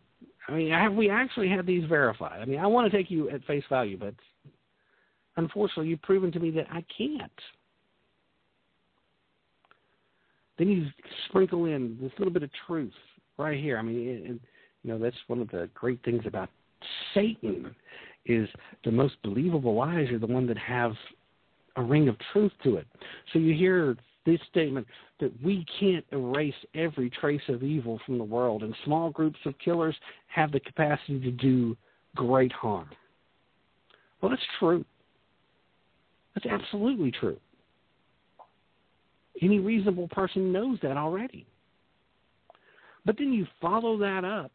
[0.47, 2.39] I mean, have we actually had these verified?
[2.39, 4.13] I mean, I want to take you at face value, but
[5.37, 7.31] unfortunately, you've proven to me that I can't.
[10.57, 10.87] Then you
[11.27, 12.93] sprinkle in this little bit of truth
[13.37, 13.77] right here.
[13.77, 14.39] I mean, and,
[14.83, 16.49] you know, that's one of the great things about
[17.13, 17.75] Satan
[18.25, 18.47] is
[18.83, 20.93] the most believable lies are the one that have
[21.75, 22.87] a ring of truth to it.
[23.33, 24.87] So you hear this statement
[25.19, 29.53] that we can't erase every trace of evil from the world, and small groups of
[29.59, 29.95] killers
[30.27, 31.77] have the capacity to do
[32.15, 32.89] great harm.
[34.21, 34.83] Well, that's true.
[36.35, 37.39] That's absolutely true.
[39.41, 41.47] Any reasonable person knows that already.
[43.05, 44.51] But then you follow that up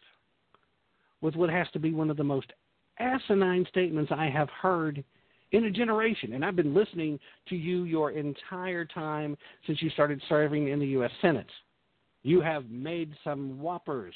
[1.21, 2.53] with what has to be one of the most
[2.99, 5.03] asinine statements I have heard
[5.53, 6.35] in a generation.
[6.35, 9.37] And I've been listening to you your entire time
[9.67, 11.11] since you started serving in the U.S.
[11.21, 11.51] Senate.
[12.23, 14.15] You have made some whoppers,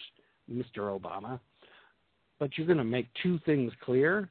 [0.51, 0.99] Mr.
[0.99, 1.41] Obama.
[2.39, 4.28] But you're going to make two things clear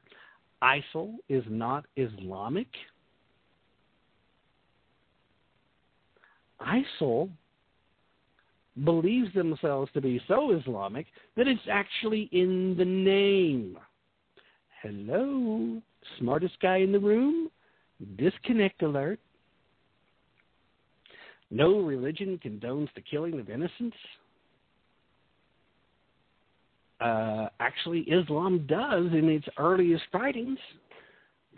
[0.62, 2.68] ISIL is not Islamic.
[6.60, 7.30] ISIL
[8.84, 11.06] believes themselves to be so Islamic
[11.36, 13.78] that it's actually in the name.
[14.82, 15.80] Hello,
[16.18, 17.50] smartest guy in the room?
[18.18, 19.20] Disconnect alert.
[21.50, 23.96] No religion condones the killing of innocents.
[27.00, 30.58] Uh, actually, Islam does in its earliest writings.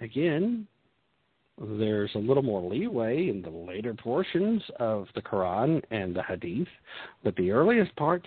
[0.01, 0.66] Again,
[1.59, 6.69] there's a little more leeway in the later portions of the Quran and the Hadith,
[7.24, 8.27] but the earliest parts,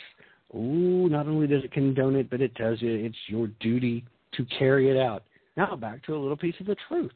[0.56, 4.04] ooh, not only does it condone it, but it tells you it's your duty
[4.34, 5.24] to carry it out.
[5.58, 7.12] Now back to a little piece of the truth.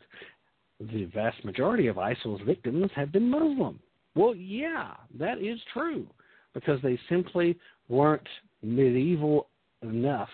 [0.79, 3.79] The vast majority of ISIL's victims have been Muslim.
[4.15, 6.05] Well, yeah, that is true
[6.53, 7.57] because they simply
[7.89, 8.27] weren't
[8.61, 9.47] medieval
[9.81, 10.29] enough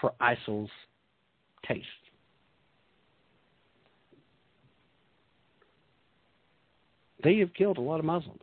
[0.00, 0.70] for ISIL's
[1.66, 1.86] taste.
[7.22, 8.42] They have killed a lot of Muslims.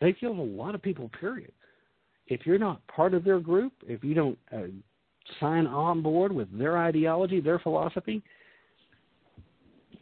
[0.00, 1.52] They've killed a lot of people, period.
[2.28, 4.68] If you're not part of their group, if you don't uh,
[5.40, 8.22] sign on board with their ideology, their philosophy,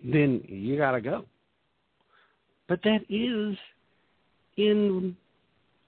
[0.05, 1.25] then you got to go.
[2.69, 3.57] But that is
[4.57, 5.17] in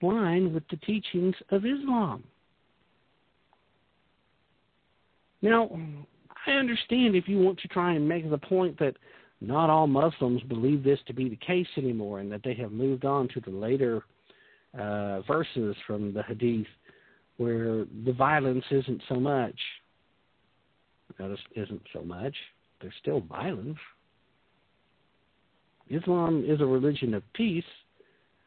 [0.00, 2.22] line with the teachings of Islam.
[5.42, 5.70] Now,
[6.46, 8.94] I understand if you want to try and make the point that
[9.40, 13.04] not all Muslims believe this to be the case anymore and that they have moved
[13.04, 14.02] on to the later
[14.78, 16.66] uh, verses from the Hadith
[17.36, 19.54] where the violence isn't so much.
[21.18, 22.34] Notice isn't so much.
[22.80, 23.78] There's still violence.
[25.88, 27.64] Islam is a religion of peace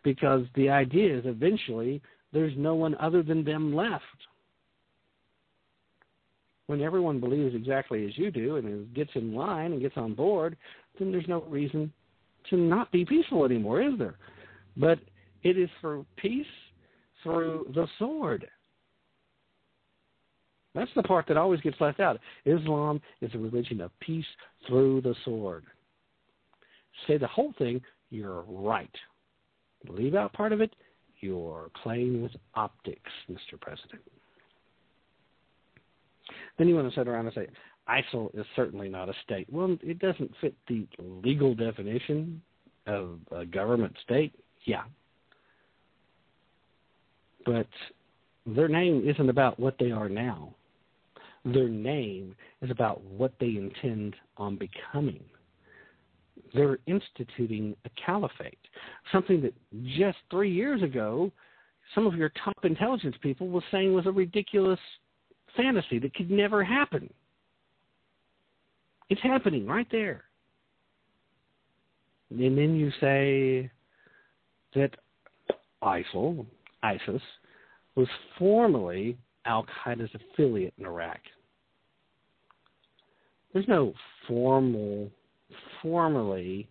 [0.04, 2.02] because the idea is eventually
[2.34, 4.04] there's no one other than them left.
[6.68, 10.56] When everyone believes exactly as you do and gets in line and gets on board,
[11.00, 11.92] then there's no reason
[12.50, 14.16] to not be peaceful anymore, is there?
[14.78, 15.00] But
[15.44, 16.46] it is for peace
[17.24, 18.48] through the sword.
[20.74, 22.20] That's the part that always gets left out.
[22.46, 24.26] Islam is a religion of peace
[24.68, 25.66] through the sword.
[27.08, 28.94] Say the whole thing, you're right.
[29.90, 30.74] Leave out part of it,
[31.20, 33.60] you're playing with optics, Mr.
[33.60, 34.02] President.
[36.58, 37.48] Then you want to sit around and say,
[37.92, 39.48] ISIL is certainly not a state.
[39.52, 42.42] Well, it doesn't fit the legal definition
[42.88, 44.34] of a government state.
[44.66, 44.84] Yeah.
[47.46, 47.68] But
[48.46, 50.54] their name isn't about what they are now.
[51.44, 55.24] Their name is about what they intend on becoming.
[56.54, 58.60] They're instituting a caliphate,
[59.12, 59.54] something that
[59.98, 61.32] just three years ago,
[61.96, 64.80] some of your top intelligence people were saying was a ridiculous
[65.58, 67.12] fantasy that could never happen.
[69.12, 70.24] It's happening right there.
[72.30, 73.70] And then you say
[74.74, 74.92] that
[75.84, 76.46] ISIL,
[76.82, 77.22] ISIS,
[77.96, 78.08] was
[78.40, 81.20] formerly Al Qaeda's affiliate in Iraq.
[83.52, 83.94] There's no
[84.30, 85.12] formal,
[85.82, 86.70] formally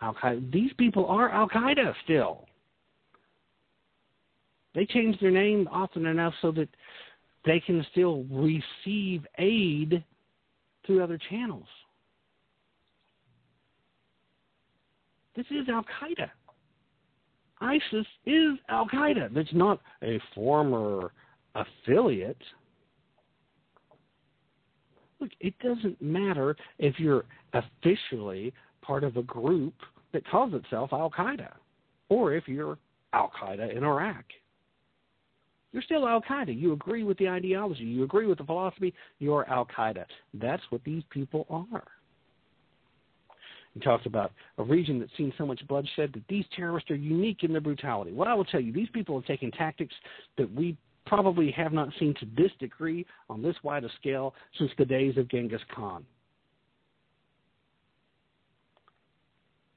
[0.00, 0.50] Al Qaeda.
[0.50, 2.46] These people are Al Qaeda still.
[4.74, 6.70] They change their name often enough so that
[7.44, 10.02] they can still receive aid
[10.86, 11.66] through other channels.
[15.36, 16.30] This is Al Qaeda.
[17.60, 19.32] ISIS is Al Qaeda.
[19.34, 21.12] That's not a former
[21.54, 22.42] affiliate.
[25.20, 28.52] Look, it doesn't matter if you're officially
[28.82, 29.74] part of a group
[30.12, 31.52] that calls itself Al Qaeda
[32.08, 32.78] or if you're
[33.12, 34.24] Al Qaeda in Iraq.
[35.74, 36.56] You're still Al Qaeda.
[36.56, 37.82] You agree with the ideology.
[37.82, 38.94] You agree with the philosophy.
[39.18, 40.04] You're Al Qaeda.
[40.34, 41.82] That's what these people are.
[43.74, 47.42] He talks about a region that's seen so much bloodshed that these terrorists are unique
[47.42, 48.12] in their brutality.
[48.12, 49.94] What I will tell you, these people have taken tactics
[50.38, 50.76] that we
[51.06, 55.16] probably have not seen to this degree on this wide a scale since the days
[55.16, 56.06] of Genghis Khan.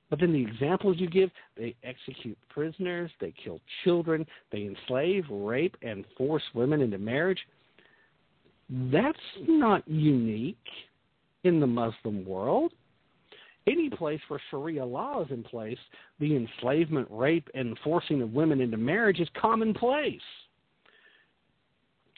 [0.10, 5.76] But then the examples you give, they execute prisoners, they kill children, they enslave, rape,
[5.82, 7.40] and force women into marriage.
[8.70, 9.18] That's
[9.48, 10.58] not unique
[11.44, 12.72] in the Muslim world.
[13.68, 15.78] Any place where Sharia law is in place,
[16.20, 20.22] the enslavement, rape, and forcing of women into marriage is commonplace.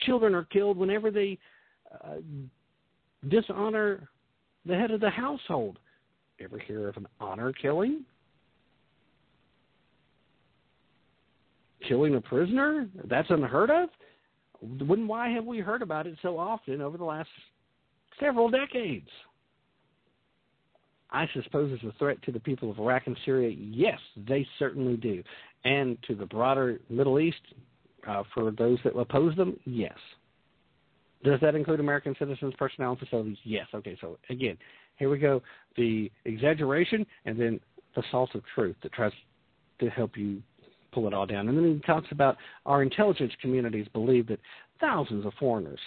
[0.00, 1.38] Children are killed whenever they
[2.04, 2.18] uh,
[3.28, 4.08] dishonor
[4.64, 5.78] the head of the household.
[6.40, 8.04] Ever hear of an honor killing?
[11.86, 12.88] Killing a prisoner?
[13.08, 13.88] That's unheard of?
[14.86, 17.28] When, why have we heard about it so often over the last
[18.18, 19.08] several decades?
[21.12, 23.54] ISIS poses a threat to the people of Iraq and Syria.
[23.58, 23.98] Yes,
[24.28, 25.22] they certainly do.
[25.64, 27.40] And to the broader Middle East,
[28.06, 29.96] uh, for those that oppose them, yes.
[31.24, 33.36] Does that include American citizens, personnel, and facilities?
[33.44, 33.66] Yes.
[33.74, 34.56] Okay, so again,
[35.00, 35.42] here we go.
[35.76, 37.58] The exaggeration and then
[37.96, 39.12] the salt of truth that tries
[39.80, 40.40] to help you
[40.92, 41.48] pull it all down.
[41.48, 42.36] And then he talks about
[42.66, 44.38] our intelligence communities believe that
[44.80, 45.80] thousands of foreigners,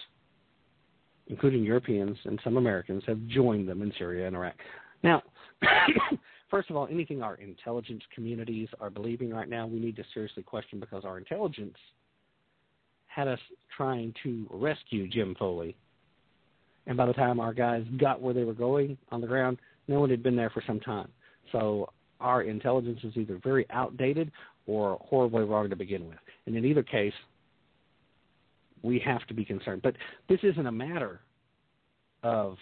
[1.27, 4.55] including Europeans and some Americans, have joined them in Syria and Iraq.
[5.03, 5.21] Now,
[6.51, 10.43] first of all, anything our intelligence communities are believing right now, we need to seriously
[10.43, 11.77] question because our intelligence–
[13.13, 13.39] had us
[13.75, 15.75] trying to rescue Jim Foley.
[16.87, 19.57] And by the time our guys got where they were going on the ground,
[19.87, 21.07] no one had been there for some time.
[21.51, 21.89] So
[22.19, 24.31] our intelligence is either very outdated
[24.65, 26.17] or horribly wrong to begin with.
[26.45, 27.13] And in either case,
[28.81, 29.81] we have to be concerned.
[29.81, 29.95] But
[30.29, 31.21] this isn't a matter
[32.21, 32.57] of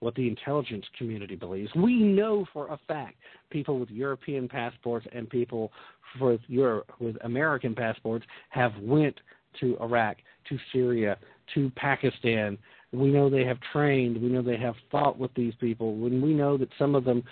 [0.00, 1.74] what the intelligence community believes.
[1.74, 3.16] We know for a fact
[3.50, 5.72] people with European passports and people
[6.20, 9.16] with Europe, with American passports have went
[9.60, 10.18] to Iraq,
[10.48, 11.16] to Syria,
[11.54, 12.58] to Pakistan.
[12.92, 14.20] We know they have trained.
[14.20, 15.96] We know they have fought with these people.
[15.96, 17.24] When we know that some of them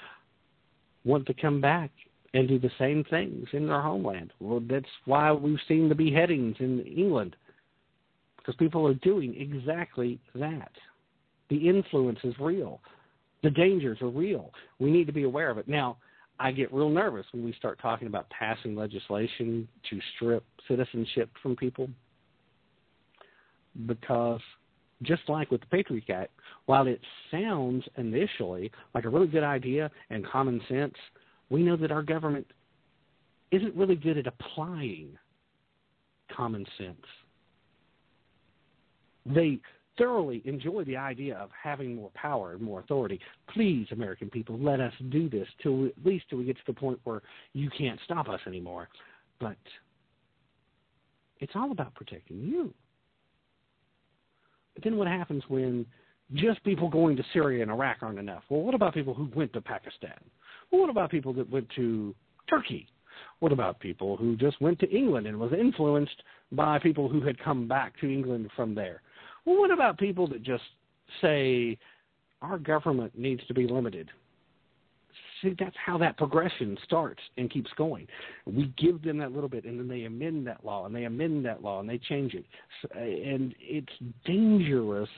[1.05, 1.91] want to come back
[2.35, 4.33] and do the same things in their homeland.
[4.41, 7.37] Well, that's why we've seen the beheadings in England,
[8.37, 10.73] because people are doing exactly that.
[11.49, 12.81] The influence is real.
[13.43, 14.51] The dangers are real.
[14.81, 15.69] We need to be aware of it.
[15.69, 15.99] Now,
[16.41, 21.55] I get real nervous when we start talking about passing legislation to strip citizenship from
[21.55, 21.89] people
[23.87, 24.41] because
[25.03, 26.33] just like with the Patriot Act,
[26.67, 27.01] while it
[27.31, 30.95] sounds initially like a really good idea and common sense,
[31.51, 32.47] we know that our government
[33.51, 35.17] isn't really good at applying
[36.35, 36.97] common sense.
[39.27, 39.61] They
[39.97, 43.21] thoroughly enjoy the idea of having more power and more authority.
[43.53, 46.73] Please, American people, let us do this till at least till we get to the
[46.73, 47.23] point where
[47.53, 48.89] you can't stop us anymore.
[49.41, 49.57] But
[51.41, 52.73] it's all about protecting you.
[54.75, 55.87] But then what happens when
[56.35, 58.43] just people going to Syria and Iraq aren't enough?
[58.49, 60.19] Well, what about people who went to Pakistan?
[60.71, 62.15] Well, what about people that went to
[62.49, 62.89] Turkey?
[63.41, 66.23] What about people who just went to England and was influenced
[66.53, 69.03] by people who had come back to England from there?
[69.45, 70.65] Well, what about people that just
[71.21, 71.79] say
[72.43, 74.11] our government needs to be limited?
[75.43, 78.07] See, that's how that progression starts and keeps going.
[78.47, 81.45] We give them that little bit, and then they amend that law, and they amend
[81.45, 82.45] that law, and they change it.
[82.83, 83.93] So, and it's
[84.25, 85.09] dangerous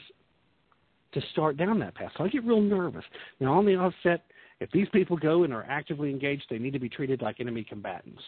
[1.12, 2.12] to start down that path.
[2.16, 3.04] So I get real nervous.
[3.40, 4.24] Now, on the offset,
[4.60, 7.64] if these people go and are actively engaged, they need to be treated like enemy
[7.64, 8.22] combatants.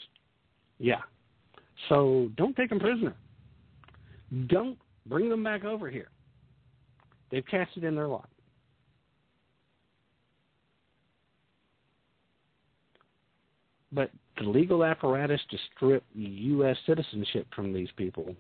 [0.79, 1.01] Yeah.
[1.89, 3.15] So don't take them prisoner.
[4.49, 6.09] Don't bring them back over here.
[7.31, 8.29] They've casted in their lot.
[13.93, 16.77] But the legal apparatus to strip U.S.
[16.87, 18.35] citizenship from these people,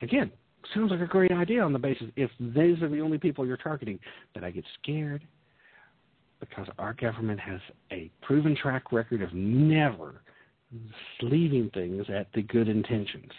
[0.00, 0.30] again,
[0.74, 3.56] sounds like a great idea on the basis if these are the only people you're
[3.56, 3.98] targeting.
[4.32, 5.22] But I get scared
[6.40, 7.60] because our government has
[7.92, 10.22] a proven track record of never
[11.22, 13.30] leaving things at the good intentions.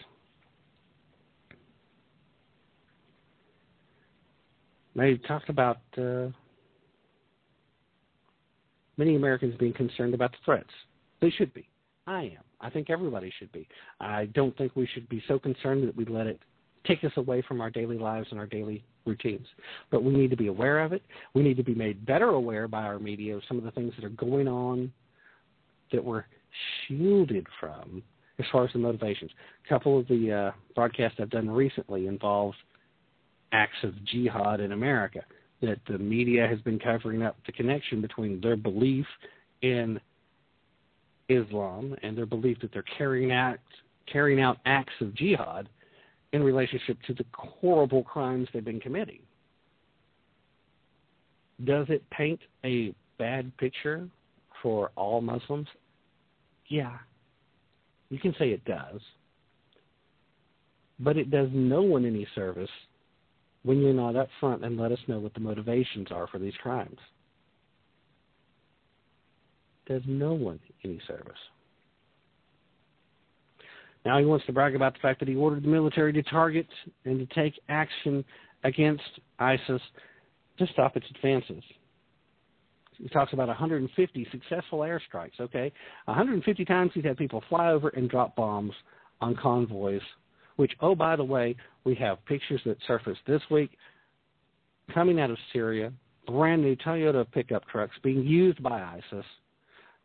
[4.95, 6.27] They talked about uh,
[8.97, 10.69] many Americans being concerned about the threats
[11.25, 11.67] they should be.
[12.05, 12.43] I am.
[12.61, 13.67] I think everybody should be.
[13.99, 16.39] I don't think we should be so concerned that we let it
[16.85, 19.47] take us away from our daily lives and our daily routines.
[19.89, 21.01] But we need to be aware of it.
[21.33, 23.91] We need to be made better aware by our media of some of the things
[23.95, 24.93] that are going on
[25.91, 26.25] that we're
[26.87, 28.03] shielded from
[28.37, 29.31] as far as the motivations.
[29.65, 32.53] A couple of the uh, broadcasts I've done recently involve
[33.51, 35.21] acts of jihad in America,
[35.63, 39.07] that the media has been covering up the connection between their belief
[39.63, 39.99] in
[41.29, 43.57] Islam and their belief that they're carrying out
[44.11, 45.67] carrying out acts of jihad
[46.31, 49.19] in relationship to the horrible crimes they've been committing.
[51.63, 54.07] Does it paint a bad picture
[54.61, 55.67] for all Muslims?
[56.67, 56.97] Yeah,
[58.09, 59.01] you can say it does.
[60.99, 62.69] But it does no one any service
[63.63, 66.53] when you're not up front and let us know what the motivations are for these
[66.61, 66.99] crimes.
[69.87, 71.33] Does no one any service.
[74.05, 76.67] Now he wants to brag about the fact that he ordered the military to target
[77.05, 78.23] and to take action
[78.63, 79.03] against
[79.39, 79.81] ISIS
[80.59, 81.63] to stop its advances.
[82.97, 85.71] He talks about 150 successful airstrikes, okay?
[86.05, 88.71] 150 times he's had people fly over and drop bombs
[89.21, 90.01] on convoys,
[90.55, 93.71] which, oh, by the way, we have pictures that surfaced this week
[94.93, 95.91] coming out of Syria,
[96.27, 99.25] brand new Toyota pickup trucks being used by ISIS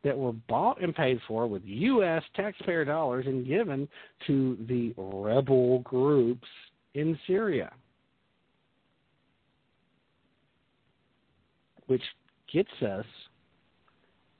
[0.04, 2.22] that were bought and paid for with U.S.
[2.34, 3.88] taxpayer dollars and given
[4.26, 6.48] to the rebel groups
[6.94, 7.70] in Syria.
[11.86, 12.02] Which
[12.52, 13.04] gets us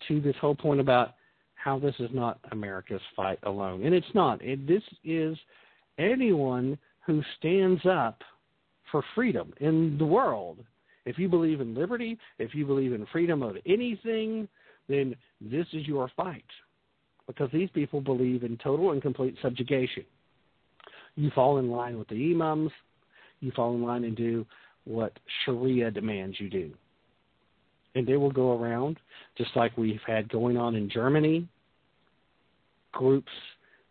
[0.08, 1.14] to this whole point about
[1.54, 3.84] how this is not America's fight alone.
[3.84, 4.42] And it's not.
[4.42, 5.36] It, this is
[5.98, 8.22] anyone who stands up
[8.90, 10.58] for freedom in the world.
[11.04, 14.48] If you believe in liberty, if you believe in freedom of anything,
[14.90, 16.44] then this is your fight.
[17.26, 20.04] Because these people believe in total and complete subjugation.
[21.14, 22.72] You fall in line with the imams,
[23.40, 24.44] you fall in line and do
[24.84, 25.12] what
[25.44, 26.72] Sharia demands you do.
[27.94, 28.98] And they will go around,
[29.36, 31.46] just like we've had going on in Germany,
[32.92, 33.32] groups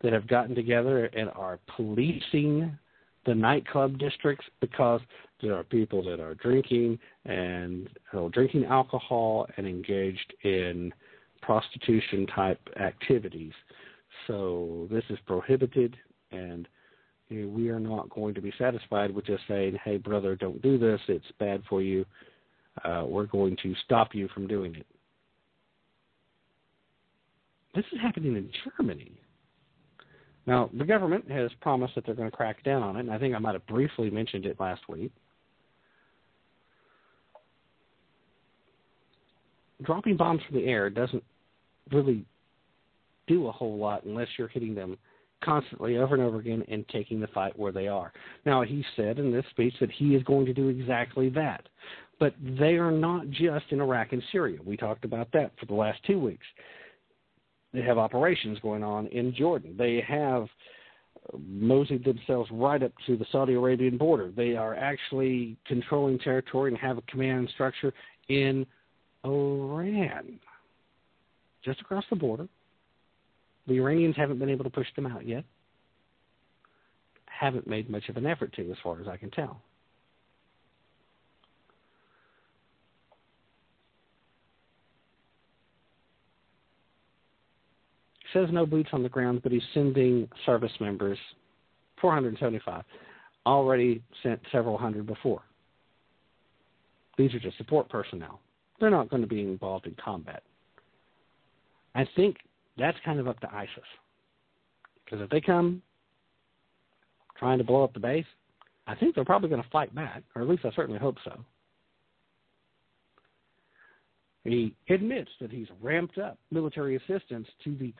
[0.02, 2.76] that have gotten together and are policing
[3.26, 5.00] the nightclub districts because
[5.42, 7.88] there are people that are drinking and
[8.32, 10.92] drinking alcohol and engaged in
[11.42, 13.52] prostitution type activities.
[14.26, 15.96] So this is prohibited,
[16.30, 16.68] and
[17.28, 20.60] you know, we are not going to be satisfied with just saying, "Hey, brother, don't
[20.62, 21.00] do this.
[21.08, 22.04] It's bad for you."
[22.84, 24.86] Uh, we're going to stop you from doing it.
[27.74, 29.12] This is happening in Germany.
[30.46, 33.18] Now, the government has promised that they're going to crack down on it, and I
[33.18, 35.12] think I might have briefly mentioned it last week.
[39.82, 41.24] Dropping bombs from the air doesn't
[41.92, 42.24] really
[43.26, 44.98] do a whole lot unless you're hitting them
[45.42, 48.12] constantly over and over again and taking the fight where they are.
[48.44, 51.68] Now, he said in this speech that he is going to do exactly that.
[52.18, 54.58] But they are not just in Iraq and Syria.
[54.64, 56.44] We talked about that for the last two weeks.
[57.72, 59.74] They have operations going on in Jordan.
[59.78, 60.46] They have
[61.38, 64.30] moseyed themselves right up to the Saudi Arabian border.
[64.30, 67.94] They are actually controlling territory and have a command structure
[68.28, 68.66] in
[69.24, 70.38] Iran,
[71.64, 72.48] just across the border.
[73.66, 75.44] The Iranians haven't been able to push them out yet.
[77.26, 79.60] Haven't made much of an effort to, as far as I can tell.
[88.32, 91.18] says no boots on the ground, but he's sending service members,
[92.00, 92.84] 475,
[93.46, 95.42] already sent several hundred before.
[97.18, 98.40] These are just support personnel.
[98.80, 100.42] They're not going to be involved in combat.
[101.94, 102.36] I think
[102.78, 103.84] that's kind of up to ISIS.
[105.04, 105.82] Because if they come
[107.38, 108.26] trying to blow up the base,
[108.86, 111.38] I think they're probably going to fight back, or at least I certainly hope so.
[114.44, 117.92] He admits that he's ramped up military assistance to the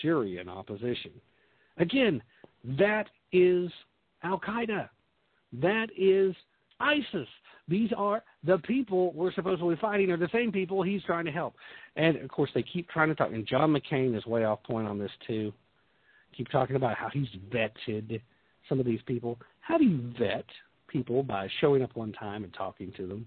[0.00, 1.10] Syrian opposition.
[1.78, 2.22] Again,
[2.78, 3.70] that is
[4.22, 4.88] Al Qaeda.
[5.60, 6.34] That is
[6.80, 7.28] ISIS.
[7.68, 11.54] These are the people we're supposedly fighting are the same people he's trying to help.
[11.96, 13.30] And of course, they keep trying to talk.
[13.32, 15.52] And John McCain is way off point on this too.
[16.36, 18.20] Keep talking about how he's vetted
[18.68, 19.38] some of these people.
[19.60, 20.46] How do you vet
[20.88, 23.26] people by showing up one time and talking to them?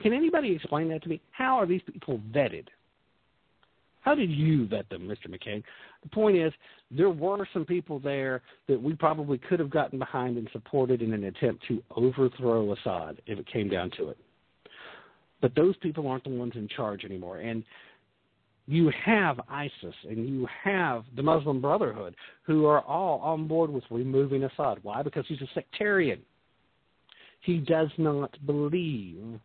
[0.00, 1.20] Can anybody explain that to me?
[1.32, 2.68] How are these people vetted?
[4.08, 5.28] How did you vet them, Mr.
[5.28, 5.62] McCain?
[6.02, 6.50] The point is,
[6.90, 11.12] there were some people there that we probably could have gotten behind and supported in
[11.12, 14.16] an attempt to overthrow Assad if it came down to it.
[15.42, 17.40] But those people aren't the ones in charge anymore.
[17.40, 17.62] And
[18.66, 22.14] you have ISIS and you have the Muslim Brotherhood
[22.44, 24.78] who are all on board with removing Assad.
[24.80, 25.02] Why?
[25.02, 26.22] Because he's a sectarian.
[27.42, 29.38] He does not believe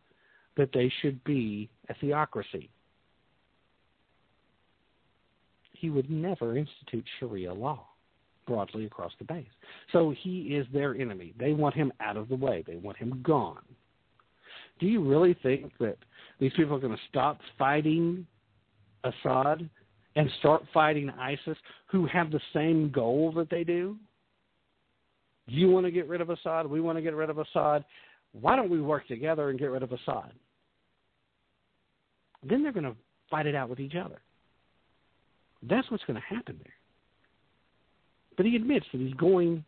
[0.56, 2.70] that they should be a theocracy.
[5.84, 7.86] He would never institute Sharia law
[8.48, 9.46] broadly across the base.
[9.92, 11.34] So he is their enemy.
[11.38, 13.66] They want him out of the way, they want him gone.
[14.80, 15.98] Do you really think that
[16.40, 18.26] these people are going to stop fighting
[19.04, 19.70] Assad
[20.16, 21.58] and start fighting ISIS
[21.88, 23.98] who have the same goal that they do?
[25.48, 26.66] You want to get rid of Assad?
[26.66, 27.84] We want to get rid of Assad.
[28.32, 30.32] Why don't we work together and get rid of Assad?
[32.42, 32.96] then they're going to
[33.30, 34.22] fight it out with each other.
[35.70, 36.74] That's what's going to happen there.
[38.36, 39.64] But he admits that he's going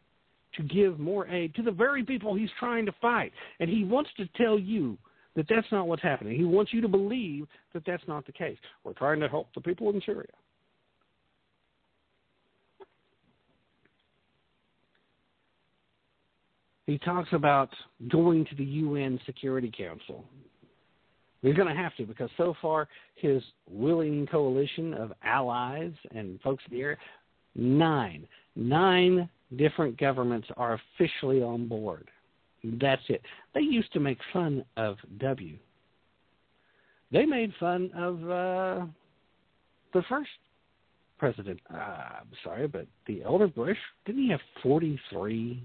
[0.56, 3.32] to give more aid to the very people he's trying to fight.
[3.60, 4.98] And he wants to tell you
[5.36, 6.38] that that's not what's happening.
[6.38, 8.58] He wants you to believe that that's not the case.
[8.84, 10.28] We're trying to help the people in Syria.
[16.88, 17.70] He talks about
[18.10, 20.24] going to the UN Security Council.
[21.46, 26.64] He's going to have to because so far his willing coalition of allies and folks
[26.70, 26.98] in the area,
[27.54, 32.10] nine, nine different governments are officially on board.
[32.64, 33.22] That's it.
[33.54, 35.58] They used to make fun of W.
[37.12, 38.86] They made fun of uh,
[39.94, 40.30] the first
[41.20, 41.60] president.
[41.72, 45.62] Uh, I'm sorry, but the elder Bush didn't he have 43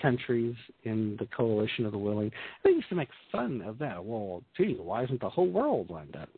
[0.00, 0.54] countries
[0.84, 2.30] in the coalition of the willing?
[2.62, 4.04] They used to make fun of that.
[4.04, 6.28] Well, gee, why isn't the whole world lined up?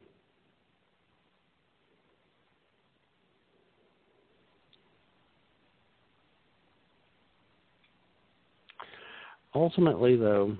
[9.55, 10.55] Ultimately, though,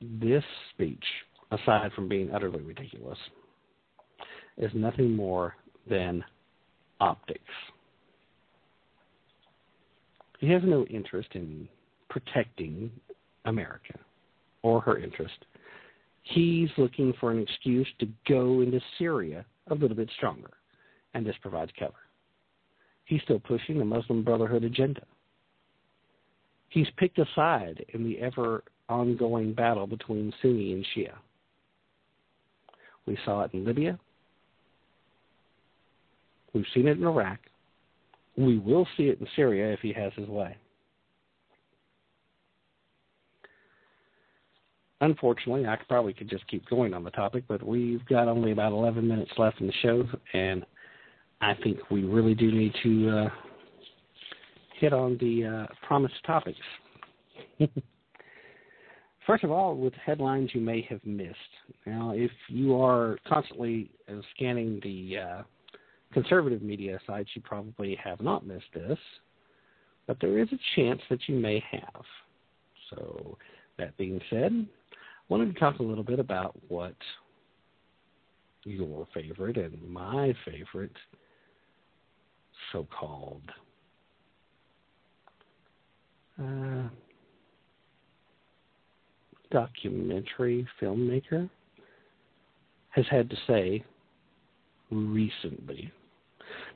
[0.00, 1.04] this speech,
[1.50, 3.18] aside from being utterly ridiculous,
[4.56, 5.56] is nothing more
[5.90, 6.22] than
[7.00, 7.40] optics.
[10.42, 11.66] He has no interest in
[12.10, 12.90] protecting
[13.46, 13.94] America
[14.62, 15.46] or her interest.
[16.24, 20.50] He's looking for an excuse to go into Syria a little bit stronger,
[21.14, 21.94] and this provides cover.
[23.06, 25.02] He's still pushing the Muslim Brotherhood agenda
[26.72, 31.12] he's picked a side in the ever ongoing battle between Sunni and Shia.
[33.06, 33.98] We saw it in Libya.
[36.52, 37.38] We've seen it in Iraq.
[38.36, 40.56] We will see it in Syria if he has his way.
[45.00, 48.72] Unfortunately, I probably could just keep going on the topic, but we've got only about
[48.72, 50.64] 11 minutes left in the show, and
[51.40, 53.28] I think we really do need to uh,
[54.78, 56.58] hit on the uh, promised topics.
[59.26, 61.36] First of all, with headlines you may have missed.
[61.84, 65.42] Now, if you are constantly uh, scanning the uh,
[66.12, 68.98] conservative media sites, you probably have not missed this,
[70.06, 72.04] but there is a chance that you may have.
[72.90, 73.38] So,
[73.78, 74.52] that being said,
[74.92, 74.96] I
[75.28, 76.94] wanted to talk a little bit about what
[78.64, 80.96] your favorite and my favorite
[82.70, 83.42] so called
[86.40, 86.88] uh,
[89.50, 91.48] documentary filmmaker
[92.90, 93.84] has had to say
[94.90, 95.90] recently.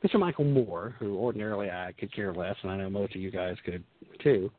[0.05, 0.19] Mr.
[0.19, 3.57] Michael Moore, who ordinarily I could care less, and I know most of you guys
[3.65, 3.83] could
[4.23, 4.51] too,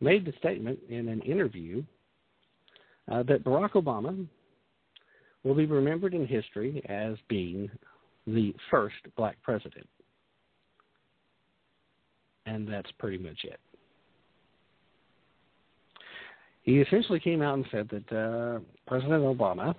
[0.00, 1.82] made the statement in an interview
[3.10, 4.26] uh, that Barack Obama
[5.44, 7.70] will be remembered in history as being
[8.26, 9.88] the first black president.
[12.46, 13.60] And that's pretty much it
[16.68, 19.74] he essentially came out and said that uh, President Obama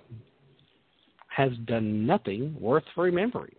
[1.28, 3.54] has done nothing worth remembering.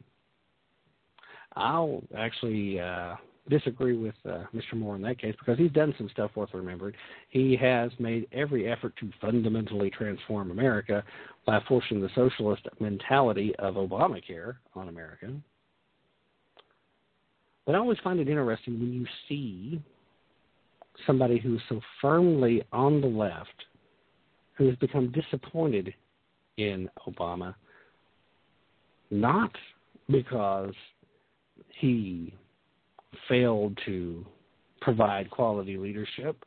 [1.55, 3.15] I'll actually uh,
[3.49, 4.73] disagree with uh, Mr.
[4.75, 6.93] Moore in that case because he's done some stuff worth remembering.
[7.29, 11.03] He has made every effort to fundamentally transform America
[11.45, 15.33] by forcing the socialist mentality of Obamacare on America.
[17.65, 19.81] But I always find it interesting when you see
[21.05, 23.49] somebody who's so firmly on the left
[24.53, 25.93] who has become disappointed
[26.57, 27.55] in Obama,
[29.09, 29.51] not
[30.09, 30.73] because
[31.81, 32.33] he
[33.27, 34.25] failed to
[34.81, 36.45] provide quality leadership,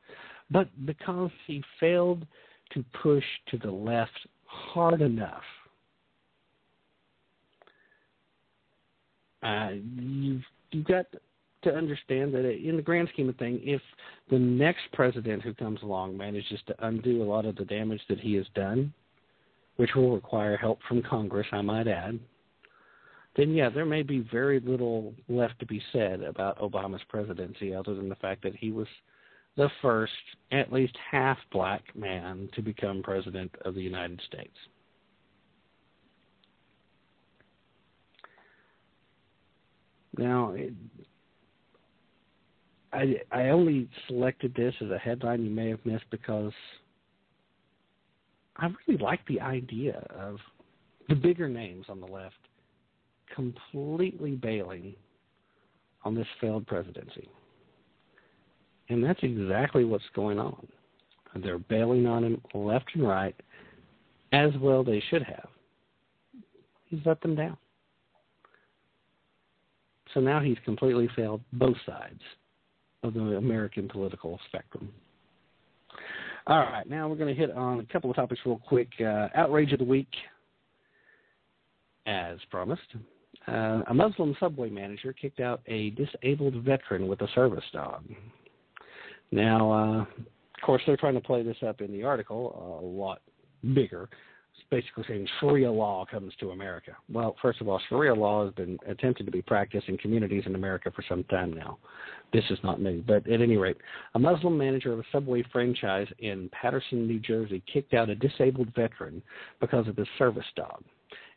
[0.50, 2.24] but because he failed
[2.72, 5.42] to push to the left hard enough.
[9.42, 11.06] Uh, you've you've got
[11.62, 13.82] to understand that in the grand scheme of things, if
[14.30, 18.20] the next president who comes along manages to undo a lot of the damage that
[18.20, 18.92] he has done,
[19.76, 22.18] which will require help from Congress, I might add,
[23.36, 27.94] then yeah, there may be very little left to be said about Obama's presidency other
[27.94, 28.86] than the fact that he was
[29.56, 30.12] the first,
[30.52, 34.56] at least half black man to become president of the United States.
[40.16, 40.72] Now, it,
[42.92, 46.52] I I only selected this as a headline you may have missed because
[48.56, 50.38] I really like the idea of
[51.08, 52.36] the bigger names on the left
[53.34, 54.94] completely bailing
[56.04, 57.28] on this failed presidency.
[58.88, 60.66] And that's exactly what's going on.
[61.42, 63.34] They're bailing on him left and right,
[64.32, 65.48] as well they should have.
[66.86, 67.56] he's let them down.
[70.12, 72.20] So now he's completely failed both sides
[73.02, 74.90] of the American political spectrum.
[76.46, 78.88] All right, now we're going to hit on a couple of topics real quick.
[79.00, 80.08] Uh, outrage of the week,
[82.06, 82.82] as promised.
[83.46, 88.04] Uh, a Muslim subway manager kicked out a disabled veteran with a service dog.
[89.30, 93.20] Now, uh, of course, they're trying to play this up in the article a lot
[93.74, 94.08] bigger.
[94.54, 96.96] It's basically saying Sharia law comes to America.
[97.12, 100.54] Well, first of all, Sharia law has been attempted to be practiced in communities in
[100.54, 101.78] America for some time now.
[102.32, 103.02] This is not new.
[103.06, 103.76] But at any rate,
[104.14, 108.72] a Muslim manager of a subway franchise in Paterson, New Jersey, kicked out a disabled
[108.74, 109.22] veteran
[109.60, 110.84] because of his service dog.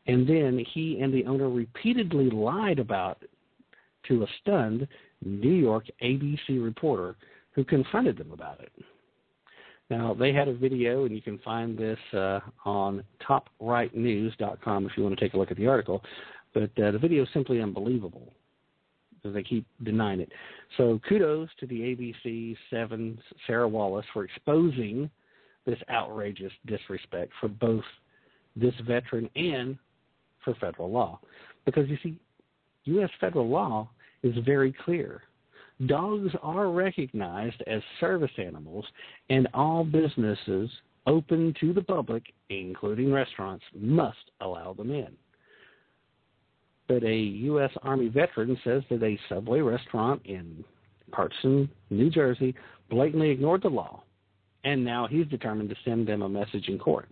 [0.08, 3.30] And then he and the owner repeatedly lied about it
[4.08, 4.88] to a stunned
[5.24, 7.16] New York ABC reporter
[7.52, 8.72] who confronted them about it.
[9.90, 15.04] Now, they had a video, and you can find this uh, on toprightnews.com if you
[15.04, 16.04] want to take a look at the article.
[16.54, 18.34] But uh, the video is simply unbelievable
[19.16, 20.32] because they keep denying it.
[20.78, 25.10] So, kudos to the ABC 7's Sarah Wallace for exposing
[25.66, 27.84] this outrageous disrespect for both
[28.56, 29.78] this veteran and
[30.48, 31.20] for federal law.
[31.66, 32.18] Because you see,
[32.86, 33.10] U.S.
[33.20, 33.90] federal law
[34.24, 35.24] is very clear.
[35.86, 38.86] Dogs are recognized as service animals,
[39.30, 40.70] and all businesses
[41.06, 45.10] open to the public, including restaurants, must allow them in.
[46.88, 47.72] But a U.S.
[47.84, 50.64] Army veteran says that a Subway restaurant in
[51.12, 52.56] Paterson, New Jersey,
[52.90, 54.04] blatantly ignored the law,
[54.64, 57.10] and now he's determined to send them a message in court.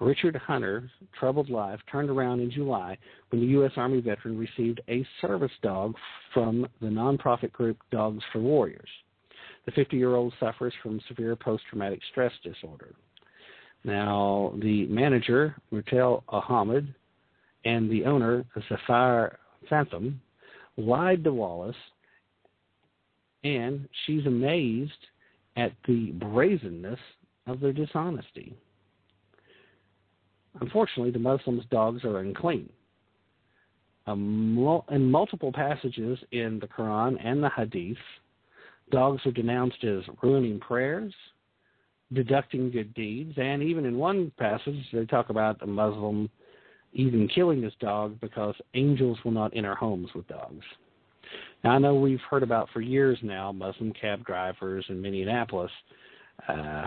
[0.00, 2.98] Richard Hunter's troubled life turned around in July
[3.30, 3.72] when the U.S.
[3.76, 5.94] Army veteran received a service dog
[6.32, 8.88] from the nonprofit group Dogs for Warriors.
[9.66, 12.94] The 50 year old suffers from severe post traumatic stress disorder.
[13.84, 16.94] Now, the manager, Mutel Ahmed,
[17.64, 19.38] and the owner, Zafar
[19.68, 20.20] Phantom,
[20.76, 21.76] lied to Wallace,
[23.42, 24.92] and she's amazed
[25.56, 26.98] at the brazenness
[27.46, 28.56] of their dishonesty.
[30.60, 32.68] Unfortunately, the Muslims' dogs are unclean.
[34.06, 37.96] In multiple passages in the Quran and the Hadith,
[38.90, 41.14] dogs are denounced as ruining prayers,
[42.12, 46.28] deducting good deeds, and even in one passage, they talk about a Muslim
[46.92, 50.64] even killing his dog because angels will not enter homes with dogs.
[51.64, 55.72] Now, I know we've heard about for years now Muslim cab drivers in Minneapolis
[56.46, 56.86] uh,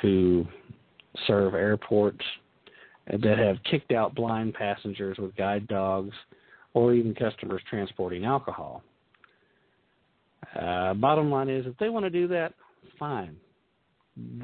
[0.00, 0.46] who
[1.26, 2.24] serve airports
[3.06, 6.14] that have kicked out blind passengers with guide dogs
[6.74, 8.82] or even customers transporting alcohol.
[10.60, 12.52] Uh, bottom line is, if they want to do that,
[12.98, 13.36] fine.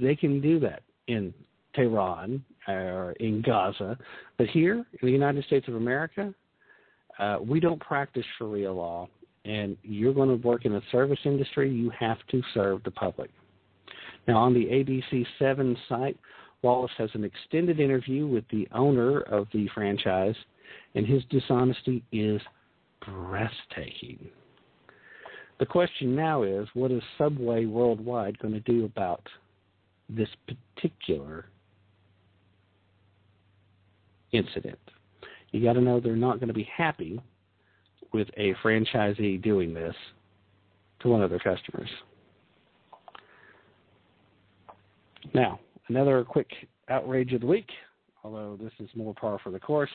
[0.00, 1.32] They can do that in
[1.74, 3.98] Tehran or in Gaza.
[4.38, 6.34] But here in the United States of America,
[7.18, 9.08] uh, we don't practice Sharia law.
[9.44, 13.30] And you're going to work in the service industry, you have to serve the public.
[14.28, 16.16] Now, on the ABC 7 site,
[16.62, 20.36] Wallace has an extended interview with the owner of the franchise,
[20.94, 22.40] and his dishonesty is
[23.04, 24.18] breathtaking.
[25.58, 29.26] The question now is what is Subway Worldwide going to do about
[30.08, 30.28] this
[30.76, 31.46] particular
[34.32, 34.78] incident?
[35.50, 37.20] You got to know they're not going to be happy
[38.12, 39.94] with a franchisee doing this
[41.00, 41.90] to one of their customers.
[45.34, 46.48] Now, Another quick
[46.88, 47.68] outrage of the week,
[48.24, 49.90] although this is more par for the course.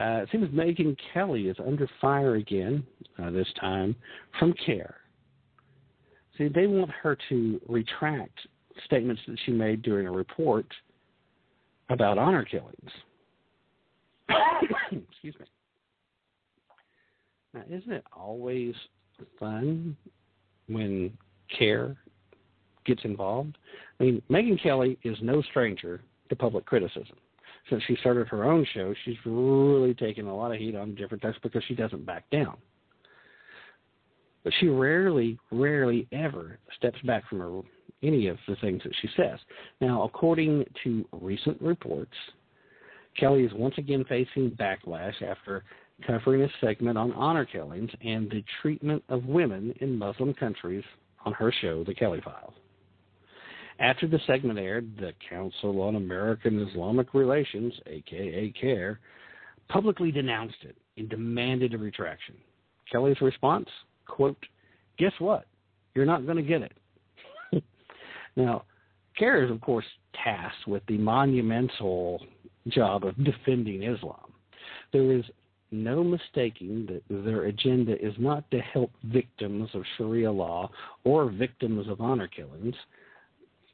[0.00, 2.84] Uh, it seems Megyn Kelly is under fire again,
[3.22, 3.94] uh, this time
[4.38, 4.94] from CAIR.
[6.38, 8.38] See, they want her to retract
[8.86, 10.66] statements that she made during a report
[11.90, 12.90] about honor killings.
[14.90, 15.46] Excuse me.
[17.52, 18.74] Now, isn't it always
[19.38, 19.94] fun
[20.68, 21.12] when
[21.58, 21.96] CAIR
[22.84, 23.56] gets involved.
[24.00, 27.16] I mean, Megyn Kelly is no stranger to public criticism.
[27.70, 31.22] Since she started her own show, she's really taken a lot of heat on different
[31.22, 32.56] types because she doesn't back down.
[34.44, 37.60] But she rarely, rarely ever steps back from her,
[38.02, 39.38] any of the things that she says.
[39.80, 42.14] Now, according to recent reports,
[43.18, 45.62] Kelly is once again facing backlash after
[46.06, 50.82] covering a segment on honor killings and the treatment of women in Muslim countries
[51.24, 52.54] on her show, The Kelly Files.
[53.78, 59.00] After the segment aired, the Council on American Islamic Relations, aka CAIR,
[59.68, 62.34] publicly denounced it and demanded a retraction.
[62.90, 63.68] Kelly's response,
[64.06, 64.36] quote,
[64.98, 65.46] guess what?
[65.94, 67.64] You're not going to get it.
[68.36, 68.64] now,
[69.18, 69.86] CAIR is, of course,
[70.22, 72.22] tasked with the monumental
[72.68, 74.32] job of defending Islam.
[74.92, 75.24] There is
[75.70, 80.70] no mistaking that their agenda is not to help victims of Sharia law
[81.04, 82.74] or victims of honor killings,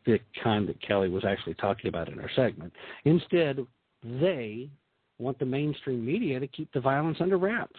[0.09, 2.73] the kind that Kelly was actually talking about in our segment.
[3.05, 3.59] Instead,
[4.03, 4.71] they
[5.19, 7.79] want the mainstream media to keep the violence under wraps.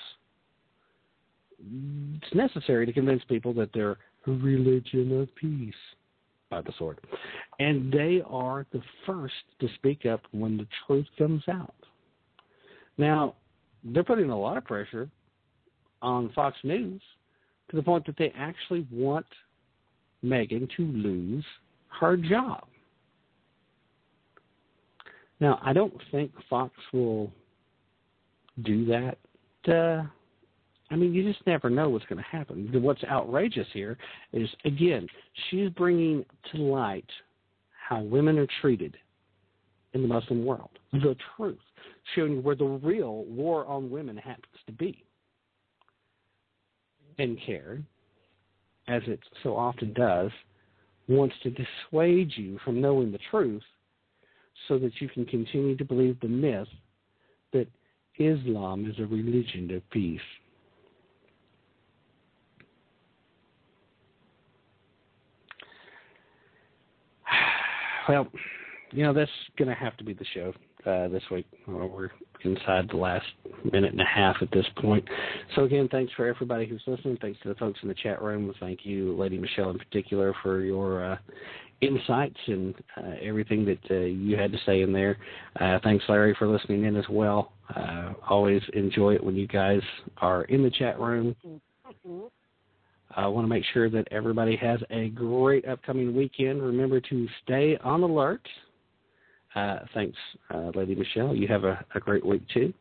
[1.60, 3.98] It's necessary to convince people that they're
[4.28, 5.74] a religion of peace
[6.52, 7.00] by the sword.
[7.58, 11.74] And they are the first to speak up when the truth comes out.
[12.98, 13.36] Now,
[13.84, 15.10] they're putting a lot of pressure
[16.04, 17.02] on Fox News
[17.72, 19.26] to the point that they actually want
[20.24, 21.46] Megyn to lose
[22.00, 22.66] her job.
[25.40, 27.32] Now, I don't think Fox will
[28.64, 29.18] do that.
[29.68, 30.04] Uh,
[30.92, 32.70] I mean, you just never know what's going to happen.
[32.82, 33.98] What's outrageous here
[34.34, 35.08] is, again,
[35.50, 37.10] she's bringing to light
[37.88, 38.98] how women are treated
[39.94, 40.70] in the Muslim world.
[40.92, 41.58] The truth,
[42.16, 45.04] showing where the real war on women happens to be.
[47.18, 47.82] And CAIR,
[48.88, 50.32] as it so often does,
[51.10, 53.64] wants to dissuade you from knowing the truth
[54.68, 56.68] so that you can continue to believe the myth
[57.52, 57.68] that
[58.18, 60.22] Islam is a religion of peace.
[68.08, 68.28] Well,
[68.92, 70.52] you know, that's going to have to be the show
[70.86, 71.46] uh, this week.
[71.68, 72.10] Well, we're
[72.44, 73.26] inside the last
[73.72, 75.06] minute and a half at this point.
[75.56, 77.18] So, again, thanks for everybody who's listening.
[77.22, 78.54] Thanks to the folks in the chat room.
[78.60, 81.18] Thank you, Lady Michelle, in particular, for your uh,
[81.82, 85.18] insights and uh, everything that uh, you had to say in there.
[85.60, 87.54] Uh, thanks, Larry, for listening in as well.
[87.76, 89.82] Uh, always enjoy it when you guys
[90.18, 91.36] are in the chat room.
[93.16, 96.62] I want to make sure that everybody has a great upcoming weekend.
[96.62, 98.42] Remember to stay on alert.
[99.56, 100.18] Uh, thanks,
[100.54, 101.36] uh, Lady Michelle.
[101.36, 102.74] You have a, a great week too.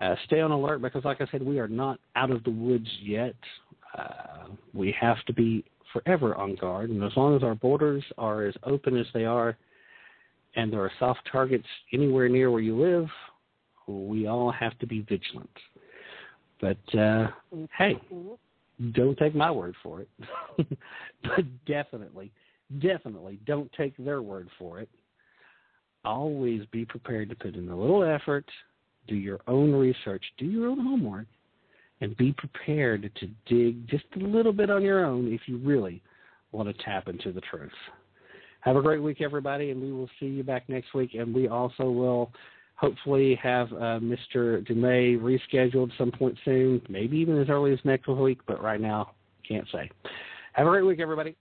[0.00, 2.88] Uh, stay on alert because, like I said, we are not out of the woods
[3.02, 3.34] yet.
[3.96, 8.44] Uh, we have to be forever on guard, and as long as our borders are
[8.44, 9.58] as open as they are,
[10.56, 13.08] and there are soft targets anywhere near where you live,
[13.86, 15.50] we all have to be vigilant.
[16.60, 17.28] But uh,
[17.76, 18.00] hey,
[18.92, 20.08] don't take my word for it.
[21.22, 22.30] but definitely,
[22.80, 24.88] definitely don't take their word for it.
[26.04, 28.46] Always be prepared to put in a little effort,
[29.06, 31.26] do your own research, do your own homework,
[32.00, 36.02] and be prepared to dig just a little bit on your own if you really
[36.52, 37.70] want to tap into the truth.
[38.60, 41.14] Have a great week, everybody, and we will see you back next week.
[41.14, 42.30] And we also will
[42.76, 44.66] hopefully have uh, Mr.
[44.66, 49.12] DeMay rescheduled some point soon, maybe even as early as next week, but right now,
[49.46, 49.90] can't say.
[50.54, 51.36] Have a great week, everybody.